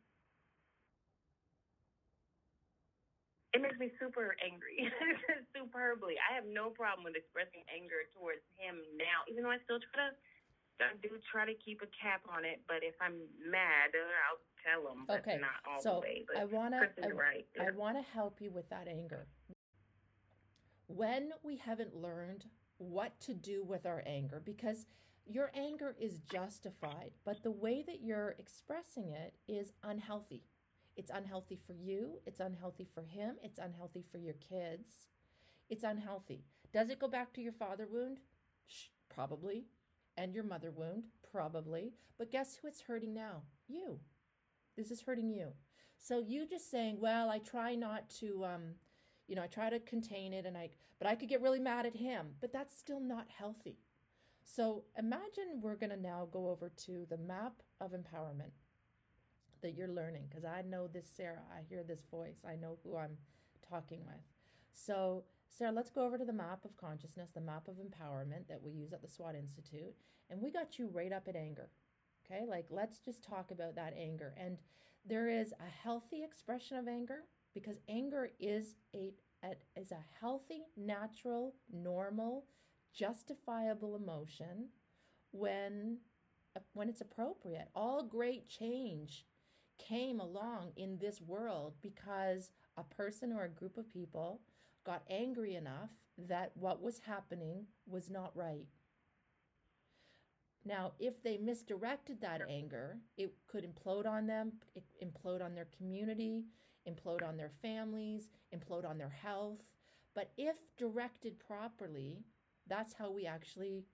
It 3.53 3.61
makes 3.61 3.79
me 3.79 3.91
super 3.99 4.35
angry, 4.37 4.85
superbly. 5.55 6.15
I 6.21 6.35
have 6.35 6.45
no 6.45 6.69
problem 6.69 7.03
with 7.03 7.17
expressing 7.17 7.65
anger 7.73 8.05
towards 8.13 8.45
him 8.55 8.79
now, 8.95 9.25
even 9.25 9.43
though 9.43 9.51
I 9.51 9.59
still 9.65 9.81
try 9.81 10.07
to 10.07 10.15
I 10.79 10.93
do 11.01 11.09
try 11.31 11.45
to 11.45 11.53
keep 11.57 11.81
a 11.81 11.89
cap 11.89 12.21
on 12.29 12.45
it, 12.45 12.61
but 12.67 12.85
if 12.85 12.93
I'm 13.01 13.17
mad, 13.41 13.97
I'll 13.97 14.41
tell 14.61 14.91
him. 14.91 15.05
Okay, 15.09 15.41
not 15.41 15.57
all 15.65 15.81
so 15.81 15.93
the 15.95 15.99
way. 16.01 16.25
But 16.27 16.37
I 16.37 16.45
wanna, 16.45 16.81
I, 17.03 17.07
right. 17.09 17.45
I 17.59 17.71
wanna 17.71 18.03
help 18.13 18.39
you 18.39 18.51
with 18.51 18.69
that 18.69 18.87
anger. 18.87 19.25
When 20.87 21.31
we 21.43 21.57
haven't 21.57 21.95
learned 21.95 22.45
what 22.77 23.19
to 23.21 23.33
do 23.33 23.63
with 23.63 23.85
our 23.85 24.03
anger 24.05 24.41
because 24.43 24.85
your 25.25 25.51
anger 25.53 25.95
is 25.99 26.21
justified, 26.31 27.11
but 27.25 27.43
the 27.43 27.51
way 27.51 27.83
that 27.85 28.01
you're 28.01 28.35
expressing 28.39 29.11
it 29.11 29.35
is 29.47 29.73
unhealthy. 29.83 30.43
It's 30.95 31.11
unhealthy 31.13 31.59
for 31.67 31.73
you, 31.73 32.19
it's 32.25 32.39
unhealthy 32.39 32.87
for 32.93 33.03
him, 33.03 33.35
it's 33.43 33.59
unhealthy 33.59 34.03
for 34.11 34.17
your 34.17 34.35
kids. 34.35 35.07
It's 35.69 35.83
unhealthy. 35.83 36.45
Does 36.73 36.89
it 36.89 36.99
go 36.99 37.07
back 37.07 37.33
to 37.33 37.41
your 37.41 37.51
father 37.51 37.87
wound? 37.91 38.19
Shh, 38.67 38.85
probably. 39.09 39.65
And 40.15 40.33
your 40.33 40.45
mother 40.45 40.71
wound? 40.71 41.03
Probably. 41.29 41.93
But 42.17 42.31
guess 42.31 42.55
who 42.55 42.67
it's 42.67 42.81
hurting 42.81 43.13
now? 43.13 43.43
You. 43.67 43.99
This 44.77 44.91
is 44.91 45.01
hurting 45.01 45.29
you. 45.29 45.53
So 45.97 46.19
you 46.19 46.47
just 46.47 46.71
saying, 46.71 46.99
well, 46.99 47.29
I 47.29 47.39
try 47.39 47.75
not 47.75 48.09
to 48.19 48.45
um, 48.45 48.61
you 49.27 49.35
know, 49.35 49.43
I 49.43 49.47
try 49.47 49.69
to 49.69 49.79
contain 49.79 50.33
it 50.33 50.45
and 50.45 50.57
I 50.57 50.69
but 50.99 51.07
I 51.07 51.15
could 51.15 51.29
get 51.29 51.41
really 51.41 51.59
mad 51.59 51.85
at 51.85 51.95
him, 51.95 52.27
but 52.41 52.51
that's 52.51 52.75
still 52.75 52.99
not 52.99 53.27
healthy. 53.37 53.77
So 54.43 54.85
imagine 54.97 55.61
we're 55.61 55.75
going 55.75 55.91
to 55.91 56.01
now 56.01 56.27
go 56.31 56.49
over 56.49 56.69
to 56.85 57.05
the 57.09 57.17
map 57.17 57.61
of 57.79 57.91
empowerment 57.91 58.53
that 59.61 59.75
you're 59.75 59.87
learning 59.87 60.23
because 60.29 60.45
I 60.45 60.61
know 60.61 60.87
this 60.87 61.07
Sarah, 61.15 61.43
I 61.51 61.61
hear 61.67 61.83
this 61.83 62.03
voice, 62.09 62.37
I 62.47 62.55
know 62.55 62.77
who 62.83 62.95
I'm 62.97 63.17
talking 63.69 63.99
with. 64.05 64.23
So, 64.73 65.25
Sarah, 65.49 65.71
let's 65.71 65.89
go 65.89 66.05
over 66.05 66.17
to 66.17 66.25
the 66.25 66.33
map 66.33 66.63
of 66.65 66.77
consciousness, 66.77 67.31
the 67.33 67.41
map 67.41 67.67
of 67.67 67.75
empowerment 67.75 68.47
that 68.47 68.61
we 68.61 68.71
use 68.71 68.93
at 68.93 69.01
the 69.01 69.07
SWAT 69.07 69.35
Institute, 69.35 69.95
and 70.29 70.41
we 70.41 70.51
got 70.51 70.79
you 70.79 70.89
right 70.91 71.11
up 71.11 71.27
at 71.27 71.35
anger. 71.35 71.69
Okay? 72.25 72.45
Like 72.47 72.67
let's 72.69 72.99
just 72.99 73.23
talk 73.23 73.51
about 73.51 73.75
that 73.75 73.93
anger. 73.97 74.33
And 74.37 74.57
there 75.05 75.29
is 75.29 75.53
a 75.53 75.83
healthy 75.83 76.23
expression 76.23 76.77
of 76.77 76.87
anger 76.87 77.23
because 77.57 77.79
anger 77.89 78.29
is 78.39 78.75
a, 78.93 79.11
a 79.43 79.55
is 79.75 79.91
a 79.91 80.05
healthy, 80.19 80.61
natural, 80.77 81.55
normal, 81.73 82.45
justifiable 82.93 83.95
emotion 83.95 84.69
when 85.31 85.97
uh, 86.55 86.59
when 86.73 86.87
it's 86.87 87.01
appropriate. 87.01 87.67
All 87.73 88.03
great 88.03 88.47
change 88.47 89.25
came 89.79 90.19
along 90.19 90.73
in 90.75 90.99
this 90.99 91.19
world 91.19 91.73
because 91.81 92.51
a 92.77 92.83
person 92.83 93.33
or 93.33 93.45
a 93.45 93.49
group 93.49 93.75
of 93.75 93.91
people 93.91 94.41
got 94.85 95.01
angry 95.09 95.55
enough 95.55 95.89
that 96.15 96.51
what 96.53 96.83
was 96.83 96.99
happening 97.07 97.65
was 97.87 98.07
not 98.07 98.35
right. 98.35 98.67
Now, 100.63 100.91
if 100.99 101.23
they 101.23 101.37
misdirected 101.37 102.21
that 102.21 102.41
anger, 102.47 102.97
it 103.17 103.33
could 103.47 103.65
implode 103.65 104.05
on 104.05 104.27
them, 104.27 104.53
it 104.75 104.83
implode 105.03 105.41
on 105.43 105.55
their 105.55 105.67
community, 105.77 106.43
implode 106.87 107.27
on 107.27 107.37
their 107.37 107.51
families, 107.61 108.29
implode 108.55 108.87
on 108.87 108.97
their 108.97 109.09
health. 109.09 109.59
But 110.15 110.31
if 110.37 110.55
directed 110.77 111.39
properly, 111.39 112.23
that's 112.67 112.93
how 112.93 113.11
we 113.11 113.25
actually 113.25 113.85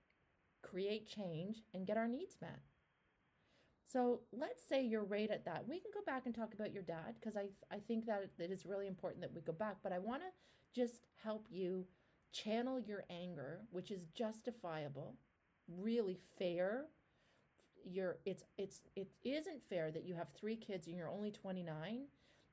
create 0.62 1.08
change 1.08 1.64
and 1.74 1.86
get 1.86 1.98
our 1.98 2.08
needs 2.08 2.38
met. 2.42 2.60
So 3.92 4.22
let's 4.32 4.64
say 4.68 4.84
you're 4.84 5.04
right 5.04 5.30
at 5.30 5.46
that. 5.46 5.68
We 5.68 5.80
can 5.80 5.92
go 5.94 6.00
back 6.06 6.26
and 6.26 6.34
talk 6.34 6.54
about 6.54 6.74
your 6.74 6.84
dad 6.84 7.16
because 7.20 7.36
I, 7.36 7.50
I 7.72 7.80
think 7.80 8.06
that 8.06 8.24
it 8.40 8.52
is 8.52 8.66
really 8.66 8.88
important 8.88 9.22
that 9.22 9.34
we 9.34 9.42
go 9.42 9.52
back. 9.54 9.78
But 9.84 9.92
I 9.92 10.00
want 10.00 10.22
to 10.22 10.82
just 10.82 11.02
help 11.24 11.46
you 11.52 11.86
channel 12.32 12.80
your 12.80 13.04
anger, 13.10 13.62
which 13.72 13.92
is 13.92 14.06
justifiable 14.16 15.16
really 15.68 16.20
fair. 16.38 16.86
You're 17.86 18.18
it's 18.26 18.44
it's 18.58 18.82
it 18.96 19.10
isn't 19.24 19.62
fair 19.70 19.92
that 19.92 20.06
you 20.06 20.16
have 20.16 20.28
three 20.40 20.56
kids 20.56 20.88
and 20.88 20.96
you're 20.96 21.10
only 21.10 21.32
29 21.32 22.06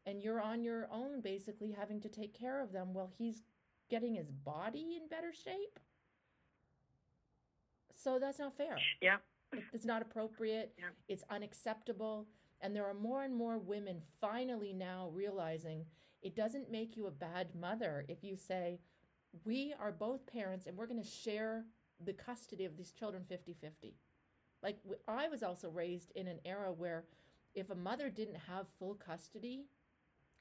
and 0.07 0.22
you're 0.22 0.40
on 0.40 0.62
your 0.62 0.88
own 0.92 1.20
basically 1.20 1.72
having 1.72 2.01
to 2.01 2.09
take 2.09 2.38
care 2.38 2.62
of 2.62 2.72
them 2.72 2.94
while 2.94 3.11
he's 3.18 3.42
getting 3.90 4.14
his 4.14 4.30
body 4.30 4.98
in 5.01 5.09
better 5.09 5.32
shape. 5.32 5.78
So 7.92 8.18
that's 8.18 8.38
not 8.38 8.57
fair. 8.57 8.78
Yeah. 9.01 9.16
It's 9.72 9.84
not 9.84 10.01
appropriate. 10.01 10.72
Yeah. 10.78 10.86
It's 11.09 11.24
unacceptable. 11.28 12.26
And 12.61 12.74
there 12.74 12.86
are 12.86 12.94
more 12.94 13.24
and 13.24 13.34
more 13.34 13.59
women 13.59 14.01
finally 14.20 14.72
now 14.72 15.11
realizing 15.12 15.84
it 16.22 16.36
doesn't 16.36 16.70
make 16.70 16.96
you 16.96 17.07
a 17.07 17.11
bad 17.11 17.48
mother 17.55 18.05
if 18.09 18.22
you 18.22 18.36
say, 18.36 18.78
We 19.44 19.74
are 19.80 19.92
both 19.92 20.26
parents 20.26 20.66
and 20.66 20.76
we're 20.76 20.86
going 20.86 21.03
to 21.03 21.09
share 21.09 21.64
the 22.05 22.12
custody 22.12 22.64
of 22.64 22.76
these 22.76 22.92
children 22.92 23.24
50 23.28 23.55
50. 23.61 23.96
Like, 24.62 24.78
I 25.09 25.28
was 25.28 25.42
also 25.42 25.70
raised 25.70 26.12
in 26.14 26.26
an 26.26 26.38
era 26.44 26.72
where 26.72 27.05
if 27.55 27.70
a 27.70 27.74
mother 27.74 28.11
didn't 28.11 28.36
have 28.48 28.66
full 28.78 28.94
custody 28.94 29.64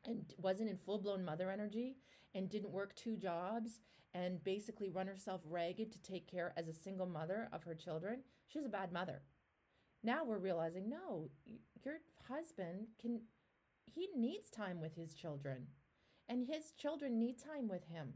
and 0.05 0.33
wasn't 0.37 0.69
in 0.69 0.77
full 0.77 0.99
blown 0.99 1.23
mother 1.23 1.49
energy 1.49 1.97
and 2.33 2.49
didn't 2.49 2.71
work 2.71 2.95
two 2.95 3.15
jobs 3.15 3.79
and 4.13 4.43
basically 4.43 4.89
run 4.89 5.07
herself 5.07 5.41
ragged 5.45 5.91
to 5.91 6.01
take 6.01 6.29
care 6.29 6.53
as 6.57 6.67
a 6.67 6.73
single 6.73 7.05
mother 7.05 7.49
of 7.53 7.63
her 7.63 7.75
children, 7.75 8.21
she's 8.47 8.65
a 8.65 8.69
bad 8.69 8.91
mother. 8.91 9.21
Now 10.03 10.23
we're 10.23 10.39
realizing 10.39 10.89
no, 10.89 11.29
your 11.83 11.99
husband 12.27 12.87
can, 12.99 13.21
he 13.85 14.07
needs 14.15 14.49
time 14.49 14.79
with 14.81 14.95
his 14.95 15.13
children 15.13 15.67
and 16.27 16.47
his 16.47 16.71
children 16.77 17.19
need 17.19 17.37
time 17.37 17.67
with 17.67 17.85
him 17.85 18.13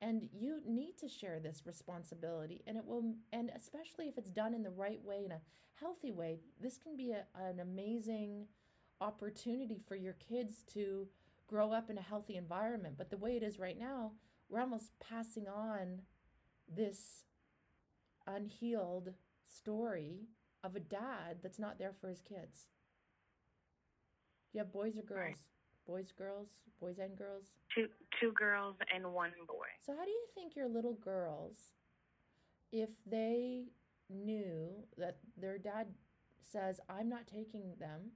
and 0.00 0.28
you 0.32 0.60
need 0.66 0.96
to 0.98 1.08
share 1.08 1.40
this 1.40 1.62
responsibility 1.64 2.62
and 2.66 2.76
it 2.76 2.84
will 2.84 3.14
and 3.32 3.50
especially 3.56 4.06
if 4.06 4.18
it's 4.18 4.30
done 4.30 4.54
in 4.54 4.62
the 4.62 4.70
right 4.70 5.02
way 5.02 5.22
in 5.24 5.32
a 5.32 5.40
healthy 5.80 6.12
way 6.12 6.38
this 6.60 6.78
can 6.78 6.96
be 6.96 7.12
a, 7.12 7.24
an 7.40 7.60
amazing 7.60 8.46
opportunity 9.00 9.80
for 9.88 9.96
your 9.96 10.16
kids 10.28 10.62
to 10.72 11.08
grow 11.46 11.72
up 11.72 11.90
in 11.90 11.98
a 11.98 12.02
healthy 12.02 12.36
environment 12.36 12.94
but 12.96 13.10
the 13.10 13.16
way 13.16 13.36
it 13.36 13.42
is 13.42 13.58
right 13.58 13.78
now 13.78 14.12
we're 14.48 14.60
almost 14.60 14.90
passing 15.00 15.46
on 15.46 16.02
this 16.68 17.24
unhealed 18.26 19.10
story 19.46 20.28
of 20.62 20.74
a 20.74 20.80
dad 20.80 21.38
that's 21.42 21.58
not 21.58 21.78
there 21.78 21.94
for 22.00 22.08
his 22.08 22.20
kids 22.20 22.68
do 24.52 24.58
you 24.58 24.64
have 24.64 24.72
boys 24.72 24.96
or 24.96 25.02
girls 25.02 25.26
right. 25.26 25.36
boys 25.86 26.12
girls 26.16 26.48
boys 26.80 26.98
and 26.98 27.16
girls 27.16 27.44
two 27.74 27.86
two 28.20 28.32
girls 28.32 28.76
and 28.94 29.12
one 29.12 29.32
boy. 29.46 29.66
So 29.84 29.94
how 29.96 30.04
do 30.04 30.10
you 30.10 30.26
think 30.34 30.56
your 30.56 30.68
little 30.68 30.94
girls 30.94 31.56
if 32.72 32.90
they 33.06 33.64
knew 34.10 34.68
that 34.98 35.18
their 35.36 35.58
dad 35.58 35.88
says 36.42 36.80
I'm 36.88 37.08
not 37.08 37.26
taking 37.26 37.74
them 37.78 38.12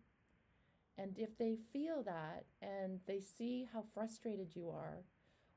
and 0.98 1.16
if 1.16 1.38
they 1.38 1.56
feel 1.72 2.02
that 2.02 2.44
and 2.60 3.00
they 3.06 3.20
see 3.20 3.68
how 3.72 3.84
frustrated 3.94 4.54
you 4.54 4.68
are 4.68 5.04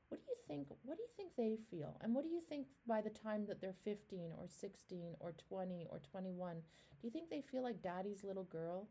what 0.08 0.20
do 0.20 0.26
you 0.28 0.36
think 0.46 0.68
what 0.84 0.96
do 0.96 1.02
you 1.02 1.08
think 1.16 1.32
they 1.36 1.58
feel 1.70 1.96
and 2.00 2.14
what 2.14 2.24
do 2.24 2.30
you 2.30 2.42
think 2.48 2.66
by 2.86 3.00
the 3.00 3.10
time 3.10 3.44
that 3.46 3.60
they're 3.60 3.74
15 3.84 4.32
or 4.38 4.46
16 4.48 5.14
or 5.20 5.34
20 5.48 5.86
or 5.90 6.00
21 6.10 6.56
do 6.56 7.06
you 7.06 7.10
think 7.10 7.28
they 7.28 7.42
feel 7.50 7.62
like 7.62 7.82
daddy's 7.82 8.24
little 8.24 8.44
girl 8.44 8.88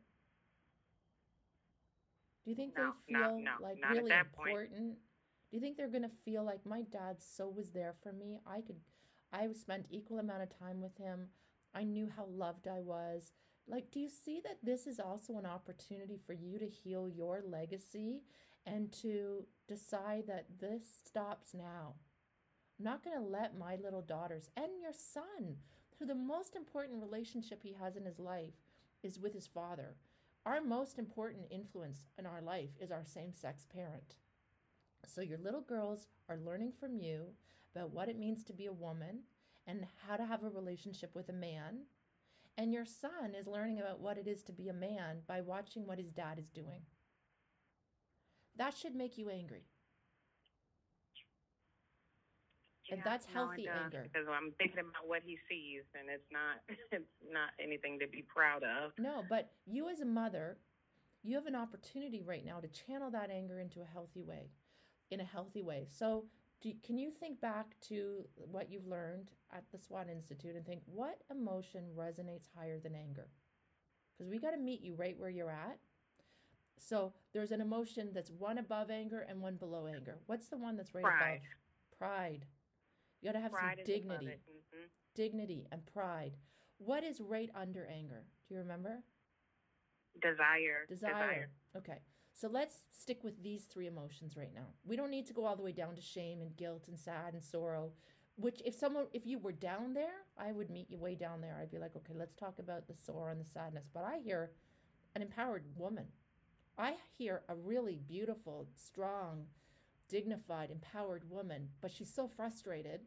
do 2.43 2.49
you 2.49 2.55
think 2.55 2.73
no, 2.75 2.93
they 3.07 3.13
feel 3.13 3.21
no, 3.21 3.37
no, 3.37 3.51
like 3.61 3.77
really 3.89 4.11
important? 4.11 4.35
Point. 4.35 4.69
Do 4.71 5.57
you 5.57 5.61
think 5.61 5.77
they're 5.77 5.89
going 5.89 6.03
to 6.03 6.11
feel 6.25 6.43
like 6.43 6.65
my 6.65 6.81
dad 6.91 7.17
so 7.19 7.47
was 7.49 7.69
there 7.69 7.93
for 8.01 8.13
me? 8.13 8.39
I 8.47 8.61
could 8.61 8.77
I 9.31 9.47
spent 9.53 9.85
equal 9.89 10.19
amount 10.19 10.43
of 10.43 10.57
time 10.57 10.81
with 10.81 10.97
him. 10.97 11.27
I 11.73 11.83
knew 11.83 12.09
how 12.15 12.25
loved 12.25 12.67
I 12.67 12.79
was. 12.79 13.31
Like 13.71 13.89
do 13.89 13.99
you 13.99 14.09
see 14.09 14.39
that 14.43 14.59
this 14.61 14.85
is 14.85 14.99
also 14.99 15.37
an 15.37 15.47
opportunity 15.47 16.19
for 16.27 16.33
you 16.33 16.59
to 16.59 16.67
heal 16.67 17.09
your 17.09 17.41
legacy 17.47 18.21
and 18.65 18.91
to 19.01 19.45
decide 19.67 20.25
that 20.27 20.45
this 20.59 20.83
stops 21.07 21.53
now? 21.53 21.95
I'm 22.77 22.85
not 22.85 23.03
going 23.03 23.17
to 23.17 23.23
let 23.23 23.57
my 23.57 23.77
little 23.81 24.01
daughters 24.01 24.49
and 24.55 24.67
your 24.79 24.93
son, 24.93 25.55
who 25.97 26.05
the 26.05 26.15
most 26.15 26.55
important 26.55 27.01
relationship 27.01 27.63
he 27.63 27.75
has 27.81 27.95
in 27.95 28.05
his 28.05 28.19
life 28.19 28.53
is 29.01 29.19
with 29.19 29.33
his 29.33 29.47
father 29.47 29.95
our 30.45 30.61
most 30.61 30.97
important 30.97 31.43
influence 31.51 32.07
in 32.17 32.25
our 32.25 32.41
life 32.41 32.69
is 32.79 32.91
our 32.91 33.05
same 33.05 33.33
sex 33.33 33.65
parent. 33.71 34.15
So 35.05 35.21
your 35.21 35.37
little 35.37 35.61
girls 35.61 36.07
are 36.29 36.37
learning 36.37 36.73
from 36.79 36.97
you 36.97 37.27
about 37.75 37.91
what 37.91 38.09
it 38.09 38.17
means 38.17 38.43
to 38.45 38.53
be 38.53 38.65
a 38.65 38.73
woman 38.73 39.19
and 39.67 39.85
how 40.07 40.15
to 40.15 40.25
have 40.25 40.43
a 40.43 40.49
relationship 40.49 41.13
with 41.13 41.29
a 41.29 41.33
man. 41.33 41.83
And 42.57 42.73
your 42.73 42.85
son 42.85 43.33
is 43.37 43.47
learning 43.47 43.79
about 43.79 43.99
what 43.99 44.17
it 44.17 44.27
is 44.27 44.43
to 44.43 44.51
be 44.51 44.69
a 44.69 44.73
man 44.73 45.19
by 45.27 45.41
watching 45.41 45.85
what 45.85 45.97
his 45.97 46.11
dad 46.11 46.37
is 46.37 46.49
doing. 46.49 46.81
That 48.57 48.75
should 48.75 48.95
make 48.95 49.17
you 49.17 49.29
angry. 49.29 49.63
Yeah, 52.87 52.95
and 52.95 53.03
that's 53.05 53.25
healthy 53.25 53.65
no, 53.65 53.83
anger. 53.83 54.03
Because 54.11 54.27
I'm 54.29 54.51
thinking 54.57 54.79
about 54.79 55.07
what 55.07 55.21
he 55.25 55.37
sees, 55.49 55.83
and 55.97 56.09
it's 56.09 56.27
not 56.31 56.59
it's 56.91 57.05
not 57.31 57.49
anything 57.63 57.99
to 57.99 58.07
be 58.07 58.23
proud 58.27 58.63
of. 58.63 58.91
No, 58.97 59.23
but 59.29 59.51
you 59.65 59.89
as 59.89 60.01
a 60.01 60.05
mother, 60.05 60.57
you 61.23 61.35
have 61.35 61.45
an 61.45 61.55
opportunity 61.55 62.21
right 62.21 62.45
now 62.45 62.59
to 62.59 62.67
channel 62.67 63.09
that 63.11 63.29
anger 63.29 63.59
into 63.59 63.81
a 63.81 63.85
healthy 63.85 64.21
way, 64.21 64.49
in 65.09 65.19
a 65.19 65.25
healthy 65.25 65.61
way. 65.61 65.87
So, 65.89 66.25
do, 66.61 66.71
can 66.85 66.97
you 66.97 67.11
think 67.11 67.41
back 67.41 67.75
to 67.89 68.27
what 68.35 68.71
you've 68.71 68.87
learned 68.87 69.31
at 69.53 69.63
the 69.71 69.77
SWAT 69.77 70.07
Institute 70.09 70.55
and 70.55 70.65
think 70.65 70.81
what 70.85 71.21
emotion 71.29 71.85
resonates 71.97 72.47
higher 72.55 72.79
than 72.79 72.95
anger? 72.95 73.27
Because 74.17 74.29
we 74.29 74.39
got 74.39 74.51
to 74.51 74.57
meet 74.57 74.81
you 74.81 74.93
right 74.95 75.17
where 75.17 75.29
you're 75.29 75.49
at. 75.49 75.79
So 76.77 77.13
there's 77.33 77.51
an 77.51 77.61
emotion 77.61 78.09
that's 78.13 78.31
one 78.31 78.57
above 78.57 78.89
anger 78.89 79.25
and 79.27 79.41
one 79.41 79.55
below 79.55 79.87
anger. 79.87 80.17
What's 80.25 80.47
the 80.47 80.57
one 80.57 80.77
that's 80.77 80.93
right 80.93 81.03
Pride. 81.03 81.41
above? 81.41 81.97
Pride. 81.97 82.45
You 83.21 83.29
got 83.29 83.37
to 83.37 83.41
have 83.41 83.51
pride 83.51 83.77
some 83.77 83.85
dignity. 83.85 84.25
Mm-hmm. 84.25 84.85
Dignity 85.15 85.67
and 85.71 85.85
pride. 85.85 86.37
What 86.77 87.03
is 87.03 87.19
right 87.19 87.49
under 87.55 87.85
anger? 87.85 88.23
Do 88.47 88.55
you 88.55 88.59
remember? 88.59 89.03
Desire. 90.21 90.85
Desire. 90.89 91.11
Desire. 91.11 91.49
Okay. 91.77 91.99
So 92.33 92.47
let's 92.47 92.75
stick 92.91 93.23
with 93.23 93.43
these 93.43 93.65
three 93.65 93.87
emotions 93.87 94.35
right 94.35 94.53
now. 94.53 94.67
We 94.85 94.95
don't 94.95 95.11
need 95.11 95.27
to 95.27 95.33
go 95.33 95.45
all 95.45 95.55
the 95.55 95.63
way 95.63 95.71
down 95.71 95.95
to 95.95 96.01
shame 96.01 96.41
and 96.41 96.55
guilt 96.55 96.87
and 96.87 96.97
sad 96.97 97.33
and 97.33 97.43
sorrow. 97.43 97.91
Which, 98.37 98.61
if 98.65 98.73
someone, 98.73 99.05
if 99.13 99.25
you 99.27 99.37
were 99.37 99.51
down 99.51 99.93
there, 99.93 100.25
I 100.37 100.51
would 100.51 100.69
meet 100.71 100.89
you 100.89 100.97
way 100.97 101.15
down 101.15 101.41
there. 101.41 101.57
I'd 101.59 101.69
be 101.69 101.77
like, 101.77 101.95
okay, 101.95 102.13
let's 102.15 102.33
talk 102.33 102.57
about 102.57 102.87
the 102.87 102.95
sorrow 102.95 103.31
and 103.31 103.41
the 103.41 103.49
sadness. 103.49 103.89
But 103.93 104.05
I 104.05 104.19
hear 104.23 104.51
an 105.15 105.21
empowered 105.21 105.65
woman. 105.75 106.07
I 106.77 106.95
hear 107.17 107.43
a 107.49 107.55
really 107.55 107.99
beautiful, 108.07 108.67
strong, 108.75 109.45
dignified, 110.09 110.71
empowered 110.71 111.29
woman, 111.29 111.69
but 111.81 111.91
she's 111.91 112.13
so 112.13 112.27
frustrated. 112.27 113.01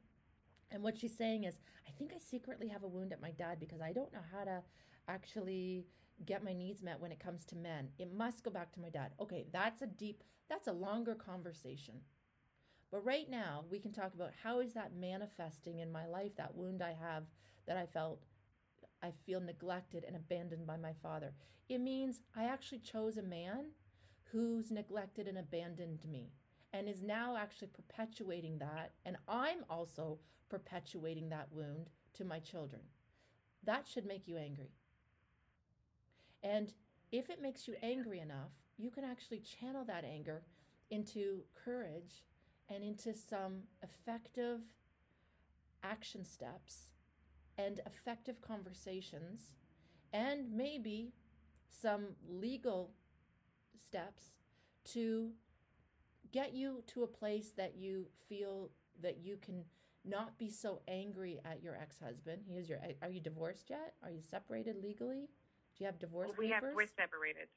And 0.71 0.83
what 0.83 0.99
she's 0.99 1.17
saying 1.17 1.45
is, 1.45 1.59
I 1.89 1.91
think 1.93 2.13
I 2.15 2.19
secretly 2.19 2.69
have 2.69 2.83
a 2.83 2.89
wound 2.89 3.13
at 3.13 3.23
my 3.23 3.31
dad 3.31 3.59
because 3.59 3.81
I 3.81 3.93
don't 3.93 4.13
know 4.13 4.25
how 4.33 4.45
to 4.45 4.63
actually 5.09 5.87
get 6.25 6.45
my 6.45 6.53
needs 6.53 6.83
met 6.83 7.01
when 7.01 7.13
it 7.13 7.21
comes 7.21 7.45
to 7.47 7.57
men. 7.57 7.89
It 7.99 8.13
must 8.13 8.45
go 8.45 8.51
back 8.51 8.73
to 8.73 8.81
my 8.81 8.89
dad. 8.89 9.13
Okay, 9.21 9.47
that's 9.53 9.83
a 9.83 9.87
deep, 9.87 10.23
that's 10.49 10.69
a 10.69 10.73
longer 10.73 11.15
conversation. 11.15 11.95
But 12.91 13.05
right 13.05 13.29
now, 13.29 13.65
we 13.71 13.81
can 13.81 13.93
talk 13.93 14.15
about 14.15 14.31
how 14.43 14.61
is 14.61 14.75
that 14.75 14.95
manifesting 14.95 15.81
in 15.81 15.91
my 15.91 16.07
life, 16.07 16.37
that 16.37 16.55
wound 16.55 16.83
I 16.83 16.95
have 17.01 17.25
that 17.67 17.77
I 17.77 17.87
felt 17.87 18.23
I 19.03 19.13
feel 19.27 19.41
neglected 19.41 20.05
and 20.07 20.17
abandoned 20.17 20.67
by 20.67 20.77
my 20.77 20.93
father. 21.03 21.33
It 21.69 21.81
means 21.81 22.21
I 22.37 22.45
actually 22.45 22.79
chose 22.79 23.17
a 23.17 23.23
man 23.23 23.67
who's 24.33 24.71
neglected 24.71 25.29
and 25.29 25.39
abandoned 25.39 26.01
me 26.11 26.33
and 26.73 26.89
is 26.89 27.03
now 27.03 27.37
actually 27.37 27.69
perpetuating 27.69 28.59
that. 28.59 28.93
And 29.05 29.17
I'm 29.29 29.65
also 29.69 30.19
perpetuating 30.49 31.29
that 31.31 31.49
wound 31.53 31.91
to 32.15 32.25
my 32.25 32.39
children. 32.39 32.83
That 33.65 33.87
should 33.87 34.07
make 34.07 34.27
you 34.27 34.37
angry. 34.37 34.71
And 36.45 36.73
if 37.11 37.31
it 37.31 37.41
makes 37.41 37.67
you 37.67 37.75
angry 37.83 38.21
enough, 38.21 38.53
you 38.77 38.91
can 38.91 39.03
actually 39.03 39.41
channel 39.41 39.85
that 39.87 40.05
anger 40.05 40.43
into 40.91 41.41
courage 41.65 42.23
and 42.69 42.85
into 42.85 43.15
some 43.15 43.63
effective 43.83 44.61
action 45.83 46.25
steps 46.25 46.91
and 47.57 47.81
effective 47.87 48.41
conversations 48.41 49.55
and 50.13 50.53
maybe 50.53 51.13
some 51.69 52.09
legal 52.29 52.93
steps 53.83 54.37
to 54.85 55.31
get 56.33 56.55
you 56.55 56.83
to 56.87 57.03
a 57.03 57.07
place 57.07 57.53
that 57.57 57.77
you 57.77 58.07
feel 58.29 58.71
that 59.01 59.19
you 59.23 59.37
can 59.41 59.65
not 60.05 60.37
be 60.39 60.51
so 60.51 60.81
angry 60.89 61.41
at 61.45 61.63
your 61.63 61.77
ex-husband. 61.77 62.43
He 62.47 62.57
is 62.57 62.69
your 62.69 62.81
are 63.03 63.09
you 63.09 63.21
divorced 63.21 63.71
yet? 63.71 63.95
Are 64.03 64.11
you 64.11 64.21
separated 64.21 64.77
legally? 64.83 65.29
Do 65.77 65.85
you 65.85 65.87
have 65.87 65.99
divorce 65.99 66.31
we 66.39 66.49
papers? 66.49 66.63
have 66.71 66.75
we're 66.75 66.87
separated. 66.97 67.49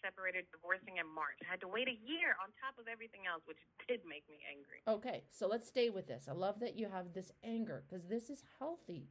Separated, 0.00 0.46
divorcing 0.50 0.96
in 0.98 1.06
March. 1.06 1.38
I 1.46 1.50
had 1.50 1.60
to 1.60 1.68
wait 1.68 1.86
a 1.86 1.94
year 1.94 2.34
on 2.42 2.50
top 2.58 2.74
of 2.80 2.88
everything 2.88 3.22
else, 3.30 3.42
which 3.46 3.58
did 3.88 4.00
make 4.08 4.24
me 4.28 4.40
angry. 4.50 4.82
Okay, 4.88 5.24
so 5.30 5.46
let's 5.46 5.66
stay 5.68 5.90
with 5.90 6.08
this. 6.08 6.26
I 6.28 6.32
love 6.32 6.58
that 6.60 6.76
you 6.76 6.88
have 6.88 7.12
this 7.12 7.30
anger 7.44 7.84
because 7.86 8.06
this 8.06 8.30
is 8.30 8.42
healthy. 8.58 9.08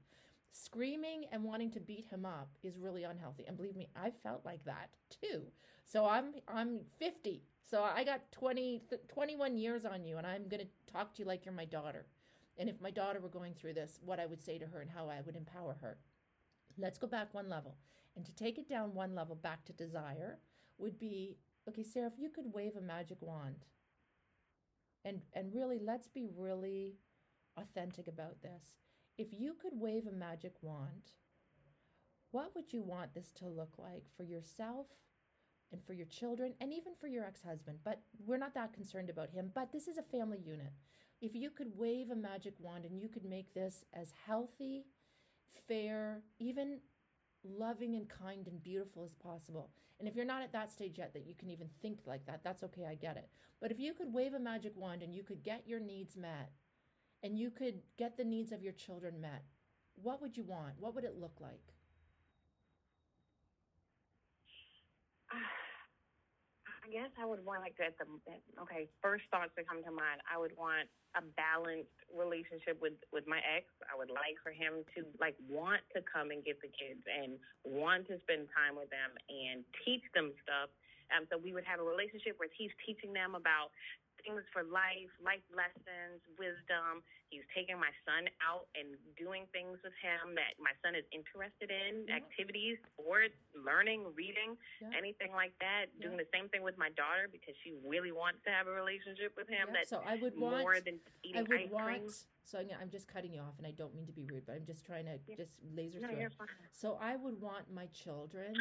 Screaming 0.52 1.26
and 1.32 1.44
wanting 1.44 1.72
to 1.72 1.80
beat 1.80 2.08
him 2.10 2.26
up 2.26 2.50
is 2.62 2.78
really 2.78 3.04
unhealthy. 3.04 3.46
And 3.48 3.56
believe 3.56 3.78
me, 3.78 3.88
I 3.96 4.12
felt 4.24 4.44
like 4.44 4.66
that 4.66 4.90
too. 5.10 5.44
So 5.86 6.06
I'm 6.06 6.34
I'm 6.48 6.82
50. 7.00 7.44
So 7.64 7.84
I 7.84 8.04
got 8.04 8.30
20 8.34 8.84
21 9.08 9.58
years 9.58 9.86
on 9.86 10.04
you 10.04 10.18
and 10.18 10.28
I'm 10.28 10.50
going 10.50 10.60
to 10.60 10.92
talk 10.92 11.14
to 11.14 11.22
you 11.22 11.26
like 11.26 11.46
you're 11.46 11.54
my 11.54 11.64
daughter. 11.64 12.06
And 12.58 12.68
if 12.70 12.82
my 12.82 12.92
daughter 12.92 13.22
were 13.22 13.30
going 13.30 13.54
through 13.54 13.76
this, 13.76 14.00
what 14.04 14.20
I 14.20 14.26
would 14.26 14.42
say 14.42 14.58
to 14.58 14.66
her 14.66 14.82
and 14.82 14.90
how 14.90 15.08
I 15.08 15.22
would 15.26 15.38
empower 15.38 15.78
her. 15.82 15.98
Let's 16.78 16.98
go 16.98 17.08
back 17.08 17.34
one 17.34 17.48
level. 17.48 17.76
And 18.16 18.26
to 18.26 18.34
take 18.34 18.58
it 18.58 18.70
down 18.70 18.94
one 18.94 19.16
level 19.16 19.36
back 19.36 19.66
to 19.66 19.74
desire 19.74 20.40
would 20.78 21.00
be 21.00 21.38
okay, 21.70 21.84
Sarah, 21.84 22.08
if 22.08 22.20
you 22.20 22.30
could 22.30 22.54
wave 22.54 22.76
a 22.76 22.82
magic 22.82 23.18
wand 23.22 23.66
and 25.06 25.22
and 25.34 25.54
really 25.54 25.80
let's 25.80 26.08
be 26.08 26.28
really 26.36 26.96
authentic 27.58 28.08
about 28.08 28.42
this. 28.42 28.78
If 29.18 29.28
you 29.32 29.54
could 29.62 29.74
wave 29.80 30.08
a 30.08 30.12
magic 30.12 30.54
wand, 30.62 31.12
what 32.32 32.56
would 32.56 32.72
you 32.72 32.82
want 32.82 33.14
this 33.14 33.32
to 33.34 33.48
look 33.48 33.74
like 33.78 34.06
for 34.16 34.24
yourself 34.24 34.88
and 35.72 35.84
for 35.84 35.94
your 35.94 36.06
children 36.08 36.54
and 36.62 36.74
even 36.74 36.94
for 37.00 37.08
your 37.08 37.26
ex-husband? 37.26 37.80
But 37.84 38.02
we're 38.26 38.38
not 38.38 38.54
that 38.56 38.74
concerned 38.74 39.10
about 39.10 39.30
him, 39.30 39.52
but 39.54 39.72
this 39.72 39.88
is 39.88 39.98
a 39.98 40.18
family 40.18 40.40
unit. 40.44 40.72
If 41.22 41.36
you 41.36 41.52
could 41.52 41.78
wave 41.78 42.10
a 42.10 42.16
magic 42.16 42.54
wand 42.60 42.86
and 42.86 43.00
you 43.00 43.08
could 43.10 43.26
make 43.26 43.54
this 43.54 43.84
as 43.94 44.14
healthy, 44.26 44.86
fair, 45.68 46.24
even 46.40 46.80
loving 47.44 47.96
and 47.96 48.08
kind 48.10 48.48
and 48.48 48.64
beautiful 48.64 49.04
as 49.04 49.14
possible. 49.14 49.70
And 50.00 50.08
if 50.08 50.16
you're 50.16 50.26
not 50.26 50.42
at 50.42 50.54
that 50.54 50.72
stage 50.72 50.98
yet 50.98 51.14
that 51.14 51.28
you 51.28 51.36
can 51.36 51.50
even 51.50 51.70
think 51.82 52.00
like 52.06 52.26
that, 52.26 52.42
that's 52.44 52.64
okay, 52.64 52.86
I 52.90 52.96
get 52.96 53.18
it. 53.18 53.30
But 53.60 53.72
if 53.72 53.80
you 53.80 53.94
could 53.94 54.14
wave 54.14 54.34
a 54.34 54.40
magic 54.40 54.74
wand 54.76 55.04
and 55.04 55.14
you 55.14 55.24
could 55.24 55.44
get 55.44 55.68
your 55.68 55.80
needs 55.80 56.18
met 56.18 56.52
and 57.24 57.38
you 57.38 57.52
could 57.52 57.82
get 57.98 58.18
the 58.18 58.24
needs 58.24 58.52
of 58.52 58.64
your 58.64 58.74
children 58.74 59.22
met, 59.22 59.44
what 59.96 60.22
would 60.22 60.36
you 60.38 60.44
want? 60.44 60.74
What 60.80 60.96
would 60.96 61.04
it 61.04 61.20
look 61.20 61.38
like? 61.40 61.74
I 66.81 66.81
guess 66.92 67.10
I 67.16 67.24
would 67.24 67.40
want 67.48 67.64
like 67.64 67.80
at 67.80 67.96
the 67.96 68.06
okay 68.68 68.92
first 69.00 69.24
thoughts 69.32 69.56
that 69.56 69.64
come 69.64 69.80
to 69.88 69.94
mind. 69.96 70.20
I 70.28 70.36
would 70.36 70.52
want 70.60 70.92
a 71.16 71.24
balanced 71.40 71.96
relationship 72.12 72.76
with 72.84 73.00
with 73.16 73.24
my 73.26 73.40
ex. 73.40 73.72
I 73.88 73.96
would 73.96 74.12
like 74.12 74.36
for 74.44 74.52
him 74.52 74.84
to 75.00 75.08
like 75.24 75.40
want 75.48 75.80
to 75.96 76.04
come 76.04 76.36
and 76.36 76.44
get 76.44 76.60
the 76.60 76.68
kids 76.68 77.00
and 77.08 77.40
want 77.64 78.12
to 78.12 78.20
spend 78.28 78.52
time 78.52 78.76
with 78.76 78.92
them 78.92 79.16
and 79.32 79.64
teach 79.88 80.04
them 80.12 80.36
stuff. 80.44 80.68
Um, 81.12 81.28
so 81.32 81.40
we 81.40 81.56
would 81.56 81.68
have 81.68 81.80
a 81.80 81.88
relationship 81.88 82.40
where 82.40 82.52
he's 82.52 82.72
teaching 82.84 83.12
them 83.12 83.36
about 83.36 83.72
things 84.24 84.42
for 84.54 84.64
life, 84.64 85.12
life 85.22 85.44
lessons, 85.54 86.22
wisdom. 86.38 87.04
He's 87.30 87.48
taking 87.56 87.80
my 87.80 87.92
son 88.04 88.28
out 88.44 88.68
and 88.76 89.00
doing 89.16 89.48
things 89.56 89.80
with 89.80 89.96
him 90.04 90.36
that 90.36 90.60
my 90.60 90.76
son 90.84 91.00
is 91.00 91.08
interested 91.16 91.72
in, 91.72 92.06
yeah. 92.08 92.20
activities, 92.20 92.76
sports, 92.92 93.38
learning, 93.56 94.12
reading, 94.16 94.60
yeah. 94.84 94.92
anything 94.94 95.32
like 95.32 95.56
that. 95.64 95.88
Yeah. 95.96 96.12
Doing 96.12 96.20
the 96.20 96.28
same 96.36 96.52
thing 96.52 96.62
with 96.62 96.76
my 96.76 96.92
daughter 97.00 97.32
because 97.32 97.56
she 97.64 97.72
really 97.88 98.12
wants 98.12 98.44
to 98.46 98.52
have 98.52 98.68
a 98.68 98.76
relationship 98.76 99.32
with 99.40 99.48
him. 99.48 99.72
That 99.72 99.88
so 99.88 100.04
I 100.04 100.20
would 100.20 100.36
want 100.36 100.64
more 100.64 100.80
than 100.84 101.00
eating 101.24 101.40
I 101.40 101.48
would 101.48 101.62
ice 101.68 101.72
want, 101.72 101.88
cream. 101.88 102.12
So 102.44 102.60
I'm 102.60 102.90
just 102.90 103.08
cutting 103.08 103.32
you 103.32 103.40
off, 103.40 103.56
and 103.58 103.68
I 103.68 103.72
don't 103.72 103.96
mean 103.96 104.08
to 104.08 104.12
be 104.12 104.26
rude, 104.28 104.44
but 104.46 104.56
I'm 104.56 104.66
just 104.66 104.84
trying 104.84 105.06
to 105.06 105.16
just 105.38 105.62
laser 105.74 106.00
no, 106.00 106.10
through. 106.10 106.28
So 106.74 106.98
I 107.00 107.16
would 107.16 107.40
want 107.40 107.72
my 107.72 107.86
children 107.88 108.54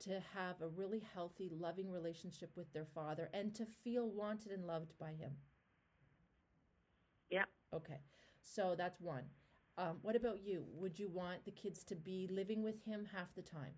to 0.00 0.20
have 0.34 0.60
a 0.60 0.68
really 0.68 1.02
healthy, 1.14 1.50
loving 1.52 1.90
relationship 1.90 2.50
with 2.56 2.72
their 2.72 2.86
father 2.86 3.30
and 3.32 3.54
to 3.54 3.66
feel 3.84 4.08
wanted 4.08 4.52
and 4.52 4.66
loved 4.66 4.96
by 4.98 5.12
him. 5.12 5.32
Yeah. 7.30 7.44
Okay. 7.74 8.00
So 8.42 8.74
that's 8.76 9.00
one. 9.00 9.24
Um, 9.78 9.98
what 10.02 10.16
about 10.16 10.40
you? 10.42 10.64
Would 10.74 10.98
you 10.98 11.08
want 11.08 11.44
the 11.44 11.50
kids 11.50 11.84
to 11.84 11.94
be 11.94 12.28
living 12.30 12.62
with 12.62 12.82
him 12.84 13.06
half 13.14 13.34
the 13.34 13.42
time? 13.42 13.74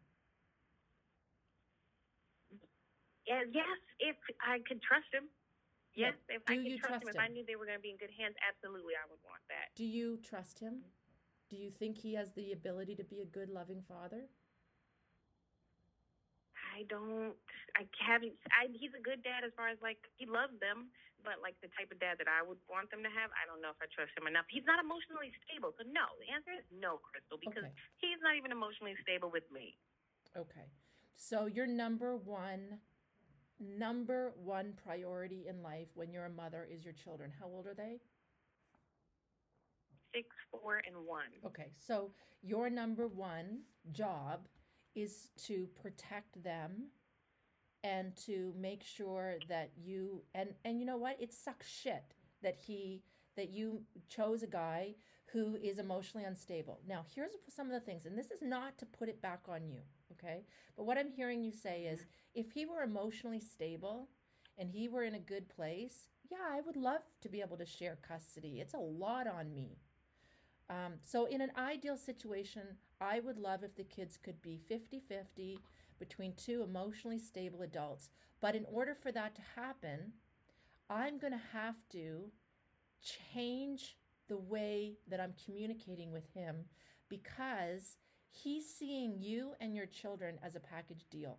Yeah, 3.27 3.43
yes, 3.53 3.79
if 4.01 4.17
I 4.41 4.59
could 4.67 4.83
trust 4.83 5.07
him. 5.13 5.29
Yes, 5.95 6.15
yeah. 6.29 6.37
if 6.37 6.45
Do 6.47 6.55
I 6.55 6.57
could 6.57 6.79
trust, 6.79 6.89
trust 6.89 7.03
him, 7.03 7.09
him, 7.09 7.15
if 7.15 7.21
I 7.21 7.29
knew 7.29 7.45
they 7.47 7.57
were 7.57 7.67
going 7.67 7.79
to 7.79 7.83
be 7.83 7.91
in 7.91 7.99
good 7.99 8.11
hands, 8.19 8.35
absolutely, 8.43 8.95
I 8.95 9.07
would 9.11 9.21
want 9.23 9.43
that. 9.49 9.71
Do 9.77 9.85
you 9.85 10.19
trust 10.25 10.59
him? 10.59 10.83
Do 11.51 11.57
you 11.57 11.71
think 11.71 11.99
he 11.99 12.15
has 12.15 12.33
the 12.33 12.53
ability 12.53 12.97
to 12.97 13.05
be 13.05 13.21
a 13.21 13.27
good, 13.27 13.51
loving 13.51 13.83
father? 13.87 14.27
I 16.73 16.89
don't. 16.89 17.37
I 17.77 17.85
haven't. 18.01 18.33
I, 18.49 18.73
he's 18.73 18.97
a 18.97 19.03
good 19.03 19.21
dad 19.21 19.45
as 19.45 19.53
far 19.53 19.69
as 19.69 19.77
like 19.85 20.01
he 20.17 20.25
loves 20.25 20.57
them, 20.57 20.89
but 21.21 21.45
like 21.45 21.55
the 21.61 21.69
type 21.77 21.93
of 21.93 22.01
dad 22.01 22.17
that 22.17 22.27
I 22.33 22.41
would 22.41 22.59
want 22.67 22.89
them 22.89 23.05
to 23.05 23.13
have, 23.13 23.29
I 23.37 23.45
don't 23.45 23.61
know 23.61 23.71
if 23.71 23.81
I 23.85 23.87
trust 23.93 24.17
him 24.17 24.25
enough. 24.25 24.49
He's 24.49 24.65
not 24.65 24.81
emotionally 24.81 25.31
stable, 25.45 25.77
so 25.77 25.85
no. 25.85 26.17
The 26.19 26.33
answer 26.33 26.57
is 26.57 26.65
no, 26.73 27.05
Crystal, 27.05 27.37
because 27.37 27.69
okay. 27.69 27.77
he's 28.01 28.21
not 28.25 28.41
even 28.41 28.51
emotionally 28.51 28.97
stable 29.05 29.29
with 29.29 29.45
me. 29.53 29.77
Okay, 30.33 30.73
so 31.13 31.45
your 31.45 31.69
number 31.69 32.17
one, 32.17 32.81
number 33.61 34.33
one 34.41 34.73
priority 34.81 35.45
in 35.49 35.61
life 35.61 35.93
when 35.95 36.09
you're 36.09 36.27
a 36.27 36.33
mother 36.33 36.65
is 36.65 36.85
your 36.85 36.97
children. 36.97 37.29
How 37.37 37.47
old 37.47 37.69
are 37.69 37.77
they? 37.77 38.01
Six, 40.17 40.29
four, 40.51 40.81
and 40.85 41.05
one. 41.05 41.33
Okay, 41.45 41.69
so 41.77 42.11
your 42.43 42.69
number 42.69 43.07
one 43.09 43.63
job 43.93 44.49
is 44.95 45.29
to 45.47 45.69
protect 45.81 46.43
them 46.43 46.89
and 47.85 48.15
to 48.17 48.55
make 48.59 48.83
sure 48.85 49.37
that 49.49 49.71
you 49.77 50.23
and 50.35 50.51
and 50.65 50.79
you 50.79 50.87
know 50.87 50.97
what? 50.97 51.17
It 51.21 51.33
sucks 51.33 51.69
shit 51.69 52.15
that 52.43 52.57
he 52.67 53.03
that 53.37 53.51
you 53.51 53.83
chose 54.09 54.43
a 54.43 54.47
guy 54.47 54.95
who 55.33 55.57
is 55.57 55.79
emotionally 55.79 56.27
unstable. 56.27 56.81
Now 56.87 57.05
here's 57.15 57.33
some 57.49 57.67
of 57.67 57.73
the 57.73 57.81
things 57.81 58.07
and 58.07 58.19
this 58.19 58.31
is 58.31 58.43
not 58.43 58.79
to 58.79 58.87
put 58.87 59.09
it 59.09 59.23
back 59.23 59.43
on 59.49 59.67
you 59.67 59.81
okay? 60.13 60.45
But 60.77 60.85
what 60.85 60.99
i'm 60.99 61.11
hearing 61.11 61.43
you 61.43 61.53
say 61.53 61.85
is 61.85 62.07
if 62.35 62.53
he 62.53 62.67
were 62.67 62.83
emotionally 62.83 63.41
stable 63.41 64.09
and 64.59 64.71
he 64.71 64.89
were 64.89 65.05
in 65.05 65.15
a 65.15 65.19
good 65.19 65.49
place 65.49 66.09
yeah 66.31 66.39
i 66.51 66.61
would 66.61 66.77
love 66.77 67.03
to 67.23 67.29
be 67.29 67.41
able 67.41 67.57
to 67.57 67.67
share 67.67 67.99
custody. 68.07 68.61
It's 68.61 68.75
a 68.75 68.79
lot 68.79 69.27
on 69.27 69.55
me. 69.55 69.79
Um, 70.71 70.95
so, 71.03 71.27
in 71.27 71.41
an 71.41 71.51
ideal 71.59 71.99
situation, 71.99 72.63
I 73.03 73.21
would 73.21 73.39
love 73.39 73.65
if 73.65 73.75
the 73.75 73.85
kids 73.85 74.17
could 74.17 74.41
be 74.41 74.61
50 74.69 75.01
50 75.09 75.59
between 75.99 76.35
two 76.35 76.63
emotionally 76.63 77.19
stable 77.19 77.63
adults. 77.63 78.11
But 78.41 78.55
in 78.55 78.65
order 78.71 78.95
for 78.95 79.13
that 79.13 79.35
to 79.35 79.43
happen, 79.57 80.13
I'm 80.89 81.19
going 81.19 81.33
to 81.33 81.41
have 81.53 81.77
to 81.93 82.31
change 83.35 83.97
the 84.29 84.37
way 84.37 84.95
that 85.09 85.21
I'm 85.21 85.35
communicating 85.45 86.13
with 86.13 86.29
him 86.33 86.65
because 87.09 87.97
he's 88.31 88.69
seeing 88.69 89.17
you 89.19 89.55
and 89.61 89.75
your 89.75 89.87
children 89.87 90.39
as 90.43 90.55
a 90.55 90.61
package 90.61 91.05
deal. 91.11 91.39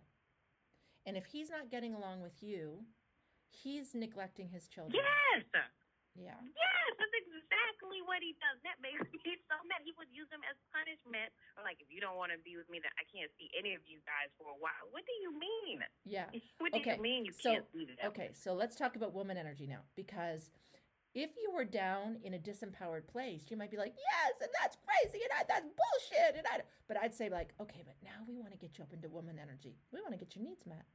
And 1.06 1.16
if 1.16 1.26
he's 1.26 1.50
not 1.50 1.70
getting 1.70 1.94
along 1.94 2.20
with 2.20 2.42
you, 2.42 2.84
he's 3.50 3.94
neglecting 3.94 4.48
his 4.48 4.68
children. 4.68 5.02
Yes. 5.02 5.44
Yeah. 6.14 6.38
Yes, 6.38 6.90
that's 6.94 7.16
exactly 7.26 8.00
what 8.06 8.22
he 8.22 8.38
does. 8.38 8.58
That 8.62 8.78
makes 8.78 9.02
me 9.26 9.34
so 9.50 9.58
mad. 9.66 9.82
He 9.82 9.94
would 9.98 10.10
use 10.14 10.30
them 10.30 10.42
as 10.46 10.54
punishment. 10.70 11.34
Or 11.58 11.66
like, 11.66 11.82
if 11.82 11.90
you 11.90 11.98
don't 11.98 12.16
want 12.18 12.30
to 12.30 12.38
be 12.40 12.54
with 12.54 12.70
me, 12.70 12.78
then 12.78 12.94
I 12.94 13.04
can't 13.10 13.30
see 13.34 13.50
any 13.54 13.74
of 13.74 13.82
you 13.86 13.98
guys 14.06 14.30
for 14.38 14.50
a 14.50 14.58
while. 14.58 14.86
What 14.94 15.02
do 15.06 15.14
you 15.18 15.34
mean? 15.34 15.82
Yeah. 16.06 16.30
What 16.62 16.72
do 16.72 16.80
okay. 16.80 16.96
you 16.96 17.02
mean 17.02 17.26
you 17.26 17.34
so, 17.34 17.50
can't 17.50 17.66
see 17.74 17.84
them? 17.84 17.98
Okay, 18.14 18.30
so 18.32 18.54
let's 18.54 18.74
talk 18.78 18.96
about 18.96 19.12
woman 19.12 19.36
energy 19.36 19.66
now. 19.66 19.84
Because 19.98 20.48
if 21.14 21.30
you 21.36 21.52
were 21.52 21.64
down 21.64 22.18
in 22.24 22.34
a 22.34 22.38
disempowered 22.38 23.06
place, 23.06 23.46
you 23.50 23.56
might 23.56 23.70
be 23.70 23.76
like, 23.76 23.94
yes, 23.94 24.34
and 24.40 24.50
that's 24.60 24.76
crazy, 24.82 25.22
and 25.22 25.30
I, 25.34 25.44
that's 25.46 25.66
bullshit. 25.66 26.38
And 26.38 26.46
I, 26.46 26.62
but 26.88 26.96
I'd 26.96 27.14
say 27.14 27.28
like, 27.28 27.54
okay, 27.60 27.82
but 27.84 27.94
now 28.02 28.24
we 28.26 28.34
want 28.34 28.52
to 28.52 28.58
get 28.58 28.78
you 28.78 28.84
up 28.84 28.92
into 28.92 29.08
woman 29.08 29.38
energy. 29.38 29.76
We 29.92 30.00
want 30.00 30.12
to 30.12 30.18
get 30.18 30.34
your 30.34 30.44
needs 30.44 30.66
met. 30.66 30.86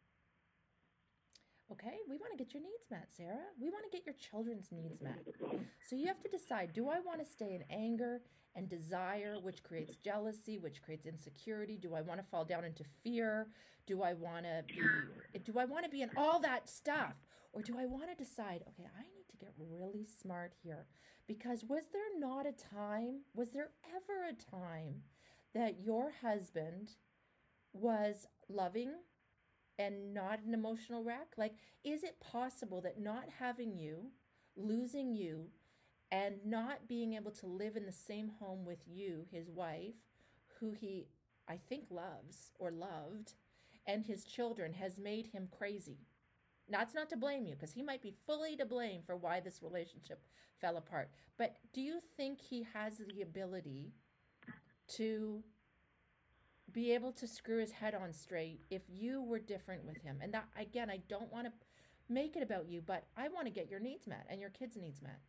Okay, 1.72 1.98
we 2.10 2.18
want 2.18 2.32
to 2.36 2.44
get 2.44 2.54
your 2.54 2.64
needs 2.64 2.88
met, 2.90 3.10
Sarah. 3.16 3.46
We 3.62 3.70
want 3.70 3.84
to 3.90 3.96
get 3.96 4.06
your 4.06 4.16
children's 4.16 4.72
needs 4.72 5.02
met. 5.02 5.20
So 5.88 5.96
you 5.96 6.08
have 6.08 6.22
to 6.22 6.30
decide 6.30 6.74
do 6.74 6.90
I 6.90 7.00
want 7.00 7.20
to 7.20 7.26
stay 7.26 7.54
in 7.54 7.64
anger 7.70 8.22
and 8.56 8.68
desire, 8.68 9.38
which 9.40 9.62
creates 9.62 9.96
jealousy, 9.96 10.58
which 10.58 10.82
creates 10.82 11.06
insecurity? 11.06 11.78
Do 11.78 11.94
I 11.94 12.02
want 12.02 12.20
to 12.20 12.26
fall 12.26 12.44
down 12.44 12.66
into 12.66 12.84
fear? 13.04 13.48
Do 13.86 14.02
I 14.02 14.14
want 14.14 14.46
to 14.46 14.64
be 14.68 14.82
do 15.44 15.60
I 15.60 15.66
want 15.66 15.84
to 15.84 15.92
be 15.92 16.02
in 16.02 16.10
all 16.18 16.40
that 16.40 16.68
stuff? 16.68 17.14
Or 17.54 17.62
do 17.62 17.78
I 17.80 17.86
want 17.86 18.10
to 18.10 18.24
decide, 18.24 18.64
okay, 18.70 18.88
I 18.98 19.02
need 19.02 19.28
to 19.30 19.38
get 19.38 19.54
really 19.58 20.06
smart 20.22 20.54
here? 20.64 20.86
Because 21.28 21.64
was 21.64 21.84
there 21.94 22.20
not 22.20 22.48
a 22.48 22.52
time, 22.52 23.22
was 23.36 23.52
there 23.52 23.70
ever 23.96 24.28
a 24.28 24.34
time 24.34 25.04
that 25.54 25.82
your 25.84 26.12
husband 26.22 26.96
was 27.74 28.28
loving 28.48 28.92
and 29.80 30.14
not 30.14 30.42
an 30.46 30.54
emotional 30.54 31.04
wreck? 31.04 31.34
Like, 31.38 31.56
is 31.84 32.04
it 32.04 32.20
possible 32.20 32.82
that 32.82 33.00
not 33.02 33.26
having 33.40 33.76
you, 33.78 34.12
losing 34.56 35.16
you, 35.16 35.48
and 36.12 36.36
not 36.46 36.88
being 36.88 37.14
able 37.14 37.32
to 37.32 37.48
live 37.48 37.76
in 37.78 37.86
the 37.86 37.92
same 37.92 38.32
home 38.40 38.66
with 38.66 38.80
you, 38.88 39.26
his 39.32 39.50
wife, 39.50 39.96
who 40.60 40.74
he, 40.74 41.08
I 41.48 41.58
think, 41.70 41.86
loves 41.90 42.52
or 42.60 42.72
loved, 42.72 43.34
and 43.88 44.06
his 44.06 44.26
children 44.26 44.74
has 44.74 45.00
made 45.00 45.28
him 45.28 45.48
crazy? 45.58 46.00
Now, 46.70 46.80
That's 46.80 46.94
not 46.96 47.10
to 47.10 47.18
blame 47.18 47.46
you 47.46 47.56
because 47.56 47.74
he 47.74 47.82
might 47.84 48.02
be 48.02 48.16
fully 48.28 48.56
to 48.58 48.66
blame 48.66 49.02
for 49.06 49.16
why 49.16 49.40
this 49.40 49.64
relationship 49.64 50.22
fell 50.62 50.78
apart. 50.78 51.10
But 51.38 51.58
do 51.74 51.82
you 51.82 52.00
think 52.18 52.42
he 52.42 52.68
has 52.74 52.98
the 52.98 53.22
ability 53.22 53.94
to 54.98 55.44
be 56.72 56.94
able 56.94 57.12
to 57.14 57.28
screw 57.28 57.60
his 57.60 57.72
head 57.72 57.96
on 57.96 58.14
straight 58.14 58.62
if 58.70 58.82
you 58.88 59.22
were 59.22 59.40
different 59.40 59.86
with 59.86 59.98
him. 59.98 60.20
And 60.22 60.34
that 60.34 60.48
again, 60.60 60.90
I 60.90 61.00
don't 61.08 61.32
want 61.32 61.48
to 61.48 61.54
make 62.08 62.36
it 62.36 62.44
about 62.44 62.68
you, 62.68 62.82
but 62.82 63.06
I 63.18 63.28
want 63.30 63.46
to 63.46 63.52
get 63.52 63.70
your 63.70 63.80
needs 63.80 64.08
met 64.08 64.26
and 64.30 64.40
your 64.40 64.50
kids' 64.50 64.78
needs 64.78 65.02
met. 65.02 65.20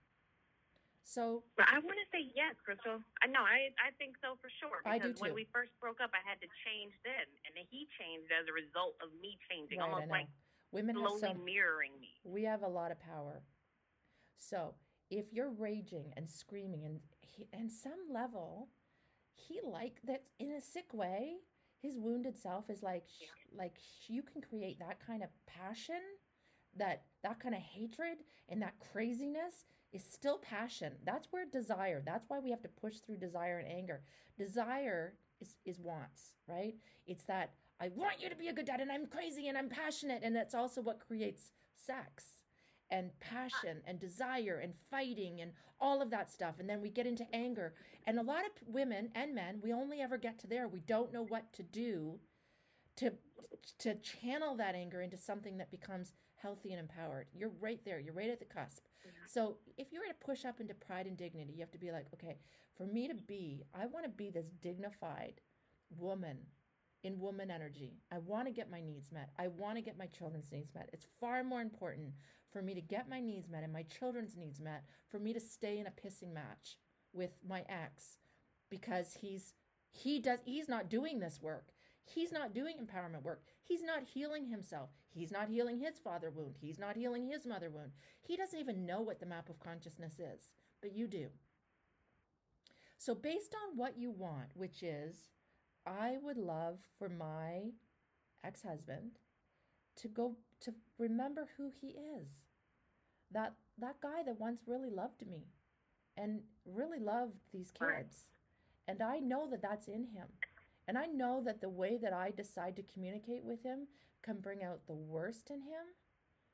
So 1.05 1.43
I 1.59 1.80
want 1.82 1.99
to 1.99 2.09
say 2.12 2.30
yes, 2.36 2.55
Crystal. 2.64 3.03
I 3.22 3.26
know 3.26 3.43
I 3.43 3.74
I 3.82 3.91
think 3.99 4.14
so 4.22 4.38
for 4.41 4.51
sure. 4.61 4.78
I 4.86 4.99
do 4.99 5.12
too. 5.12 5.18
When 5.18 5.34
we 5.34 5.49
first 5.53 5.72
broke 5.80 5.99
up, 6.01 6.11
I 6.14 6.22
had 6.22 6.38
to 6.41 6.49
change 6.62 6.93
then, 7.03 7.26
and 7.47 7.53
then 7.57 7.66
he 7.70 7.88
changed 7.99 8.30
as 8.30 8.47
a 8.47 8.55
result 8.55 8.95
of 9.03 9.11
me 9.20 9.34
changing, 9.51 9.80
right, 9.80 9.91
almost 9.91 10.11
like 10.11 10.28
women 10.70 10.95
slowly 10.95 11.20
some, 11.20 11.45
mirroring 11.45 11.93
me. 12.01 12.14
We 12.22 12.45
have 12.45 12.62
a 12.62 12.68
lot 12.68 12.93
of 12.93 13.01
power. 13.01 13.43
So 14.38 14.74
if 15.11 15.32
you're 15.32 15.51
raging 15.51 16.12
and 16.16 16.28
screaming, 16.28 16.84
and 16.84 17.01
he, 17.20 17.49
and 17.53 17.72
some 17.72 18.07
level, 18.12 18.68
he 19.35 19.61
like 19.64 20.01
that 20.05 20.22
in 20.39 20.53
a 20.53 20.61
sick 20.61 20.93
way 20.93 21.37
his 21.81 21.97
wounded 21.99 22.37
self 22.37 22.68
is 22.68 22.83
like 22.83 23.05
yeah. 23.20 23.28
like 23.57 23.76
you 24.07 24.22
can 24.22 24.43
create 24.43 24.78
that 24.78 25.05
kind 25.05 25.22
of 25.22 25.31
passion 25.47 26.01
that 26.76 27.03
that 27.22 27.41
kind 27.41 27.55
of 27.55 27.61
hatred 27.61 28.18
and 28.49 28.62
that 28.62 28.74
craziness 28.93 29.64
is 29.93 30.05
still 30.05 30.39
passion. 30.39 30.93
That's 31.05 31.28
where 31.31 31.45
desire 31.45 32.03
that's 32.05 32.26
why 32.28 32.39
we 32.39 32.51
have 32.51 32.62
to 32.62 32.68
push 32.68 32.99
through 32.99 33.16
desire 33.16 33.59
and 33.59 33.68
anger. 33.68 34.03
Desire 34.39 35.14
is 35.41 35.57
is 35.64 35.81
wants 35.81 36.35
right? 36.47 36.74
It's 37.07 37.24
that 37.24 37.53
i 37.81 37.89
want 37.89 38.20
you 38.20 38.28
to 38.28 38.37
be 38.37 38.49
a 38.49 38.53
good 38.53 38.66
dad 38.66 38.81
and 38.81 38.93
i'm 38.93 39.07
crazy 39.07 39.49
and 39.49 39.57
i'm 39.57 39.68
passionate 39.68 40.20
and 40.22 40.37
that's 40.37 40.55
also 40.55 40.83
what 40.83 41.01
creates 41.01 41.51
sex 41.74 42.39
and 42.91 43.11
passion 43.20 43.78
and 43.86 43.99
desire 43.99 44.61
and 44.62 44.74
fighting 44.91 45.41
and 45.41 45.53
all 45.80 46.03
of 46.03 46.11
that 46.11 46.30
stuff. 46.30 46.57
And 46.59 46.68
then 46.68 46.80
we 46.80 46.91
get 46.91 47.07
into 47.07 47.26
anger. 47.32 47.74
And 48.07 48.18
a 48.18 48.22
lot 48.22 48.45
of 48.45 48.51
women 48.66 49.11
and 49.14 49.34
men, 49.34 49.61
we 49.62 49.72
only 49.72 50.01
ever 50.01 50.18
get 50.18 50.38
to 50.41 50.47
there. 50.47 50.68
We 50.68 50.80
don't 50.80 51.12
know 51.12 51.24
what 51.24 51.53
to 51.55 51.62
do 51.62 52.18
to 52.97 53.12
to 53.78 53.95
channel 53.97 54.57
that 54.57 54.74
anger 54.74 55.01
into 55.01 55.16
something 55.16 55.57
that 55.59 55.70
becomes 55.70 56.12
healthy 56.34 56.72
and 56.72 56.80
empowered. 56.80 57.26
You're 57.34 57.53
right 57.61 57.80
there. 57.84 57.99
You're 57.99 58.14
right 58.14 58.30
at 58.30 58.38
the 58.38 58.45
cusp. 58.45 58.84
So 59.26 59.57
if 59.76 59.93
you're 59.93 60.05
to 60.05 60.14
push 60.24 60.45
up 60.45 60.61
into 60.61 60.74
pride 60.74 61.07
and 61.07 61.16
dignity, 61.16 61.53
you 61.53 61.61
have 61.61 61.70
to 61.72 61.78
be 61.78 61.93
like, 61.93 62.07
okay, 62.14 62.38
for 62.76 62.86
me 62.86 63.09
to 63.09 63.14
be, 63.14 63.64
I 63.74 63.86
want 63.86 64.05
to 64.05 64.11
be 64.11 64.30
this 64.30 64.49
dignified 64.61 65.41
woman 65.97 66.38
in 67.03 67.18
woman 67.18 67.51
energy. 67.51 67.95
I 68.12 68.18
want 68.18 68.47
to 68.47 68.53
get 68.53 68.70
my 68.70 68.80
needs 68.80 69.11
met. 69.12 69.30
I 69.38 69.49
want 69.49 69.76
to 69.76 69.82
get 69.82 69.99
my 69.99 70.07
children's 70.07 70.53
needs 70.53 70.74
met. 70.74 70.91
It's 70.93 71.07
far 71.20 71.43
more 71.45 71.61
important 71.61 72.12
for 72.51 72.63
me 72.63 72.75
to 72.75 72.81
get 72.81 73.09
my 73.09 73.21
needs 73.21 73.49
met 73.49 73.63
and 73.63 73.73
my 73.73 73.85
children's 73.85 74.37
needs 74.37 74.61
met, 74.61 74.85
for 75.09 75.19
me 75.19 75.33
to 75.33 75.41
stay 75.41 75.79
in 75.79 75.87
a 75.87 75.91
pissing 75.91 76.33
match 76.33 76.77
with 77.13 77.31
my 77.47 77.65
ex 77.69 78.17
because 78.71 79.17
he's 79.21 79.55
he 79.91 80.21
does 80.21 80.39
he's 80.45 80.69
not 80.69 80.89
doing 80.89 81.19
this 81.19 81.41
work. 81.43 81.73
He's 82.05 82.33
not 82.33 82.55
doing 82.55 82.77
empowerment 82.77 83.23
work. 83.23 83.43
He's 83.63 83.83
not 83.83 84.03
healing 84.03 84.47
himself. 84.47 84.91
He's 85.11 85.31
not 85.31 85.49
healing 85.49 85.79
his 85.79 85.99
father 85.99 86.31
wound. 86.31 86.57
He's 86.61 86.79
not 86.79 86.97
healing 86.97 87.29
his 87.29 87.47
mother 87.47 87.71
wound. 87.71 87.93
He 88.21 88.37
doesn't 88.37 88.59
even 88.59 88.87
know 88.87 89.01
what 89.01 89.21
the 89.21 89.27
map 89.27 89.49
of 89.49 89.61
consciousness 89.61 90.15
is, 90.19 90.53
but 90.81 90.93
you 90.93 91.07
do. 91.07 91.29
So, 92.99 93.15
based 93.15 93.55
on 93.55 93.77
what 93.77 93.97
you 93.97 94.11
want, 94.11 94.51
which 94.55 94.83
is, 94.83 95.31
I 95.87 96.19
would 96.23 96.37
love 96.37 96.79
for 96.99 97.09
my 97.09 97.71
ex 98.45 98.63
husband 98.63 99.13
to 99.97 100.09
go 100.09 100.37
to 100.61 100.75
remember 100.99 101.49
who 101.57 101.71
he 101.81 101.89
is. 101.89 102.29
That 103.33 103.55
that 103.79 104.01
guy 104.03 104.23
that 104.25 104.41
once 104.41 104.63
really 104.67 104.91
loved 104.91 105.27
me 105.27 105.47
and 106.17 106.41
really 106.65 106.99
loved 106.99 107.39
these 107.53 107.71
kids. 107.71 108.31
And 108.87 109.03
I 109.03 109.19
know 109.19 109.49
that 109.51 109.63
that's 109.63 109.89
in 109.89 110.05
him. 110.05 110.29
And 110.89 110.99
I 110.99 111.07
know 111.07 111.43
that 111.45 111.61
the 111.61 111.69
way 111.69 111.99
that 112.03 112.13
I 112.13 112.33
decide 112.33 112.77
to 112.77 112.83
communicate 112.83 113.45
with 113.45 113.63
him 113.63 113.87
can 114.23 114.41
bring 114.41 114.63
out 114.63 114.87
the 114.87 114.95
worst 114.95 115.51
in 115.51 115.61
him. 115.61 115.95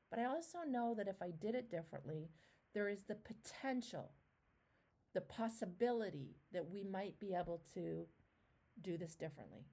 But 0.09 0.19
I 0.19 0.25
also 0.25 0.59
know 0.67 0.93
that 0.95 1.07
if 1.07 1.21
I 1.21 1.31
did 1.31 1.55
it 1.55 1.71
differently, 1.71 2.29
there 2.73 2.87
is 2.87 3.03
the 3.03 3.15
potential, 3.15 4.11
the 5.13 5.21
possibility 5.21 6.35
that 6.53 6.69
we 6.69 6.83
might 6.83 7.19
be 7.19 7.33
able 7.33 7.61
to 7.73 8.05
do 8.81 8.97
this 8.97 9.15
differently. 9.15 9.65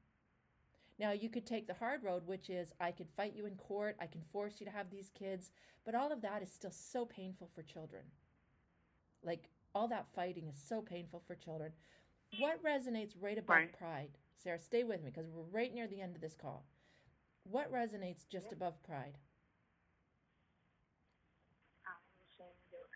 Now, 0.98 1.12
you 1.12 1.28
could 1.28 1.46
take 1.46 1.66
the 1.66 1.74
hard 1.74 2.04
road, 2.04 2.22
which 2.26 2.48
is 2.48 2.72
I 2.80 2.92
could 2.92 3.08
fight 3.16 3.34
you 3.34 3.46
in 3.46 3.56
court, 3.56 3.96
I 4.00 4.06
can 4.06 4.22
force 4.32 4.54
you 4.60 4.66
to 4.66 4.72
have 4.72 4.90
these 4.90 5.10
kids, 5.18 5.50
but 5.84 5.94
all 5.94 6.12
of 6.12 6.22
that 6.22 6.42
is 6.42 6.52
still 6.52 6.70
so 6.70 7.04
painful 7.04 7.50
for 7.54 7.62
children. 7.62 8.02
Like, 9.22 9.48
all 9.74 9.88
that 9.88 10.06
fighting 10.14 10.46
is 10.48 10.56
so 10.56 10.80
painful 10.80 11.22
for 11.26 11.34
children. 11.34 11.72
What 12.38 12.62
resonates 12.62 13.14
right 13.20 13.38
above 13.38 13.56
right. 13.56 13.78
pride? 13.78 14.10
Sarah, 14.36 14.58
stay 14.58 14.84
with 14.84 15.02
me 15.02 15.10
because 15.12 15.30
we're 15.30 15.42
right 15.50 15.74
near 15.74 15.88
the 15.88 16.00
end 16.00 16.14
of 16.14 16.20
this 16.20 16.34
call. 16.34 16.64
What 17.44 17.72
resonates 17.72 18.28
just 18.30 18.52
above 18.52 18.82
pride? 18.82 19.18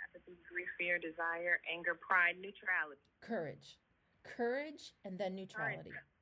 Apathy, 0.09 0.39
grief, 0.51 0.69
fear, 0.79 0.99
desire, 0.99 1.61
anger, 1.73 1.99
pride, 2.01 2.37
neutrality. 2.41 3.01
Courage. 3.21 3.79
Courage 4.25 4.95
and 5.05 5.19
then 5.19 5.35
neutrality. 5.35 5.91
Courage. 5.91 6.18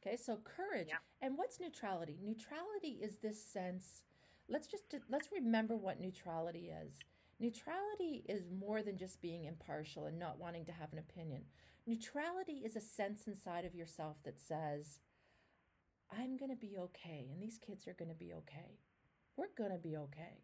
Okay, 0.00 0.16
so 0.16 0.38
courage. 0.44 0.88
Yeah. 0.88 0.96
And 1.20 1.36
what's 1.36 1.60
neutrality? 1.60 2.18
Neutrality 2.22 2.98
is 3.02 3.18
this 3.18 3.42
sense. 3.42 4.02
Let's 4.48 4.66
just 4.66 4.84
let's 5.10 5.28
remember 5.32 5.76
what 5.76 6.00
neutrality 6.00 6.70
is. 6.84 6.94
Neutrality 7.40 8.24
is 8.28 8.42
more 8.50 8.82
than 8.82 8.96
just 8.96 9.20
being 9.20 9.44
impartial 9.44 10.06
and 10.06 10.18
not 10.18 10.38
wanting 10.40 10.64
to 10.66 10.72
have 10.72 10.92
an 10.92 10.98
opinion. 10.98 11.42
Neutrality 11.86 12.62
is 12.64 12.74
a 12.74 12.80
sense 12.80 13.26
inside 13.26 13.64
of 13.64 13.74
yourself 13.74 14.16
that 14.24 14.40
says, 14.40 14.98
I'm 16.10 16.36
going 16.36 16.50
to 16.50 16.56
be 16.56 16.76
okay, 16.78 17.28
and 17.32 17.40
these 17.42 17.58
kids 17.58 17.86
are 17.86 17.94
going 17.94 18.10
to 18.10 18.14
be 18.14 18.32
okay. 18.32 18.80
We're 19.36 19.54
going 19.56 19.70
to 19.70 19.78
be 19.78 19.96
okay. 19.96 20.42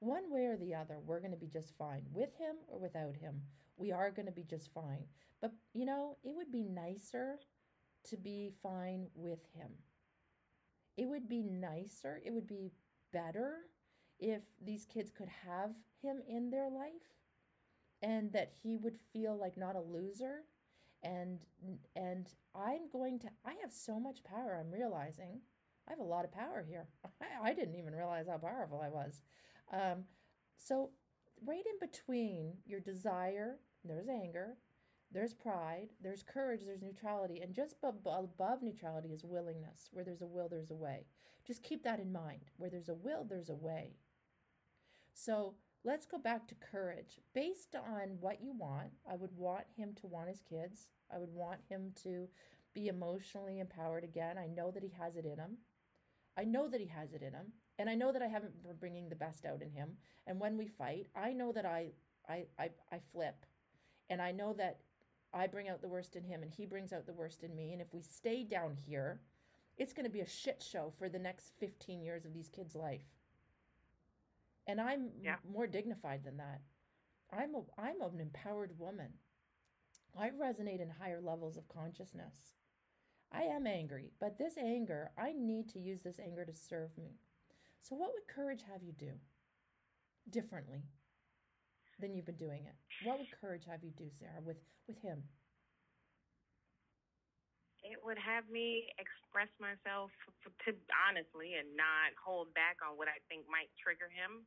One 0.00 0.32
way 0.32 0.46
or 0.46 0.56
the 0.56 0.74
other, 0.74 0.98
we're 1.04 1.20
going 1.20 1.30
to 1.30 1.36
be 1.36 1.46
just 1.46 1.76
fine 1.78 2.02
with 2.12 2.34
him 2.36 2.56
or 2.66 2.80
without 2.80 3.16
him. 3.16 3.42
We 3.76 3.92
are 3.92 4.10
going 4.10 4.26
to 4.26 4.32
be 4.32 4.42
just 4.42 4.72
fine. 4.74 5.04
But, 5.40 5.52
you 5.72 5.84
know, 5.84 6.16
it 6.24 6.34
would 6.34 6.50
be 6.50 6.64
nicer 6.64 7.38
to 8.10 8.16
be 8.16 8.52
fine 8.62 9.06
with 9.14 9.40
him. 9.54 9.70
It 10.96 11.08
would 11.08 11.28
be 11.28 11.42
nicer, 11.42 12.20
it 12.24 12.32
would 12.32 12.46
be 12.46 12.72
better 13.12 13.66
if 14.18 14.42
these 14.64 14.84
kids 14.84 15.10
could 15.10 15.28
have 15.46 15.70
him 16.02 16.22
in 16.28 16.50
their 16.50 16.68
life 16.70 16.92
and 18.02 18.32
that 18.32 18.52
he 18.62 18.76
would 18.76 18.98
feel 19.12 19.38
like 19.38 19.56
not 19.56 19.76
a 19.76 19.80
loser. 19.80 20.44
And 21.02 21.38
and 21.96 22.28
I'm 22.54 22.88
going 22.92 23.18
to 23.20 23.28
I 23.44 23.54
have 23.62 23.72
so 23.72 23.98
much 23.98 24.22
power 24.24 24.56
I'm 24.58 24.70
realizing. 24.70 25.40
I 25.88 25.92
have 25.92 25.98
a 25.98 26.04
lot 26.04 26.24
of 26.24 26.32
power 26.32 26.64
here. 26.68 26.88
I, 27.20 27.50
I 27.50 27.54
didn't 27.54 27.74
even 27.76 27.94
realize 27.94 28.26
how 28.28 28.38
powerful 28.38 28.80
I 28.80 28.88
was. 28.88 29.20
Um, 29.72 30.04
so 30.58 30.90
right 31.44 31.64
in 31.66 31.88
between 31.88 32.54
your 32.64 32.80
desire 32.80 33.56
there's 33.84 34.08
anger 34.08 34.56
there's 35.12 35.34
pride, 35.34 35.88
there's 36.02 36.22
courage, 36.22 36.62
there's 36.64 36.82
neutrality, 36.82 37.40
and 37.40 37.54
just 37.54 37.76
above 37.82 38.62
neutrality 38.62 39.10
is 39.10 39.24
willingness. 39.24 39.88
Where 39.92 40.04
there's 40.04 40.22
a 40.22 40.26
will, 40.26 40.48
there's 40.48 40.70
a 40.70 40.74
way. 40.74 41.06
Just 41.46 41.62
keep 41.62 41.82
that 41.84 42.00
in 42.00 42.12
mind. 42.12 42.50
Where 42.56 42.70
there's 42.70 42.88
a 42.88 42.94
will, 42.94 43.24
there's 43.24 43.50
a 43.50 43.54
way. 43.54 43.96
So 45.14 45.54
let's 45.84 46.06
go 46.06 46.18
back 46.18 46.46
to 46.48 46.54
courage. 46.54 47.20
Based 47.34 47.74
on 47.74 48.16
what 48.20 48.42
you 48.42 48.52
want, 48.52 48.92
I 49.10 49.16
would 49.16 49.36
want 49.36 49.64
him 49.76 49.94
to 50.00 50.06
want 50.06 50.28
his 50.28 50.40
kids. 50.40 50.90
I 51.12 51.18
would 51.18 51.32
want 51.32 51.60
him 51.68 51.92
to 52.04 52.28
be 52.74 52.88
emotionally 52.88 53.60
empowered 53.60 54.04
again. 54.04 54.38
I 54.38 54.46
know 54.46 54.70
that 54.70 54.82
he 54.82 54.92
has 54.98 55.16
it 55.16 55.26
in 55.26 55.38
him. 55.38 55.58
I 56.36 56.44
know 56.44 56.68
that 56.68 56.80
he 56.80 56.86
has 56.86 57.12
it 57.12 57.20
in 57.20 57.34
him, 57.34 57.52
and 57.78 57.90
I 57.90 57.94
know 57.94 58.10
that 58.10 58.22
I 58.22 58.26
haven't 58.26 58.62
been 58.62 58.76
bringing 58.76 59.10
the 59.10 59.16
best 59.16 59.44
out 59.44 59.60
in 59.60 59.70
him. 59.70 59.90
And 60.26 60.40
when 60.40 60.56
we 60.56 60.66
fight, 60.66 61.08
I 61.14 61.34
know 61.34 61.52
that 61.52 61.66
I 61.66 61.92
I 62.26 62.46
I, 62.58 62.70
I 62.90 62.98
flip, 63.12 63.44
and 64.08 64.22
I 64.22 64.32
know 64.32 64.54
that 64.54 64.80
I 65.34 65.46
bring 65.46 65.68
out 65.68 65.80
the 65.80 65.88
worst 65.88 66.14
in 66.16 66.24
him, 66.24 66.42
and 66.42 66.50
he 66.50 66.66
brings 66.66 66.92
out 66.92 67.06
the 67.06 67.12
worst 67.12 67.42
in 67.42 67.54
me. 67.56 67.72
And 67.72 67.80
if 67.80 67.92
we 67.94 68.02
stay 68.02 68.44
down 68.44 68.76
here, 68.76 69.20
it's 69.78 69.92
going 69.92 70.04
to 70.04 70.12
be 70.12 70.20
a 70.20 70.28
shit 70.28 70.62
show 70.62 70.92
for 70.98 71.08
the 71.08 71.18
next 71.18 71.52
15 71.58 72.02
years 72.02 72.24
of 72.24 72.34
these 72.34 72.48
kids' 72.48 72.74
life. 72.74 73.06
And 74.66 74.80
I'm 74.80 75.10
Yeah. 75.20 75.38
more 75.44 75.66
dignified 75.66 76.22
than 76.24 76.36
that. 76.36 76.60
I'm 77.30 77.54
a, 77.54 77.64
I'm 77.78 78.00
an 78.02 78.20
empowered 78.20 78.78
woman. 78.78 79.18
I 80.14 80.30
resonate 80.30 80.80
in 80.80 80.90
higher 80.90 81.20
levels 81.22 81.56
of 81.56 81.68
consciousness. 81.68 82.52
I 83.30 83.44
am 83.44 83.66
angry, 83.66 84.12
but 84.20 84.36
this 84.36 84.58
anger, 84.58 85.10
I 85.16 85.32
need 85.32 85.70
to 85.70 85.80
use 85.80 86.02
this 86.02 86.20
anger 86.20 86.44
to 86.44 86.54
serve 86.54 86.98
me. 86.98 87.16
So, 87.80 87.96
what 87.96 88.12
would 88.12 88.28
courage 88.28 88.62
have 88.70 88.82
you 88.82 88.92
do 88.92 89.12
differently 90.28 90.84
than 92.00 92.14
you've 92.14 92.26
been 92.26 92.40
doing 92.40 92.64
it? 92.66 92.76
What 93.06 93.18
would 93.18 93.28
courage 93.40 93.64
have 93.68 93.82
you 93.82 93.90
do, 93.96 94.08
Sarah, 94.10 94.40
with, 94.44 94.58
with 94.88 95.00
him? 95.02 95.22
It 97.82 97.98
would 98.06 98.18
have 98.18 98.46
me 98.46 98.86
express 98.94 99.50
myself 99.58 100.14
to 100.46 100.70
honestly 101.02 101.58
and 101.58 101.66
not 101.74 102.14
hold 102.14 102.54
back 102.54 102.78
on 102.78 102.94
what 102.94 103.10
I 103.10 103.18
think 103.26 103.42
might 103.50 103.74
trigger 103.74 104.06
him, 104.06 104.46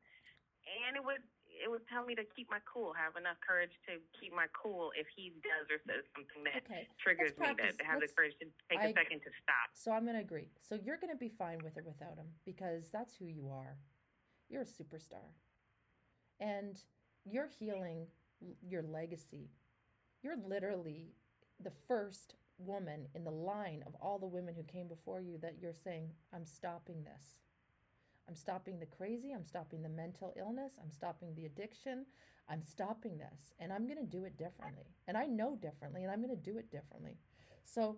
and 0.87 0.95
it 0.95 1.03
would 1.03 1.19
it 1.55 1.71
would 1.71 1.87
tell 1.87 2.03
me 2.03 2.11
to 2.19 2.23
keep 2.35 2.51
my 2.51 2.59
cool, 2.67 2.91
have 2.91 3.15
enough 3.15 3.39
courage 3.39 3.71
to 3.87 3.95
keep 4.19 4.35
my 4.35 4.43
cool 4.51 4.91
if 4.99 5.07
he 5.15 5.31
does 5.39 5.63
or 5.71 5.79
says 5.87 6.03
something 6.11 6.43
that 6.43 6.67
Okay. 6.67 6.83
triggers 6.99 7.31
me, 7.39 7.47
to 7.47 7.83
have 7.87 7.99
Let's- 8.03 8.11
the 8.11 8.15
courage 8.15 8.35
to 8.43 8.51
take 8.67 8.79
I- 8.83 8.91
a 8.91 8.93
second 8.93 9.23
to 9.23 9.31
stop. 9.39 9.71
So 9.71 9.91
I'm 9.95 10.03
going 10.03 10.19
to 10.19 10.21
agree. 10.21 10.51
So 10.59 10.75
you're 10.75 10.97
going 10.99 11.15
to 11.15 11.19
be 11.19 11.29
fine 11.31 11.63
with 11.63 11.77
or 11.79 11.83
without 11.83 12.17
him 12.19 12.27
because 12.43 12.89
that's 12.91 13.15
who 13.15 13.23
you 13.25 13.47
are. 13.47 13.79
You're 14.49 14.63
a 14.63 14.65
superstar. 14.67 15.31
And 16.43 16.75
you're 17.25 17.49
healing 17.59 18.07
your 18.61 18.83
legacy. 18.83 19.49
You're 20.21 20.37
literally 20.37 21.13
the 21.59 21.71
first 21.87 22.35
woman 22.57 23.07
in 23.13 23.23
the 23.23 23.31
line 23.31 23.83
of 23.85 23.95
all 24.01 24.19
the 24.19 24.25
women 24.25 24.55
who 24.55 24.63
came 24.63 24.87
before 24.87 25.19
you 25.19 25.37
that 25.41 25.55
you're 25.59 25.73
saying, 25.73 26.11
I'm 26.33 26.45
stopping 26.45 27.03
this. 27.03 27.39
I'm 28.27 28.35
stopping 28.35 28.79
the 28.79 28.85
crazy. 28.85 29.31
I'm 29.33 29.45
stopping 29.45 29.81
the 29.81 29.89
mental 29.89 30.33
illness. 30.37 30.73
I'm 30.81 30.91
stopping 30.91 31.35
the 31.35 31.45
addiction. 31.45 32.05
I'm 32.49 32.61
stopping 32.61 33.17
this. 33.17 33.53
And 33.59 33.71
I'm 33.71 33.85
going 33.85 33.99
to 33.99 34.05
do 34.05 34.25
it 34.25 34.37
differently. 34.37 34.95
And 35.07 35.17
I 35.17 35.25
know 35.25 35.55
differently, 35.55 36.03
and 36.03 36.11
I'm 36.11 36.23
going 36.23 36.35
to 36.35 36.51
do 36.51 36.57
it 36.57 36.71
differently. 36.71 37.17
So 37.63 37.97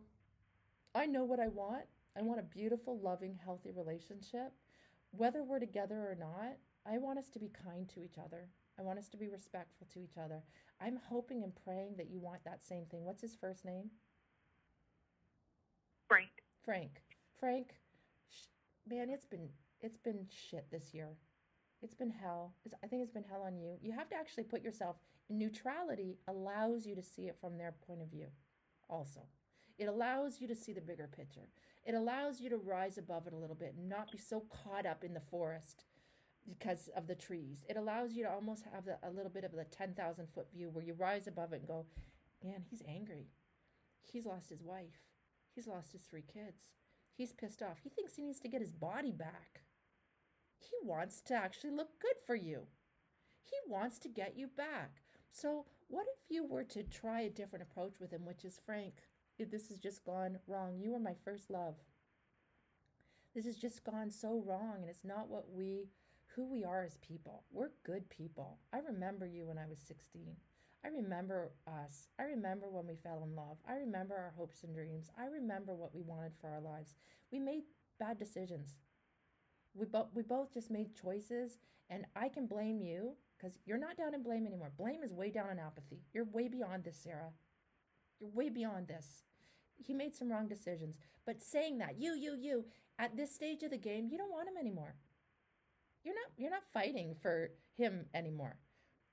I 0.93 1.05
know 1.05 1.23
what 1.23 1.39
I 1.39 1.47
want. 1.47 1.85
I 2.17 2.21
want 2.23 2.39
a 2.39 2.43
beautiful, 2.43 2.99
loving, 2.99 3.39
healthy 3.43 3.71
relationship. 3.71 4.51
Whether 5.11 5.43
we're 5.43 5.59
together 5.59 5.95
or 5.95 6.17
not, 6.19 6.57
I 6.85 6.97
want 6.97 7.19
us 7.19 7.29
to 7.29 7.39
be 7.39 7.49
kind 7.49 7.87
to 7.89 8.03
each 8.03 8.17
other. 8.17 8.49
I 8.79 8.83
want 8.83 8.99
us 8.99 9.09
to 9.09 9.17
be 9.17 9.27
respectful 9.27 9.87
to 9.93 9.99
each 9.99 10.17
other. 10.23 10.43
I'm 10.79 10.99
hoping 11.09 11.43
and 11.43 11.53
praying 11.65 11.95
that 11.97 12.09
you 12.09 12.19
want 12.19 12.43
that 12.45 12.63
same 12.63 12.85
thing. 12.85 13.05
What's 13.05 13.21
his 13.21 13.35
first 13.35 13.65
name? 13.65 13.89
Frank, 16.07 16.29
Frank. 16.63 17.01
Frank, 17.39 17.75
sh- 18.29 18.47
man, 18.87 19.09
it's 19.09 19.25
been 19.25 19.49
it's 19.81 19.97
been 19.97 20.27
shit 20.29 20.65
this 20.71 20.93
year. 20.93 21.09
It's 21.81 21.93
been 21.93 22.09
hell. 22.09 22.55
It's, 22.65 22.73
I 22.83 22.87
think 22.87 23.03
it's 23.03 23.11
been 23.11 23.25
hell 23.29 23.43
on 23.43 23.57
you. 23.57 23.77
You 23.81 23.91
have 23.91 24.09
to 24.09 24.15
actually 24.15 24.45
put 24.45 24.63
yourself 24.63 24.95
neutrality 25.29 26.17
allows 26.27 26.85
you 26.85 26.95
to 26.95 27.03
see 27.03 27.23
it 27.23 27.37
from 27.39 27.57
their 27.57 27.75
point 27.85 28.01
of 28.01 28.09
view. 28.09 28.27
Also, 28.89 29.21
it 29.77 29.87
allows 29.87 30.39
you 30.41 30.47
to 30.47 30.55
see 30.55 30.73
the 30.73 30.81
bigger 30.81 31.07
picture. 31.07 31.49
It 31.85 31.93
allows 31.93 32.41
you 32.41 32.49
to 32.49 32.57
rise 32.57 32.97
above 32.97 33.27
it 33.27 33.33
a 33.33 33.37
little 33.37 33.55
bit 33.55 33.75
and 33.77 33.87
not 33.87 34.11
be 34.11 34.17
so 34.17 34.43
caught 34.49 34.85
up 34.85 35.03
in 35.03 35.13
the 35.13 35.21
forest 35.31 35.85
because 36.47 36.89
of 36.95 37.07
the 37.07 37.15
trees. 37.15 37.63
It 37.69 37.77
allows 37.77 38.13
you 38.13 38.23
to 38.23 38.31
almost 38.31 38.63
have 38.73 38.85
the, 38.85 38.97
a 39.03 39.11
little 39.11 39.29
bit 39.29 39.43
of 39.43 39.51
the 39.51 39.65
10,000 39.65 40.27
foot 40.33 40.47
view 40.53 40.69
where 40.71 40.83
you 40.83 40.93
rise 40.93 41.27
above 41.27 41.53
it 41.53 41.59
and 41.59 41.67
go, 41.67 41.85
man, 42.43 42.63
he's 42.69 42.81
angry. 42.87 43.27
He's 44.03 44.25
lost 44.25 44.49
his 44.49 44.63
wife. 44.63 45.01
He's 45.53 45.67
lost 45.67 45.91
his 45.91 46.03
three 46.03 46.23
kids. 46.23 46.73
He's 47.13 47.33
pissed 47.33 47.61
off. 47.61 47.79
He 47.83 47.89
thinks 47.89 48.15
he 48.15 48.23
needs 48.23 48.39
to 48.41 48.47
get 48.47 48.61
his 48.61 48.71
body 48.71 49.11
back. 49.11 49.61
He 50.59 50.87
wants 50.87 51.21
to 51.21 51.33
actually 51.33 51.71
look 51.71 51.99
good 51.99 52.15
for 52.25 52.35
you. 52.35 52.67
He 53.43 53.55
wants 53.67 53.99
to 53.99 54.09
get 54.09 54.37
you 54.37 54.47
back. 54.47 55.01
So, 55.31 55.65
what 55.87 56.05
if 56.07 56.29
you 56.29 56.45
were 56.45 56.63
to 56.65 56.83
try 56.83 57.21
a 57.21 57.29
different 57.29 57.63
approach 57.63 57.99
with 57.99 58.11
him, 58.11 58.25
which 58.25 58.43
is 58.43 58.59
Frank, 58.65 58.93
this 59.39 59.69
has 59.69 59.77
just 59.77 60.03
gone 60.03 60.39
wrong. 60.47 60.79
You 60.79 60.91
were 60.91 60.99
my 60.99 61.15
first 61.23 61.49
love. 61.49 61.75
This 63.35 63.45
has 63.45 63.57
just 63.57 63.83
gone 63.83 64.09
so 64.09 64.43
wrong, 64.45 64.77
and 64.81 64.89
it's 64.89 65.05
not 65.05 65.29
what 65.29 65.45
we, 65.51 65.89
who 66.37 66.45
we 66.45 66.63
are 66.63 66.83
as 66.83 66.97
people. 66.97 67.43
We're 67.51 67.71
good 67.83 68.09
people. 68.09 68.59
I 68.71 68.77
remember 68.77 69.25
you 69.25 69.47
when 69.47 69.57
I 69.57 69.65
was 69.67 69.79
16. 69.79 70.35
I 70.85 70.89
remember 70.89 71.51
us. 71.67 72.09
I 72.19 72.23
remember 72.23 72.69
when 72.69 72.85
we 72.85 72.95
fell 72.95 73.23
in 73.27 73.35
love. 73.35 73.57
I 73.67 73.73
remember 73.73 74.13
our 74.13 74.33
hopes 74.37 74.63
and 74.63 74.73
dreams. 74.73 75.09
I 75.19 75.25
remember 75.25 75.73
what 75.73 75.95
we 75.95 76.03
wanted 76.03 76.33
for 76.39 76.49
our 76.49 76.61
lives. 76.61 76.93
We 77.31 77.39
made 77.39 77.63
bad 77.99 78.19
decisions. 78.19 78.77
We 79.73 79.87
both 79.87 80.07
we 80.13 80.21
both 80.21 80.53
just 80.53 80.69
made 80.69 80.95
choices, 80.95 81.57
and 81.89 82.05
I 82.15 82.29
can 82.29 82.45
blame 82.45 82.81
you 82.81 83.15
because 83.37 83.57
you're 83.65 83.79
not 83.79 83.97
down 83.97 84.13
in 84.13 84.21
blame 84.23 84.45
anymore. 84.45 84.71
Blame 84.77 85.03
is 85.03 85.13
way 85.13 85.31
down 85.31 85.49
in 85.49 85.59
apathy. 85.59 86.03
You're 86.13 86.25
way 86.25 86.47
beyond 86.47 86.83
this, 86.83 86.99
Sarah. 87.03 87.33
You're 88.19 88.29
way 88.29 88.49
beyond 88.49 88.87
this. 88.87 89.23
He 89.75 89.93
made 89.93 90.15
some 90.15 90.29
wrong 90.29 90.47
decisions, 90.47 90.97
but 91.25 91.41
saying 91.41 91.79
that 91.79 91.99
you 91.99 92.13
you 92.13 92.35
you 92.39 92.65
at 92.99 93.17
this 93.17 93.33
stage 93.33 93.63
of 93.63 93.71
the 93.71 93.77
game, 93.77 94.07
you 94.09 94.17
don't 94.17 94.31
want 94.31 94.47
him 94.47 94.57
anymore. 94.59 94.95
You're 96.07 96.15
not 96.15 96.31
you're 96.37 96.51
not 96.51 96.63
fighting 96.73 97.15
for 97.21 97.49
him 97.75 98.05
anymore. 98.13 98.55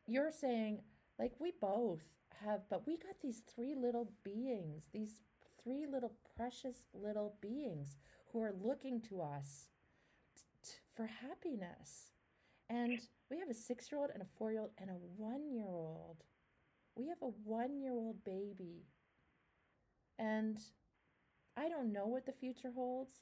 You're 0.06 0.30
saying 0.30 0.82
like 1.18 1.32
we 1.40 1.50
both 1.60 2.04
have 2.44 2.60
but 2.70 2.86
we 2.86 2.96
got 2.96 3.16
these 3.20 3.42
three 3.52 3.74
little 3.74 4.12
beings, 4.22 4.84
these 4.92 5.16
three 5.60 5.86
little 5.90 6.12
precious 6.36 6.84
little 6.94 7.34
beings 7.40 7.96
who 8.30 8.40
are 8.40 8.54
looking 8.62 9.00
to 9.08 9.22
us 9.22 9.70
t- 10.62 10.74
for 10.94 11.06
happiness. 11.06 12.12
And 12.70 13.00
we 13.28 13.40
have 13.40 13.50
a 13.50 13.54
6-year-old 13.54 14.10
and 14.14 14.22
a 14.22 14.42
4-year-old 14.42 14.70
and 14.78 14.88
a 14.88 15.20
1-year-old. 15.20 16.18
We 16.94 17.08
have 17.08 17.18
a 17.22 17.32
1-year-old 17.50 18.22
baby. 18.22 18.84
And 20.16 20.58
I 21.56 21.68
don't 21.68 21.92
know 21.92 22.06
what 22.06 22.24
the 22.24 22.32
future 22.32 22.70
holds. 22.72 23.14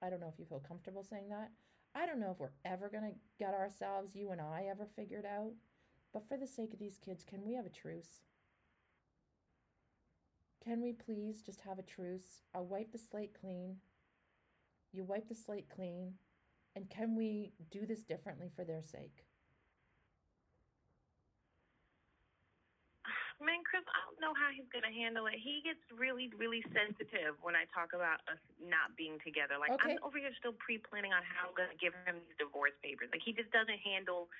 I 0.00 0.10
don't 0.10 0.20
know 0.20 0.32
if 0.32 0.38
you 0.38 0.44
feel 0.44 0.62
comfortable 0.66 1.02
saying 1.02 1.28
that. 1.30 1.50
I 1.96 2.04
don't 2.04 2.20
know 2.20 2.30
if 2.30 2.38
we're 2.38 2.50
ever 2.64 2.90
going 2.90 3.04
to 3.04 3.18
get 3.38 3.54
ourselves, 3.54 4.14
you 4.14 4.30
and 4.30 4.40
I, 4.40 4.66
ever 4.70 4.86
figured 4.94 5.24
out. 5.24 5.52
But 6.12 6.28
for 6.28 6.36
the 6.36 6.46
sake 6.46 6.74
of 6.74 6.78
these 6.78 6.98
kids, 7.02 7.24
can 7.24 7.42
we 7.42 7.54
have 7.54 7.64
a 7.64 7.70
truce? 7.70 8.20
Can 10.62 10.82
we 10.82 10.92
please 10.92 11.40
just 11.40 11.62
have 11.62 11.78
a 11.78 11.82
truce? 11.82 12.42
I'll 12.54 12.66
wipe 12.66 12.92
the 12.92 12.98
slate 12.98 13.32
clean. 13.40 13.76
You 14.92 15.04
wipe 15.04 15.28
the 15.28 15.34
slate 15.34 15.70
clean. 15.74 16.14
And 16.74 16.90
can 16.90 17.16
we 17.16 17.52
do 17.70 17.86
this 17.86 18.02
differently 18.02 18.50
for 18.54 18.64
their 18.64 18.82
sake? 18.82 19.24
Man, 23.40 23.60
Chris, 23.68 23.84
I 23.84 24.00
don't 24.08 24.16
know 24.20 24.32
how 24.32 24.48
he's 24.48 24.66
gonna 24.72 24.92
handle 24.92 25.26
it. 25.28 25.36
He 25.36 25.60
gets 25.60 25.80
really, 25.92 26.32
really 26.40 26.64
sensitive 26.72 27.36
when 27.44 27.54
I 27.54 27.68
talk 27.68 27.92
about 27.92 28.24
us 28.32 28.40
not 28.58 28.96
being 28.96 29.20
together. 29.20 29.58
Like 29.60 29.72
Okay. 29.76 29.92
I'm 29.92 30.02
over 30.02 30.16
here 30.18 30.32
still 30.40 30.54
pre-planning 30.54 31.12
on 31.12 31.22
how 31.22 31.48
I'm 31.48 31.54
gonna 31.54 31.76
give 31.76 31.92
him 32.08 32.16
these 32.24 32.36
divorce 32.38 32.72
papers. 32.82 33.10
Like 33.12 33.22
he 33.22 33.32
just 33.32 33.50
doesn't 33.52 33.78
handle 33.84 34.30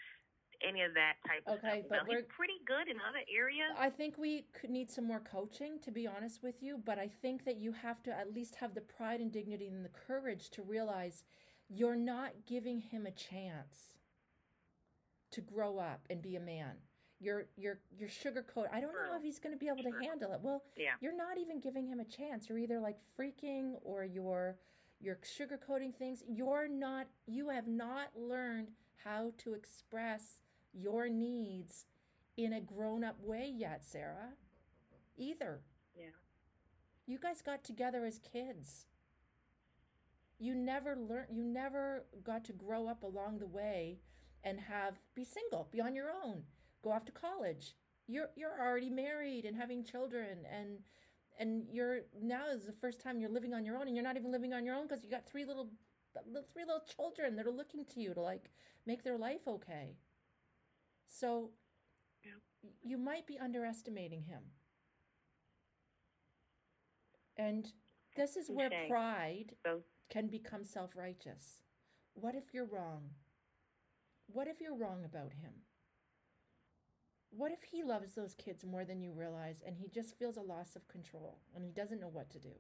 any 0.63 0.81
of 0.81 0.95
that 0.95 1.17
type 1.27 1.45
of 1.47 1.59
stuff. 1.59 1.71
Okay, 1.71 1.85
but 1.89 2.01
he's 2.01 2.09
we're- 2.09 2.23
pretty 2.25 2.59
good 2.65 2.89
in 2.89 2.99
other 3.03 3.21
areas. 3.29 3.77
I 3.77 3.91
think 3.91 4.17
we 4.17 4.43
could 4.55 4.71
need 4.71 4.91
some 4.91 5.05
more 5.05 5.21
coaching, 5.21 5.79
to 5.81 5.91
be 5.91 6.07
honest 6.07 6.43
with 6.43 6.63
you. 6.63 6.79
But 6.79 6.99
I 6.99 7.09
think 7.09 7.45
that 7.45 7.57
you 7.57 7.73
have 7.73 8.03
to 8.05 8.13
at 8.17 8.33
least 8.33 8.57
have 8.57 8.75
the 8.75 8.81
pride 8.81 9.21
and 9.21 9.31
dignity 9.31 9.69
and 9.69 9.85
the 9.85 9.91
courage 9.91 10.49
to 10.51 10.63
realize 10.63 11.25
you're 11.69 11.97
not 11.97 12.47
giving 12.47 12.81
him 12.81 13.05
a 13.05 13.11
chance 13.11 13.99
to 15.33 15.43
grow 15.43 15.79
up 15.79 16.07
and 16.09 16.23
be 16.23 16.37
a 16.37 16.41
man. 16.41 16.77
You're 17.19 17.47
you're 17.57 17.79
you're 17.99 18.09
sugarcoat. 18.09 18.67
I 18.73 18.81
don't 18.81 18.93
know 18.93 19.15
if 19.17 19.23
mm. 19.23 19.25
he's 19.25 19.39
going 19.39 19.55
to 19.55 19.59
be 19.59 19.69
able 19.69 19.83
to 19.83 19.91
mm. 19.91 20.05
handle 20.05 20.33
it. 20.33 20.41
Well, 20.43 20.63
yeah. 20.77 20.93
you're 21.01 21.17
not 21.17 21.39
even 21.39 21.61
giving 21.61 21.87
him 21.87 21.99
a 22.01 22.05
chance. 22.05 22.49
You're 22.49 22.59
either 22.59 22.79
like 22.79 22.99
freaking 23.19 23.75
or 23.83 24.05
you're 24.05 24.57
you're 25.01 25.19
sugarcoating 25.25 25.95
things. 25.95 26.23
You're 26.29 26.69
not 26.69 27.07
you 27.27 27.49
have 27.49 27.67
not 27.67 28.09
learned 28.15 28.69
how 29.03 29.33
to 29.39 29.55
express 29.55 30.41
your 30.75 31.09
needs 31.09 31.87
in 32.37 32.53
a 32.53 32.61
grown-up 32.61 33.17
way 33.23 33.51
yet, 33.55 33.83
Sarah. 33.85 34.35
Either. 35.17 35.61
Yeah. 35.97 36.07
You 37.07 37.19
guys 37.19 37.41
got 37.41 37.65
together 37.65 38.05
as 38.05 38.19
kids. 38.19 38.87
You 40.39 40.55
never 40.55 40.97
learned 40.97 41.29
you 41.31 41.43
never 41.43 42.05
got 42.23 42.45
to 42.45 42.53
grow 42.53 42.89
up 42.89 43.03
along 43.03 43.39
the 43.39 43.47
way 43.47 44.01
and 44.45 44.61
have 44.61 45.01
be 45.15 45.25
single, 45.25 45.69
be 45.71 45.81
on 45.81 45.95
your 45.95 46.11
own, 46.11 46.43
go 46.87 46.93
off 46.93 47.05
to 47.07 47.13
college. 47.13 47.75
You're 48.07 48.31
you're 48.37 48.59
already 48.61 48.91
married 48.91 49.45
and 49.45 49.57
having 49.57 49.85
children 49.85 50.39
and 50.51 50.79
and 51.39 51.65
you're 51.71 52.01
now 52.23 52.49
is 52.49 52.65
the 52.65 52.73
first 52.73 53.01
time 53.01 53.21
you're 53.21 53.31
living 53.31 53.53
on 53.53 53.65
your 53.65 53.77
own 53.77 53.89
and 53.89 53.97
you're 53.97 54.05
not 54.05 54.17
even 54.17 54.33
living 54.33 54.53
on 54.55 54.65
your 54.65 54.75
own 54.77 54.87
because 54.87 55.05
you 55.05 55.11
got 55.11 55.27
three 55.27 55.45
little 55.45 55.71
three 56.53 56.65
little 56.65 56.85
children 56.97 57.37
that 57.37 57.47
are 57.47 57.51
looking 57.51 57.85
to 57.87 58.01
you 58.01 58.15
to 58.15 58.21
like 58.21 58.51
make 58.87 59.03
their 59.05 59.19
life 59.19 59.47
okay. 59.49 59.97
So 61.09 61.51
Yeah. 62.25 62.33
you 62.83 62.99
might 62.99 63.27
be 63.27 63.39
underestimating 63.39 64.23
him. 64.23 64.43
And 67.37 67.73
this 68.17 68.37
is 68.37 68.49
where 68.51 68.71
pride 68.89 69.57
can 70.09 70.29
become 70.29 70.65
self 70.65 70.97
righteous. 70.97 71.61
What 72.15 72.35
if 72.35 72.55
you're 72.55 72.67
wrong? 72.67 73.11
What 74.27 74.49
if 74.49 74.61
you're 74.61 74.77
wrong 74.77 75.05
about 75.05 75.33
him? 75.33 75.66
What 77.31 77.53
if 77.53 77.63
he 77.71 77.83
loves 77.83 78.15
those 78.15 78.35
kids 78.35 78.65
more 78.65 78.85
than 78.85 79.03
you 79.03 79.13
realize 79.13 79.63
and 79.67 79.77
he 79.77 79.89
just 79.89 80.19
feels 80.19 80.37
a 80.37 80.43
loss 80.43 80.75
of 80.75 80.89
control 80.89 81.39
and 81.55 81.65
he 81.65 81.71
doesn't 81.71 82.01
know 82.01 82.09
what 82.09 82.31
to 82.31 82.39
do? 82.39 82.55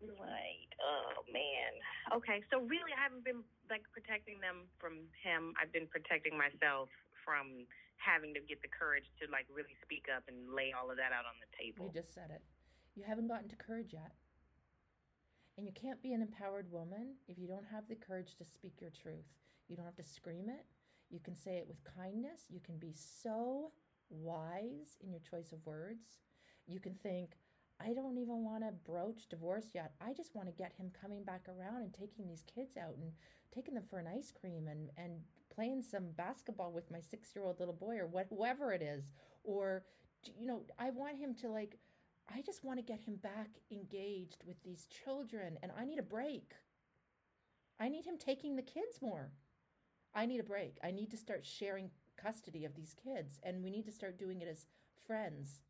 Right. 0.00 0.68
Oh 0.84 1.24
man. 1.32 1.72
Okay. 2.16 2.44
So 2.52 2.60
really, 2.60 2.92
I 2.92 3.00
haven't 3.00 3.24
been 3.24 3.40
like 3.70 3.84
protecting 3.92 4.40
them 4.40 4.68
from 4.76 5.08
him. 5.16 5.56
I've 5.56 5.72
been 5.72 5.88
protecting 5.88 6.36
myself 6.36 6.88
from 7.24 7.64
having 7.96 8.36
to 8.36 8.40
get 8.44 8.60
the 8.60 8.68
courage 8.68 9.08
to 9.20 9.30
like 9.32 9.48
really 9.48 9.72
speak 9.80 10.12
up 10.12 10.24
and 10.28 10.52
lay 10.52 10.76
all 10.76 10.92
of 10.92 11.00
that 11.00 11.12
out 11.12 11.24
on 11.24 11.36
the 11.40 11.48
table. 11.56 11.88
You 11.88 11.92
just 11.96 12.12
said 12.12 12.28
it. 12.28 12.44
You 12.96 13.04
haven't 13.08 13.28
gotten 13.28 13.48
to 13.48 13.56
courage 13.56 13.96
yet. 13.96 14.12
And 15.56 15.66
you 15.66 15.72
can't 15.72 16.02
be 16.02 16.12
an 16.12 16.22
empowered 16.22 16.70
woman 16.70 17.14
if 17.28 17.38
you 17.38 17.46
don't 17.46 17.66
have 17.70 17.88
the 17.88 17.94
courage 17.94 18.34
to 18.38 18.44
speak 18.44 18.80
your 18.80 18.90
truth. 18.90 19.26
You 19.68 19.76
don't 19.76 19.84
have 19.86 19.96
to 19.96 20.04
scream 20.04 20.48
it. 20.48 20.66
You 21.10 21.20
can 21.20 21.36
say 21.36 21.56
it 21.58 21.66
with 21.68 21.84
kindness. 21.96 22.42
You 22.50 22.60
can 22.60 22.78
be 22.78 22.92
so 22.94 23.70
wise 24.10 24.96
in 25.02 25.10
your 25.10 25.20
choice 25.20 25.52
of 25.52 25.64
words. 25.64 26.04
You 26.66 26.80
can 26.80 26.94
think, 27.02 27.36
I 27.80 27.92
don't 27.92 28.18
even 28.18 28.44
want 28.44 28.62
to 28.62 28.72
broach 28.84 29.28
divorce 29.28 29.66
yet. 29.74 29.92
I 30.00 30.12
just 30.12 30.34
want 30.34 30.48
to 30.48 30.54
get 30.54 30.72
him 30.76 30.90
coming 31.00 31.24
back 31.24 31.46
around 31.48 31.82
and 31.82 31.92
taking 31.92 32.26
these 32.26 32.44
kids 32.52 32.76
out 32.76 32.96
and 32.96 33.12
taking 33.54 33.74
them 33.74 33.84
for 33.88 33.98
an 33.98 34.06
ice 34.06 34.32
cream 34.32 34.66
and, 34.68 34.90
and 34.96 35.20
playing 35.54 35.82
some 35.82 36.10
basketball 36.16 36.72
with 36.72 36.90
my 36.90 37.00
six 37.00 37.30
year 37.34 37.44
old 37.44 37.58
little 37.58 37.74
boy 37.74 37.96
or 37.96 38.06
what, 38.06 38.26
whoever 38.30 38.72
it 38.72 38.82
is. 38.82 39.12
Or, 39.44 39.84
you 40.38 40.46
know, 40.46 40.62
I 40.78 40.90
want 40.90 41.18
him 41.18 41.34
to 41.42 41.48
like, 41.48 41.78
I 42.32 42.42
just 42.42 42.64
want 42.64 42.78
to 42.78 42.84
get 42.84 43.00
him 43.00 43.16
back 43.16 43.48
engaged 43.70 44.42
with 44.46 44.62
these 44.62 44.86
children 44.86 45.58
and 45.62 45.72
I 45.78 45.84
need 45.84 45.98
a 45.98 46.02
break. 46.02 46.52
I 47.78 47.88
need 47.88 48.06
him 48.06 48.16
taking 48.18 48.56
the 48.56 48.62
kids 48.62 49.00
more. 49.02 49.32
I 50.14 50.26
need 50.26 50.40
a 50.40 50.44
break. 50.44 50.78
I 50.82 50.90
need 50.90 51.10
to 51.10 51.16
start 51.16 51.44
sharing 51.44 51.90
custody 52.16 52.64
of 52.64 52.74
these 52.74 52.94
kids 52.94 53.40
and 53.42 53.62
we 53.62 53.70
need 53.70 53.84
to 53.86 53.92
start 53.92 54.18
doing 54.18 54.40
it 54.40 54.48
as 54.48 54.66
friends. 55.06 55.62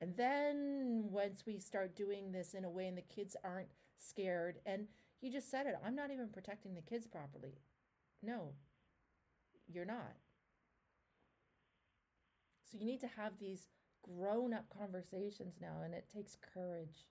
And 0.00 0.16
then 0.16 1.04
once 1.10 1.44
we 1.46 1.58
start 1.58 1.96
doing 1.96 2.32
this 2.32 2.54
in 2.54 2.64
a 2.64 2.70
way 2.70 2.88
and 2.88 2.98
the 2.98 3.02
kids 3.02 3.36
aren't 3.44 3.68
scared, 3.98 4.58
and 4.66 4.86
you 5.20 5.30
just 5.30 5.50
said 5.50 5.66
it, 5.66 5.76
I'm 5.84 5.94
not 5.94 6.10
even 6.10 6.28
protecting 6.28 6.74
the 6.74 6.82
kids 6.82 7.06
properly. 7.06 7.54
No, 8.22 8.52
you're 9.66 9.84
not. 9.84 10.16
So 12.70 12.78
you 12.78 12.84
need 12.84 13.00
to 13.00 13.08
have 13.16 13.38
these 13.38 13.68
grown 14.04 14.52
up 14.52 14.66
conversations 14.76 15.54
now, 15.60 15.82
and 15.84 15.94
it 15.94 16.08
takes 16.14 16.36
courage. 16.54 17.06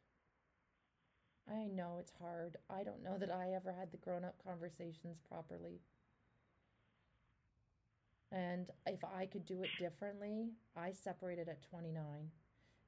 I 1.50 1.68
know 1.68 1.98
it's 2.00 2.14
hard. 2.22 2.58
I 2.70 2.84
don't 2.84 3.04
know 3.04 3.18
that 3.18 3.32
I 3.32 3.54
ever 3.54 3.74
had 3.74 3.92
the 3.92 3.98
grown 3.98 4.24
up 4.24 4.36
conversations 4.44 5.20
properly. 5.28 5.82
And 8.32 8.72
if 8.88 9.04
I 9.04 9.26
could 9.26 9.46
do 9.46 9.62
it 9.62 9.70
differently, 9.78 10.50
I 10.76 10.92
separated 10.92 11.50
at 11.50 11.70
29. 11.70 12.04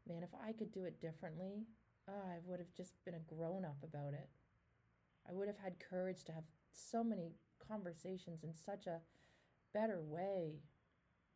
Man, 0.08 0.24
if 0.24 0.30
I 0.43 0.53
could 0.53 0.72
do 0.72 0.86
it 0.86 1.01
differently, 1.01 1.66
ah, 2.08 2.34
I 2.34 2.38
would 2.45 2.60
have 2.60 2.74
just 2.76 2.93
been 3.06 3.16
a 3.16 3.36
grown 3.36 3.66
up 3.66 3.78
about 3.84 4.14
it. 4.14 4.30
I 5.30 5.34
would 5.34 5.47
have 5.47 5.58
had 5.58 5.80
courage 5.80 6.24
to 6.26 6.32
have 6.32 6.43
so 6.72 7.03
many 7.03 7.34
conversations 7.68 8.43
in 8.43 8.53
such 8.53 8.88
a 8.88 9.01
better 9.74 10.01
way. 10.01 10.62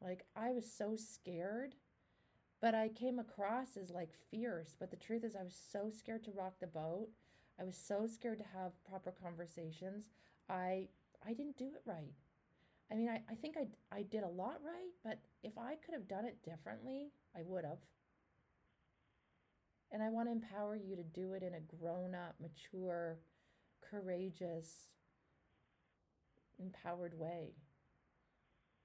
Like, 0.02 0.26
I 0.36 0.52
was 0.52 0.72
so 0.72 0.96
scared, 0.96 1.76
but 2.62 2.76
I 2.76 2.90
came 2.90 3.20
across 3.20 3.78
as 3.78 3.90
like 3.90 4.10
fierce. 4.32 4.76
But 4.80 4.92
the 4.92 4.98
truth 4.98 5.24
is, 5.24 5.36
I 5.36 5.44
was 5.44 5.58
so 5.72 5.90
scared 5.90 6.24
to 6.26 6.32
rock 6.32 6.56
the 6.60 6.68
boat. 6.68 7.08
I 7.60 7.64
was 7.64 7.78
so 7.78 8.08
scared 8.08 8.40
to 8.40 8.58
have 8.58 8.84
proper 8.88 9.12
conversations. 9.12 10.08
I 10.50 10.88
I 11.26 11.34
didn't 11.34 11.58
do 11.58 11.68
it 11.76 11.82
right. 11.86 12.14
I 12.92 12.96
mean, 12.96 13.10
I, 13.10 13.22
I 13.30 13.36
think 13.36 13.56
I, 13.58 13.68
I 13.96 14.02
did 14.02 14.24
a 14.24 14.28
lot 14.28 14.58
right, 14.66 14.92
but 15.04 15.20
if 15.44 15.58
I 15.58 15.76
could 15.76 15.94
have 15.94 16.08
done 16.08 16.26
it 16.26 16.42
differently, 16.44 17.12
I 17.36 17.42
would 17.46 17.64
have. 17.64 17.78
And 19.92 20.02
I 20.02 20.10
want 20.10 20.28
to 20.28 20.32
empower 20.32 20.76
you 20.76 20.96
to 20.96 21.04
do 21.04 21.34
it 21.34 21.44
in 21.44 21.54
a 21.54 21.60
grown 21.60 22.16
up, 22.16 22.36
mature, 22.40 23.20
courageous, 23.82 24.72
empowered 26.60 27.18
way. 27.18 27.54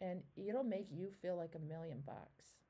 And 0.01 0.23
it'll 0.37 0.65
make 0.65 0.89
you 0.91 1.11
feel 1.23 1.37
like 1.37 1.55
a 1.55 1.59
million 1.59 2.03
bucks. 2.05 2.64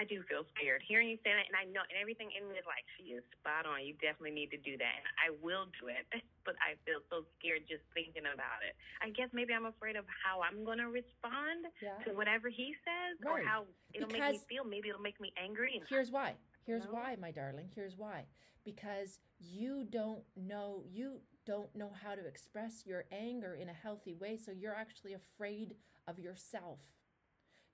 I 0.00 0.08
do 0.08 0.24
feel 0.24 0.48
scared 0.56 0.80
hearing 0.80 1.12
you 1.12 1.20
say 1.20 1.36
that, 1.36 1.44
and 1.44 1.52
I 1.60 1.68
know, 1.68 1.84
and 1.84 2.00
everything 2.00 2.32
in 2.32 2.48
me 2.48 2.56
is 2.56 2.64
like, 2.64 2.80
she 2.96 3.12
is 3.12 3.20
spot 3.36 3.68
on. 3.68 3.84
You 3.84 3.92
definitely 4.00 4.32
need 4.32 4.48
to 4.56 4.60
do 4.64 4.80
that, 4.80 4.94
and 4.96 5.04
I 5.20 5.28
will 5.44 5.68
do 5.76 5.92
it. 5.92 6.08
But 6.48 6.56
I 6.64 6.72
feel 6.88 7.04
so 7.12 7.28
scared 7.36 7.68
just 7.68 7.84
thinking 7.92 8.24
about 8.24 8.64
it. 8.64 8.72
I 9.04 9.12
guess 9.12 9.28
maybe 9.36 9.52
I'm 9.52 9.66
afraid 9.68 9.94
of 9.94 10.06
how 10.24 10.40
I'm 10.40 10.64
going 10.64 10.80
to 10.80 10.88
respond 10.88 11.68
Yeah. 11.84 12.00
to 12.08 12.16
whatever 12.16 12.48
he 12.48 12.72
says, 12.80 13.20
Right. 13.20 13.44
or 13.44 13.46
how 13.46 13.66
it'll 13.92 14.08
make 14.08 14.24
me 14.24 14.40
feel. 14.48 14.64
Maybe 14.64 14.88
it'll 14.88 15.04
make 15.04 15.20
me 15.20 15.34
angry. 15.36 15.76
And 15.76 15.84
Here's 15.86 16.10
why. 16.10 16.36
Here's 16.64 16.86
No. 16.88 16.92
why, 16.96 17.16
my 17.20 17.30
darling. 17.30 17.68
Here's 17.74 17.94
why. 17.94 18.24
Because 18.64 19.20
you 19.38 19.84
don't 19.84 20.24
know 20.34 20.82
you 20.88 21.20
don't 21.44 21.72
know 21.76 21.90
how 22.02 22.14
to 22.16 22.24
express 22.26 22.86
your 22.86 23.04
anger 23.12 23.54
in 23.54 23.68
a 23.68 23.74
healthy 23.74 24.14
way, 24.14 24.38
so 24.38 24.50
you're 24.50 24.74
actually 24.74 25.12
afraid 25.12 25.76
of 26.08 26.18
yourself. 26.18 26.80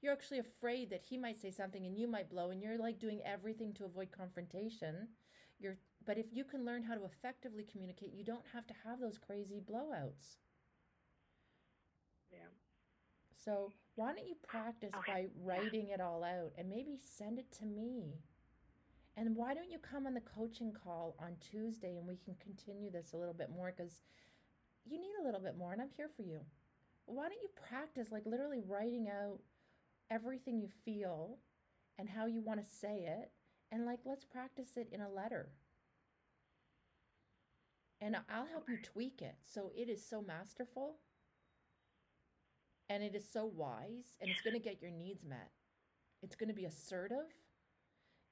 You're 0.02 0.12
actually 0.12 0.38
afraid 0.38 0.90
that 0.90 1.02
he 1.02 1.16
might 1.16 1.38
say 1.40 1.50
something 1.50 1.84
and 1.86 1.96
you 1.98 2.06
might 2.08 2.30
blow 2.30 2.50
and 2.50 2.62
you're 2.62 2.78
like 2.78 2.98
doing 2.98 3.20
everything 3.24 3.72
to 3.74 3.84
avoid 3.84 4.10
confrontation. 4.12 5.08
You're 5.58 5.78
but 6.04 6.18
if 6.18 6.26
you 6.32 6.44
can 6.44 6.64
learn 6.64 6.84
how 6.84 6.94
to 6.94 7.04
effectively 7.04 7.64
communicate, 7.70 8.12
you 8.14 8.24
don't 8.24 8.46
have 8.52 8.66
to 8.68 8.74
have 8.84 9.00
those 9.00 9.18
crazy 9.18 9.60
blowouts. 9.60 10.36
yeah. 12.30 12.48
So 13.34 13.72
why 13.94 14.12
don't 14.12 14.26
you 14.26 14.36
practice 14.46 14.92
Okay, 14.96 15.12
by 15.12 15.26
writing 15.42 15.88
it 15.90 16.00
all 16.00 16.24
out 16.24 16.52
and 16.58 16.68
maybe 16.68 16.98
send 17.00 17.38
it 17.38 17.50
to 17.60 17.66
me? 17.66 18.20
And 19.16 19.34
why 19.36 19.54
don't 19.54 19.70
you 19.70 19.78
come 19.78 20.06
on 20.06 20.14
the 20.14 20.20
coaching 20.20 20.72
call 20.72 21.16
on 21.18 21.36
Tuesday 21.40 21.96
and 21.96 22.06
we 22.06 22.16
can 22.16 22.34
continue 22.36 22.90
this 22.90 23.12
a 23.12 23.16
little 23.16 23.34
bit 23.34 23.50
more 23.50 23.72
because 23.76 24.02
you 24.84 24.98
need 25.00 25.14
a 25.20 25.24
little 25.24 25.40
bit 25.40 25.56
more 25.56 25.72
and 25.72 25.80
I'm 25.82 25.90
here 25.96 26.10
for 26.14 26.22
you. 26.22 26.40
Why 27.06 27.24
don't 27.28 27.42
you 27.42 27.50
practice 27.68 28.12
like 28.12 28.26
literally 28.26 28.60
writing 28.66 29.08
out 29.08 29.40
everything 30.10 30.60
you 30.60 30.68
feel 30.84 31.38
and 31.98 32.08
how 32.08 32.26
you 32.26 32.42
want 32.42 32.62
to 32.62 32.70
say 32.70 33.06
it 33.06 33.30
and 33.72 33.84
like 33.84 34.00
let's 34.04 34.24
practice 34.24 34.76
it 34.76 34.88
in 34.92 35.00
a 35.00 35.10
letter. 35.10 35.50
And 38.00 38.16
I'll 38.30 38.46
help 38.46 38.68
you 38.68 38.78
tweak 38.82 39.22
it 39.22 39.36
so 39.42 39.70
it 39.74 39.88
is 39.88 40.06
so 40.06 40.22
masterful 40.22 40.96
and 42.88 43.02
it 43.02 43.14
is 43.14 43.24
so 43.30 43.46
wise 43.46 44.16
and 44.20 44.30
it's 44.30 44.42
going 44.42 44.54
to 44.54 44.62
get 44.62 44.82
your 44.82 44.90
needs 44.90 45.24
met. 45.24 45.50
It's 46.22 46.36
going 46.36 46.48
to 46.48 46.54
be 46.54 46.64
assertive. 46.64 47.32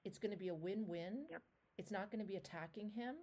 It's 0.05 0.19
going 0.19 0.33
to 0.33 0.39
be 0.39 0.49
a 0.49 0.55
win-win. 0.55 1.27
Yep. 1.31 1.43
It's 1.79 1.91
not 1.91 2.11
going 2.11 2.21
to 2.21 2.29
be 2.29 2.37
attacking 2.37 2.91
him. 2.91 3.15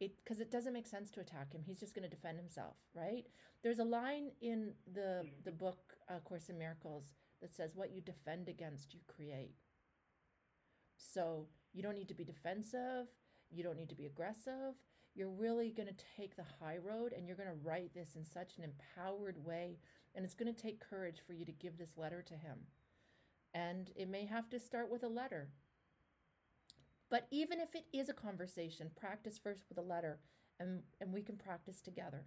It 0.00 0.12
because 0.22 0.40
it 0.40 0.50
doesn't 0.50 0.72
make 0.72 0.86
sense 0.86 1.10
to 1.10 1.20
attack 1.20 1.52
him. 1.52 1.62
He's 1.66 1.78
just 1.80 1.94
going 1.94 2.08
to 2.08 2.14
defend 2.14 2.38
himself, 2.38 2.76
right? 2.94 3.24
There's 3.62 3.80
a 3.80 3.84
line 3.84 4.30
in 4.40 4.72
the 4.90 5.26
the 5.44 5.52
book 5.52 5.78
uh, 6.08 6.20
Course 6.20 6.48
in 6.48 6.56
Miracles 6.56 7.12
that 7.40 7.54
says 7.54 7.72
what 7.74 7.92
you 7.92 8.00
defend 8.00 8.48
against 8.48 8.94
you 8.94 9.00
create. 9.06 9.54
So, 10.96 11.46
you 11.72 11.82
don't 11.82 11.94
need 11.94 12.08
to 12.08 12.14
be 12.14 12.24
defensive, 12.24 13.06
you 13.50 13.62
don't 13.62 13.76
need 13.76 13.88
to 13.88 13.94
be 13.94 14.06
aggressive. 14.06 14.74
You're 15.14 15.28
really 15.28 15.70
going 15.70 15.88
to 15.88 16.04
take 16.16 16.36
the 16.36 16.44
high 16.60 16.78
road 16.78 17.12
and 17.12 17.26
you're 17.26 17.36
going 17.36 17.48
to 17.48 17.66
write 17.66 17.92
this 17.94 18.10
in 18.14 18.24
such 18.24 18.56
an 18.56 18.64
empowered 18.64 19.44
way 19.44 19.78
and 20.14 20.24
it's 20.24 20.34
going 20.34 20.52
to 20.52 20.62
take 20.62 20.80
courage 20.80 21.20
for 21.26 21.32
you 21.32 21.44
to 21.44 21.52
give 21.52 21.78
this 21.78 21.96
letter 21.96 22.22
to 22.22 22.34
him. 22.34 22.58
And 23.52 23.90
it 23.96 24.08
may 24.08 24.26
have 24.26 24.48
to 24.50 24.60
start 24.60 24.90
with 24.90 25.02
a 25.02 25.08
letter. 25.08 25.48
But 27.10 27.26
even 27.30 27.60
if 27.60 27.74
it 27.74 27.86
is 27.92 28.08
a 28.08 28.14
conversation, 28.14 28.90
practice 28.94 29.38
first 29.38 29.64
with 29.68 29.78
a 29.78 29.82
letter 29.82 30.20
and, 30.60 30.82
and 31.00 31.12
we 31.12 31.22
can 31.22 31.36
practice 31.36 31.80
together. 31.80 32.24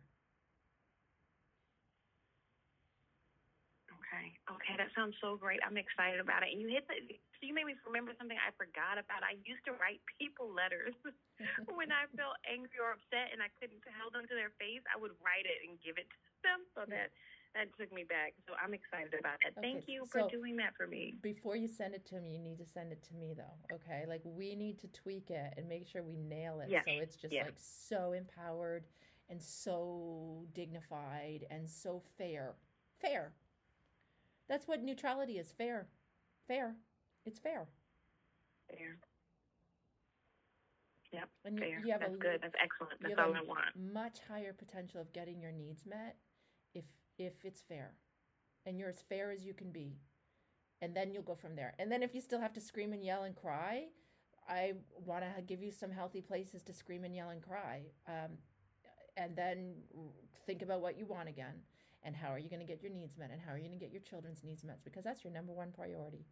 Okay. 4.50 4.76
That 4.78 4.92
sounds 4.96 5.16
so 5.22 5.38
great. 5.38 5.60
I'm 5.64 5.78
excited 5.78 6.20
about 6.20 6.44
it. 6.44 6.52
And 6.54 6.60
you 6.62 6.68
hit 6.70 6.88
the 6.88 6.96
so 7.40 7.42
you 7.48 7.52
made 7.52 7.68
me 7.68 7.76
remember 7.84 8.16
something 8.16 8.40
I 8.40 8.56
forgot 8.56 8.96
about. 8.96 9.20
I 9.20 9.36
used 9.44 9.68
to 9.68 9.76
write 9.76 10.00
people 10.16 10.48
letters 10.48 10.96
when 11.76 11.92
I 11.92 12.08
felt 12.16 12.40
angry 12.48 12.80
or 12.80 12.96
upset 12.96 13.36
and 13.36 13.44
I 13.44 13.52
couldn't 13.60 13.84
tell 13.84 14.08
them 14.14 14.24
to 14.32 14.36
their 14.36 14.56
face. 14.56 14.80
I 14.88 14.96
would 14.96 15.12
write 15.20 15.44
it 15.44 15.60
and 15.68 15.76
give 15.84 16.00
it 16.00 16.08
to 16.08 16.18
them 16.48 16.64
so 16.72 16.88
that 16.88 17.12
that 17.54 17.70
took 17.78 17.92
me 17.94 18.04
back. 18.08 18.34
So 18.48 18.56
I'm 18.58 18.74
excited 18.74 19.14
about 19.14 19.38
that. 19.44 19.60
Okay, 19.60 19.76
Thank 19.76 19.88
you 19.88 20.06
for 20.08 20.26
so- 20.26 20.30
doing 20.30 20.56
that 20.58 20.74
for 20.76 20.88
me. 20.88 21.16
Before 21.22 21.56
you 21.56 21.68
send 21.68 21.94
it 21.94 22.06
to 22.08 22.20
me, 22.20 22.34
you 22.34 22.40
need 22.40 22.58
to 22.58 22.66
send 22.66 22.92
it 22.92 23.04
to 23.12 23.14
me 23.16 23.34
though. 23.36 23.76
Okay, 23.76 24.06
like 24.08 24.22
we 24.24 24.56
need 24.56 24.80
to 24.80 24.88
tweak 24.88 25.30
it 25.30 25.54
and 25.58 25.68
make 25.68 25.88
sure 25.88 26.02
we 26.02 26.16
nail 26.18 26.60
it 26.62 26.70
Yes, 26.70 26.84
so 26.86 26.92
it's 26.92 27.16
just 27.16 27.34
yes. 27.34 27.46
like 27.46 27.60
so 27.60 28.14
empowered 28.14 28.86
and 29.30 29.42
so 29.42 30.46
dignified 30.54 31.46
and 31.50 31.70
so 31.70 32.02
fair. 32.18 32.56
Fair. 33.00 33.34
That's 34.50 34.68
what 34.68 34.84
neutrality 34.84 35.34
is. 35.40 35.52
Fair. 35.58 35.88
Fair. 36.48 36.76
It's 37.26 37.40
fair. 37.40 37.68
Fair. 38.70 38.98
Yep. 41.12 41.30
And 41.46 41.56
you, 41.58 41.62
Fair. 41.64 41.80
you 41.86 41.92
have 41.92 42.02
That's 42.02 42.16
a 42.16 42.18
good. 42.18 42.40
That's 42.42 42.56
excellent. 42.62 42.94
you 43.02 43.08
That's 43.10 43.20
have 43.20 43.30
all 43.30 43.36
a 43.36 43.38
I 43.38 43.42
want. 43.48 43.94
much 43.94 44.20
higher 44.28 44.54
potential 44.54 45.00
of 45.02 45.14
getting 45.14 45.40
your 45.42 45.52
needs 45.52 45.86
met 45.86 46.16
if 46.74 46.86
if 47.18 47.34
it's 47.46 47.62
fair 47.62 47.92
and 48.66 48.80
you're 48.80 48.90
as 48.90 49.02
fair 49.08 49.32
as 49.32 49.46
you 49.46 49.54
can 49.54 49.72
be 49.72 49.98
and 50.82 50.96
then 50.96 51.12
you'll 51.14 51.22
go 51.24 51.36
from 51.36 51.56
there 51.56 51.74
and 51.80 51.92
then 51.92 52.02
if 52.02 52.16
you 52.16 52.22
still 52.22 52.40
have 52.42 52.54
to 52.54 52.62
scream 52.62 52.94
and 52.94 53.04
yell 53.06 53.24
and 53.24 53.36
cry 53.36 53.84
i 54.50 54.74
want 55.06 55.24
to 55.24 55.42
give 55.44 55.62
you 55.62 55.72
some 55.72 55.92
healthy 55.92 56.22
places 56.22 56.64
to 56.64 56.74
scream 56.74 57.04
and 57.04 57.16
yell 57.16 57.30
and 57.30 57.42
cry 57.44 57.82
um, 58.08 58.32
and 59.18 59.36
then 59.36 59.76
think 60.48 60.64
about 60.64 60.82
what 60.82 60.98
you 60.98 61.06
want 61.06 61.30
again 61.30 61.54
and 62.04 62.16
how 62.16 62.28
are 62.30 62.40
you 62.40 62.50
going 62.50 62.60
to 62.60 62.66
get 62.66 62.82
your 62.82 62.92
needs 62.92 63.18
met 63.18 63.32
and 63.32 63.42
how 63.42 63.52
are 63.54 63.58
you 63.58 63.64
going 63.68 63.78
to 63.80 63.84
get 63.84 63.92
your 63.94 64.02
children's 64.02 64.44
needs 64.44 64.64
met 64.64 64.80
because 64.84 65.04
that's 65.04 65.24
your 65.24 65.34
number 65.34 65.54
one 65.54 65.72
priority 65.72 66.26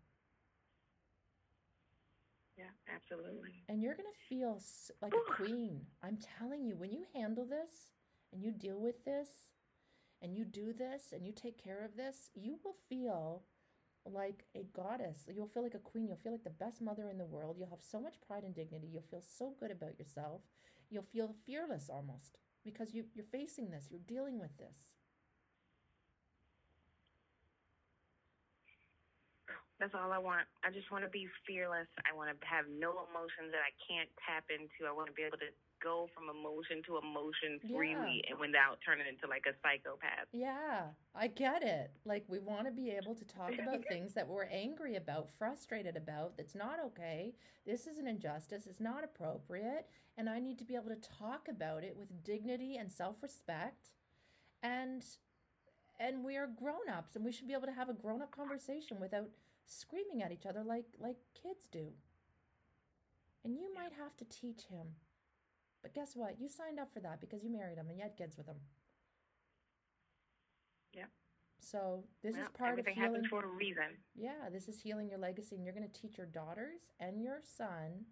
Yeah, 2.58 2.66
absolutely. 2.94 3.64
and 3.70 3.82
you're 3.82 3.96
going 3.96 4.12
to 4.12 4.28
feel 4.28 4.62
like 5.02 5.14
a 5.14 5.34
queen. 5.34 5.82
I'm 6.04 6.18
telling 6.40 6.64
you, 6.64 6.76
when 6.76 6.92
you 6.92 7.06
handle 7.16 7.46
this 7.46 7.92
and 8.32 8.44
you 8.44 8.52
deal 8.52 8.80
with 8.80 9.04
this 9.06 9.30
and 10.22 10.36
you 10.36 10.46
do 10.46 10.74
this 10.74 11.12
and 11.14 11.26
you 11.26 11.32
take 11.32 11.64
care 11.64 11.84
of 11.84 11.96
this, 11.96 12.30
you 12.36 12.60
will 12.64 12.76
feel 12.90 13.44
like 14.06 14.46
a 14.56 14.64
goddess. 14.76 15.28
You'll 15.34 15.48
feel 15.48 15.64
like 15.64 15.74
a 15.74 15.80
queen. 15.80 16.08
You'll 16.08 16.18
feel 16.18 16.34
like 16.34 16.44
the 16.44 16.50
best 16.50 16.82
mother 16.82 17.10
in 17.10 17.18
the 17.18 17.26
world. 17.26 17.56
You'll 17.58 17.70
have 17.70 17.82
so 17.82 18.00
much 18.00 18.16
pride 18.28 18.44
and 18.44 18.54
dignity. 18.54 18.88
You'll 18.92 19.04
feel 19.10 19.24
so 19.24 19.54
good 19.60 19.72
about 19.72 19.98
yourself. 19.98 20.42
You'll 20.90 21.04
feel 21.04 21.34
fearless 21.46 21.90
almost 21.90 22.38
because 22.64 22.94
you, 22.94 23.06
you're 23.16 23.26
facing 23.32 23.72
this, 23.72 23.88
you're 23.90 24.00
dealing 24.08 24.40
with 24.40 24.56
this. 24.58 24.78
That's 29.82 29.98
all 29.98 30.14
I 30.14 30.22
want. 30.22 30.46
I 30.62 30.70
just 30.70 30.94
want 30.94 31.04
to 31.04 31.10
be 31.10 31.26
fearless. 31.42 31.90
I 32.06 32.14
want 32.14 32.30
to 32.30 32.38
have 32.46 32.70
no 32.70 33.02
emotions 33.10 33.50
that 33.50 33.66
I 33.66 33.74
can't 33.82 34.06
tap 34.22 34.46
into. 34.54 34.86
I 34.86 34.94
want 34.94 35.10
to 35.10 35.16
be 35.18 35.26
able 35.26 35.42
to 35.42 35.50
go 35.82 36.06
from 36.14 36.30
emotion 36.30 36.86
to 36.86 37.02
emotion 37.02 37.58
freely 37.66 38.22
and 38.30 38.38
without 38.38 38.78
turning 38.86 39.10
into 39.10 39.26
like 39.26 39.50
a 39.50 39.58
psychopath. 39.66 40.30
Yeah, 40.32 40.94
I 41.16 41.34
get 41.34 41.64
it. 41.64 41.90
Like, 42.06 42.26
we 42.28 42.38
want 42.38 42.66
to 42.66 42.72
be 42.72 42.92
able 42.92 43.16
to 43.16 43.26
talk 43.26 43.58
about 43.58 43.82
things 43.90 44.14
that 44.14 44.28
we're 44.28 44.46
angry 44.46 44.96
about, 44.96 45.30
frustrated 45.38 45.98
about, 45.98 46.38
that's 46.38 46.54
not 46.54 46.78
okay. 46.86 47.34
This 47.66 47.88
is 47.88 47.98
an 47.98 48.06
injustice, 48.06 48.68
it's 48.68 48.80
not 48.80 49.04
appropriate. 49.04 49.90
And 50.16 50.30
I 50.30 50.38
need 50.38 50.60
to 50.60 50.64
be 50.64 50.76
able 50.76 50.94
to 50.94 51.10
talk 51.18 51.48
about 51.50 51.84
it 51.84 51.98
with 51.98 52.24
dignity 52.24 52.78
and 52.78 52.92
self 52.92 53.24
respect. 53.24 53.90
And 54.62 55.04
and 56.00 56.24
we 56.24 56.36
are 56.36 56.48
grown-ups 56.48 57.16
and 57.16 57.24
we 57.24 57.32
should 57.32 57.48
be 57.48 57.54
able 57.54 57.68
to 57.68 57.74
have 57.74 57.90
a 57.90 57.94
grown-up 57.94 58.32
conversation 58.32 59.00
without 59.00 59.30
screaming 59.66 60.22
at 60.22 60.32
each 60.32 60.46
other 60.46 60.64
like 60.64 60.86
like 61.00 61.18
kids 61.42 61.68
do. 61.72 61.94
And 63.44 63.56
you 63.56 63.74
might 63.74 63.94
have 63.94 64.16
to 64.18 64.26
teach 64.26 64.64
him. 64.70 64.88
But 65.82 65.96
guess 65.96 66.16
what? 66.16 66.40
You 66.40 66.48
signed 66.48 66.80
up 66.80 66.94
for 66.94 67.00
that 67.00 67.20
because 67.20 67.44
you 67.44 67.50
married 67.52 67.78
him 67.78 67.88
and 67.90 67.98
you 67.98 68.04
had 68.04 68.16
kids 68.16 68.38
with 68.38 68.46
him. 68.48 68.58
Yeah. 70.94 71.06
So 71.60 72.04
this 72.22 72.36
Well, 72.36 72.44
is 72.46 72.50
part 72.52 72.80
of 72.80 72.86
healing. 72.88 73.26
for 73.30 73.44
a 73.44 73.48
reason. 73.48 73.98
Yeah, 74.16 74.50
this 74.52 74.68
is 74.68 74.80
healing 74.82 75.10
your 75.10 75.20
legacy, 75.20 75.56
and 75.56 75.64
you're 75.66 75.74
going 75.74 75.90
to 75.90 76.02
teach 76.02 76.18
your 76.18 76.28
daughters 76.28 76.92
and 77.00 77.22
your 77.22 77.40
son 77.42 78.06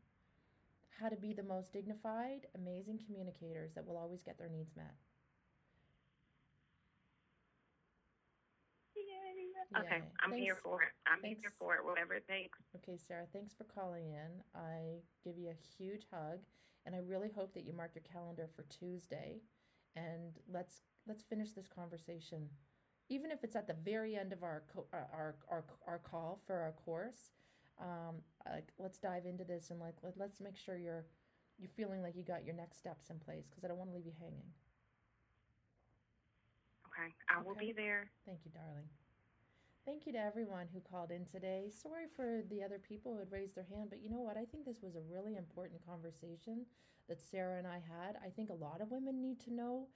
how 1.00 1.10
to 1.10 1.16
be 1.16 1.34
the 1.34 1.44
most 1.44 1.72
dignified, 1.72 2.48
amazing 2.56 3.00
communicators 3.06 3.74
that 3.74 3.86
will 3.86 3.98
always 3.98 4.24
get 4.24 4.38
their 4.38 4.50
needs 4.50 4.76
met. 4.76 4.94
Yay. 9.72 9.82
Okay. 9.82 10.02
I'm 10.24 10.34
here 10.34 10.56
for 10.64 10.82
it. 10.82 10.90
I'm 11.06 11.24
here 11.24 11.54
for 11.58 11.76
it, 11.76 11.86
whatever 11.86 12.16
it 12.16 12.28
takes. 12.28 12.58
Okay, 12.76 12.98
Sarah, 12.98 13.28
thanks 13.32 13.54
for 13.54 13.66
calling 13.66 14.10
in. 14.10 14.42
I 14.56 15.02
give 15.24 15.38
you 15.38 15.50
a 15.50 15.60
huge 15.78 16.06
hug, 16.12 16.40
and 16.86 16.96
I 16.96 17.00
really 17.00 17.30
hope 17.30 17.54
that 17.54 17.66
you 17.66 17.74
mark 17.74 17.92
your 17.94 18.04
calendar 18.12 18.50
for 18.56 18.64
Tuesday, 18.64 19.42
and 19.96 20.34
let's 20.52 20.82
let's 21.08 21.24
finish 21.24 21.52
this 21.52 21.68
conversation, 21.68 22.50
even 23.10 23.30
if 23.32 23.44
it's 23.44 23.56
at 23.56 23.68
the 23.68 23.76
very 23.86 24.16
end 24.16 24.34
of 24.34 24.44
our 24.44 24.64
co- 24.74 24.88
uh, 24.94 25.06
our, 25.14 25.36
our 25.50 25.64
our 25.88 26.00
call 26.00 26.42
for 26.48 26.56
our 26.56 26.72
course. 26.72 27.32
Um, 27.80 28.18
like 28.46 28.70
let's 28.78 28.98
dive 28.98 29.26
into 29.26 29.46
this 29.46 29.70
and 29.70 29.80
like 29.80 29.96
let, 30.04 30.18
let's 30.18 30.40
make 30.42 30.58
sure 30.58 30.78
you're 30.78 31.06
you're 31.60 31.70
feeling 31.78 32.02
like 32.02 32.16
you 32.16 32.24
got 32.24 32.44
your 32.46 32.56
next 32.56 32.78
steps 32.78 33.10
in 33.10 33.20
place 33.20 33.46
because 33.50 33.64
I 33.64 33.68
don't 33.68 33.78
want 33.78 33.90
to 33.92 33.96
leave 33.96 34.06
you 34.06 34.14
hanging. 34.20 34.52
Okay, 36.88 37.14
I 37.30 37.42
will 37.42 37.56
be 37.56 37.72
there. 37.72 38.10
Thank 38.26 38.40
you, 38.44 38.52
darling. 38.52 38.90
Thank 39.86 40.06
you 40.06 40.12
to 40.14 40.20
everyone 40.20 40.68
who 40.72 40.82
called 40.82 41.10
in 41.10 41.26
today. 41.26 41.70
Sorry 41.72 42.06
for 42.16 42.44
the 42.50 42.62
other 42.62 42.78
people 42.80 43.14
who 43.14 43.20
had 43.20 43.32
raised 43.32 43.56
their 43.56 43.66
hand, 43.74 43.90
but 43.90 44.02
you 44.04 44.10
know 44.10 44.20
what? 44.20 44.38
I 44.38 44.46
think 44.46 44.66
this 44.66 44.84
was 44.84 44.96
a 44.96 45.02
really 45.12 45.36
important 45.36 45.86
conversation 45.86 46.66
that 47.08 47.22
Sarah 47.22 47.58
and 47.58 47.66
I 47.66 47.82
had. 47.88 48.18
I 48.24 48.30
think 48.30 48.50
a 48.50 48.54
lot 48.54 48.82
of 48.82 48.92
women 48.92 49.22
need 49.22 49.40
to 49.42 49.54
know 49.54 49.88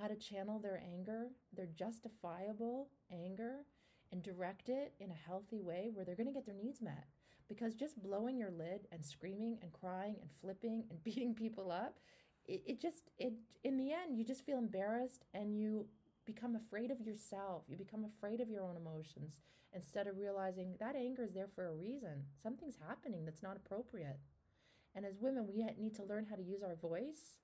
how 0.00 0.06
to 0.06 0.16
channel 0.16 0.58
their 0.58 0.82
anger, 0.82 1.26
their 1.54 1.66
justifiable 1.66 2.88
anger, 3.12 3.66
and 4.10 4.22
direct 4.22 4.68
it 4.68 4.94
in 5.00 5.10
a 5.10 5.26
healthy 5.28 5.60
way 5.60 5.90
where 5.92 6.04
they're 6.04 6.16
going 6.16 6.28
to 6.28 6.32
get 6.32 6.46
their 6.46 6.54
needs 6.54 6.80
met. 6.80 7.06
Because 7.48 7.74
just 7.74 8.02
blowing 8.02 8.38
your 8.38 8.50
lid 8.50 8.86
and 8.90 9.04
screaming 9.04 9.58
and 9.60 9.72
crying 9.72 10.16
and 10.20 10.30
flipping 10.40 10.84
and 10.88 11.02
beating 11.04 11.34
people 11.34 11.70
up, 11.70 11.98
it, 12.46 12.62
it 12.66 12.80
just, 12.80 13.10
it, 13.18 13.34
in 13.64 13.76
the 13.76 13.92
end, 13.92 14.16
you 14.16 14.24
just 14.24 14.46
feel 14.46 14.58
embarrassed 14.58 15.24
and 15.34 15.58
you 15.58 15.86
become 16.26 16.56
afraid 16.56 16.90
of 16.90 17.00
yourself. 17.00 17.64
You 17.68 17.76
become 17.76 18.04
afraid 18.04 18.40
of 18.40 18.48
your 18.48 18.62
own 18.62 18.76
emotions 18.76 19.40
instead 19.74 20.06
of 20.06 20.18
realizing 20.18 20.74
that 20.78 20.96
anger 20.96 21.24
is 21.24 21.32
there 21.32 21.48
for 21.54 21.66
a 21.66 21.74
reason. 21.74 22.24
Something's 22.42 22.76
happening 22.86 23.24
that's 23.24 23.42
not 23.42 23.56
appropriate. 23.56 24.18
And 24.94 25.06
as 25.06 25.14
women, 25.20 25.46
we 25.46 25.64
need 25.78 25.94
to 25.96 26.04
learn 26.04 26.26
how 26.28 26.36
to 26.36 26.42
use 26.42 26.62
our 26.62 26.76
voice 26.76 27.38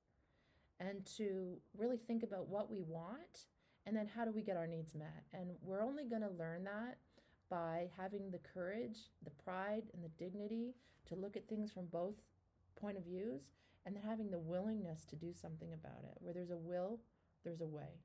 and 0.78 1.04
to 1.16 1.56
really 1.76 1.96
think 1.96 2.22
about 2.22 2.48
what 2.48 2.70
we 2.70 2.82
want 2.82 3.46
and 3.86 3.96
then 3.96 4.06
how 4.06 4.24
do 4.24 4.30
we 4.30 4.42
get 4.42 4.56
our 4.56 4.66
needs 4.66 4.94
met. 4.94 5.24
And 5.32 5.50
we're 5.62 5.82
only 5.82 6.04
going 6.04 6.22
to 6.22 6.30
learn 6.38 6.64
that 6.64 6.98
by 7.50 7.88
having 7.96 8.30
the 8.30 8.38
courage, 8.38 8.98
the 9.24 9.30
pride, 9.42 9.84
and 9.94 10.04
the 10.04 10.10
dignity 10.22 10.74
to 11.08 11.14
look 11.14 11.36
at 11.36 11.48
things 11.48 11.70
from 11.72 11.86
both 11.86 12.16
point 12.78 12.98
of 12.98 13.04
views 13.04 13.40
and 13.86 13.96
then 13.96 14.02
having 14.06 14.30
the 14.30 14.38
willingness 14.38 15.06
to 15.06 15.16
do 15.16 15.32
something 15.32 15.72
about 15.72 16.04
it. 16.04 16.18
Where 16.20 16.34
there's 16.34 16.50
a 16.50 16.56
will, 16.56 17.00
there's 17.44 17.62
a 17.62 17.66
way 17.66 18.02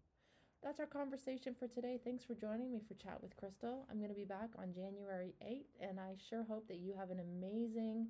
that's 0.63 0.79
our 0.79 0.85
conversation 0.85 1.53
for 1.53 1.67
today. 1.67 1.99
Thanks 2.01 2.23
for 2.23 2.35
joining 2.35 2.71
me 2.71 2.79
for 2.87 2.93
Chat 2.93 3.21
with 3.21 3.35
Crystal. 3.35 3.85
I'm 3.91 3.97
going 3.97 4.09
to 4.09 4.15
be 4.15 4.23
back 4.23 4.49
on 4.57 4.73
January 4.73 5.35
8th, 5.45 5.89
and 5.89 5.99
I 5.99 6.15
sure 6.29 6.45
hope 6.47 6.69
that 6.69 6.77
you 6.77 6.93
have 6.97 7.09
an 7.09 7.19
amazing, 7.19 8.07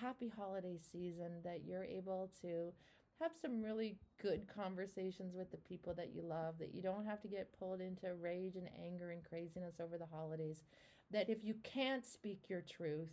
happy 0.00 0.28
holiday 0.28 0.76
season, 0.76 1.40
that 1.44 1.64
you're 1.64 1.84
able 1.84 2.32
to 2.42 2.72
have 3.20 3.30
some 3.40 3.62
really 3.62 3.96
good 4.20 4.48
conversations 4.52 5.36
with 5.36 5.52
the 5.52 5.56
people 5.58 5.94
that 5.94 6.12
you 6.12 6.22
love, 6.22 6.58
that 6.58 6.74
you 6.74 6.82
don't 6.82 7.06
have 7.06 7.20
to 7.22 7.28
get 7.28 7.56
pulled 7.56 7.80
into 7.80 8.12
rage 8.20 8.56
and 8.56 8.68
anger 8.84 9.10
and 9.10 9.22
craziness 9.22 9.74
over 9.80 9.96
the 9.96 10.06
holidays, 10.06 10.64
that 11.12 11.30
if 11.30 11.44
you 11.44 11.54
can't 11.62 12.04
speak 12.04 12.40
your 12.48 12.62
truth 12.62 13.12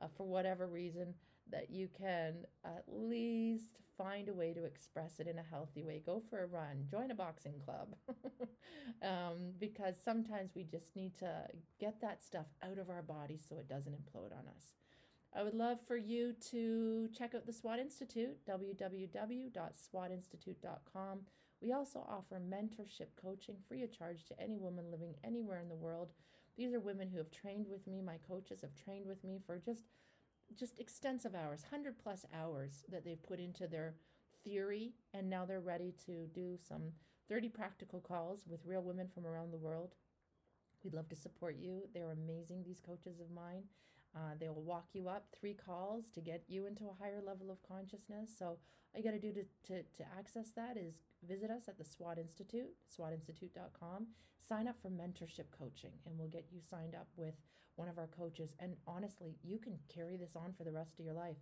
uh, 0.00 0.06
for 0.16 0.26
whatever 0.26 0.66
reason, 0.66 1.12
that 1.50 1.70
you 1.70 1.86
can 1.98 2.46
at 2.64 2.84
least 2.88 3.78
find 3.96 4.28
a 4.28 4.34
way 4.34 4.52
to 4.52 4.64
express 4.64 5.18
it 5.18 5.26
in 5.26 5.38
a 5.38 5.44
healthy 5.50 5.82
way. 5.82 6.02
Go 6.04 6.22
for 6.28 6.42
a 6.42 6.46
run, 6.46 6.86
join 6.90 7.10
a 7.10 7.14
boxing 7.14 7.54
club, 7.64 7.94
um, 9.02 9.52
because 9.58 9.94
sometimes 10.04 10.50
we 10.54 10.64
just 10.64 10.94
need 10.94 11.16
to 11.18 11.46
get 11.80 11.98
that 12.00 12.22
stuff 12.22 12.46
out 12.62 12.78
of 12.78 12.90
our 12.90 13.02
bodies 13.02 13.44
so 13.48 13.58
it 13.58 13.68
doesn't 13.68 13.94
implode 13.94 14.32
on 14.32 14.46
us. 14.54 14.74
I 15.34 15.42
would 15.42 15.54
love 15.54 15.78
for 15.86 15.96
you 15.96 16.34
to 16.50 17.08
check 17.16 17.34
out 17.34 17.46
the 17.46 17.52
SWAT 17.52 17.78
Institute, 17.78 18.38
www.swatinstitute.com. 18.48 21.18
We 21.60 21.72
also 21.72 22.06
offer 22.08 22.40
mentorship 22.40 23.08
coaching 23.20 23.56
free 23.68 23.82
of 23.82 23.92
charge 23.96 24.24
to 24.26 24.40
any 24.40 24.56
woman 24.56 24.90
living 24.90 25.14
anywhere 25.24 25.60
in 25.60 25.68
the 25.68 25.74
world. 25.74 26.12
These 26.56 26.72
are 26.72 26.80
women 26.80 27.10
who 27.10 27.18
have 27.18 27.30
trained 27.30 27.66
with 27.68 27.86
me. 27.86 28.00
My 28.00 28.16
coaches 28.26 28.62
have 28.62 28.74
trained 28.74 29.06
with 29.06 29.22
me 29.24 29.38
for 29.46 29.58
just 29.58 29.82
just 30.54 30.78
extensive 30.78 31.34
hours, 31.34 31.62
100 31.70 31.98
plus 31.98 32.24
hours 32.32 32.84
that 32.90 33.04
they've 33.04 33.22
put 33.22 33.40
into 33.40 33.66
their 33.66 33.94
theory, 34.44 34.92
and 35.12 35.28
now 35.28 35.44
they're 35.44 35.60
ready 35.60 35.94
to 36.06 36.26
do 36.26 36.56
some 36.56 36.92
30 37.28 37.48
practical 37.48 38.00
calls 38.00 38.44
with 38.46 38.64
real 38.64 38.82
women 38.82 39.08
from 39.12 39.26
around 39.26 39.52
the 39.52 39.58
world. 39.58 39.94
We'd 40.84 40.94
love 40.94 41.08
to 41.08 41.16
support 41.16 41.56
you. 41.58 41.82
They're 41.92 42.12
amazing, 42.12 42.62
these 42.64 42.80
coaches 42.80 43.18
of 43.18 43.30
mine. 43.30 43.64
Uh, 44.14 44.34
they 44.38 44.48
will 44.48 44.62
walk 44.62 44.86
you 44.92 45.08
up 45.08 45.26
three 45.38 45.54
calls 45.54 46.06
to 46.14 46.20
get 46.20 46.44
you 46.48 46.66
into 46.66 46.84
a 46.84 46.94
higher 46.98 47.20
level 47.24 47.50
of 47.50 47.62
consciousness. 47.62 48.30
So 48.38 48.46
all 48.46 48.58
you 48.96 49.02
got 49.02 49.10
to 49.10 49.20
do 49.20 49.32
to, 49.66 49.82
to, 49.82 50.04
access 50.18 50.52
that 50.56 50.76
is 50.76 51.00
visit 51.28 51.50
us 51.50 51.68
at 51.68 51.76
the 51.76 51.84
SWAT 51.84 52.18
Institute, 52.18 52.70
swatinstitute.com. 52.88 54.06
Sign 54.38 54.68
up 54.68 54.76
for 54.80 54.88
mentorship 54.88 55.50
coaching, 55.50 55.92
and 56.06 56.16
we'll 56.18 56.28
get 56.28 56.46
you 56.50 56.60
signed 56.60 56.94
up 56.94 57.08
with 57.16 57.34
one 57.76 57.88
of 57.88 57.98
our 57.98 58.08
coaches. 58.08 58.54
And 58.58 58.76
honestly, 58.86 59.36
you 59.42 59.58
can 59.58 59.78
carry 59.94 60.16
this 60.16 60.34
on 60.34 60.52
for 60.56 60.64
the 60.64 60.72
rest 60.72 60.98
of 60.98 61.04
your 61.04 61.14
life. 61.14 61.36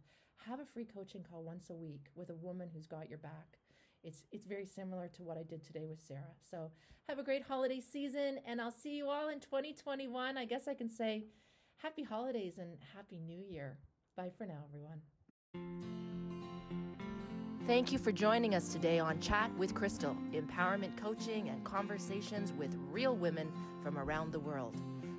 Have 0.47 0.61
a 0.61 0.65
free 0.65 0.85
coaching 0.85 1.25
call 1.29 1.43
once 1.43 1.71
a 1.71 1.75
week 1.75 2.07
with 2.15 2.31
a 2.31 2.35
woman 2.35 2.69
who's 2.73 2.87
got 2.87 3.09
your 3.09 3.19
back. 3.19 3.59
It's, 4.03 4.25
it's 4.33 4.45
very 4.45 4.67
similar 4.67 5.09
to 5.17 5.23
what 5.23 5.39
I 5.39 5.43
did 5.43 5.65
today 5.65 5.87
with 5.89 6.03
Sarah. 6.03 6.35
So 6.51 6.71
have 7.09 7.19
a 7.19 7.23
great 7.23 7.43
holiday 7.43 7.81
season, 7.81 8.39
and 8.47 8.61
I'll 8.61 8.71
see 8.71 8.97
you 8.97 9.09
all 9.09 9.31
in 9.31 9.41
2021. 9.41 10.37
I 10.37 10.45
guess 10.45 10.69
I 10.69 10.75
can 10.75 10.91
say 10.91 11.25
happy 11.77 12.03
holidays 12.03 12.59
and 12.59 12.77
happy 12.95 13.19
new 13.19 13.43
year. 13.49 13.79
Bye 14.17 14.31
for 14.37 14.47
now, 14.47 14.65
everyone. 14.69 15.01
Thank 17.67 17.93
you 17.93 17.99
for 17.99 18.13
joining 18.13 18.55
us 18.55 18.69
today 18.69 18.99
on 18.99 19.21
Chat 19.21 19.51
with 19.57 19.75
Crystal, 19.75 20.15
empowerment 20.35 20.99
coaching 20.99 21.49
and 21.49 21.65
conversations 21.65 22.53
with 22.53 22.77
real 22.91 23.17
women 23.17 23.51
from 23.83 23.97
around 23.97 24.33
the 24.33 24.41
world. 24.41 24.77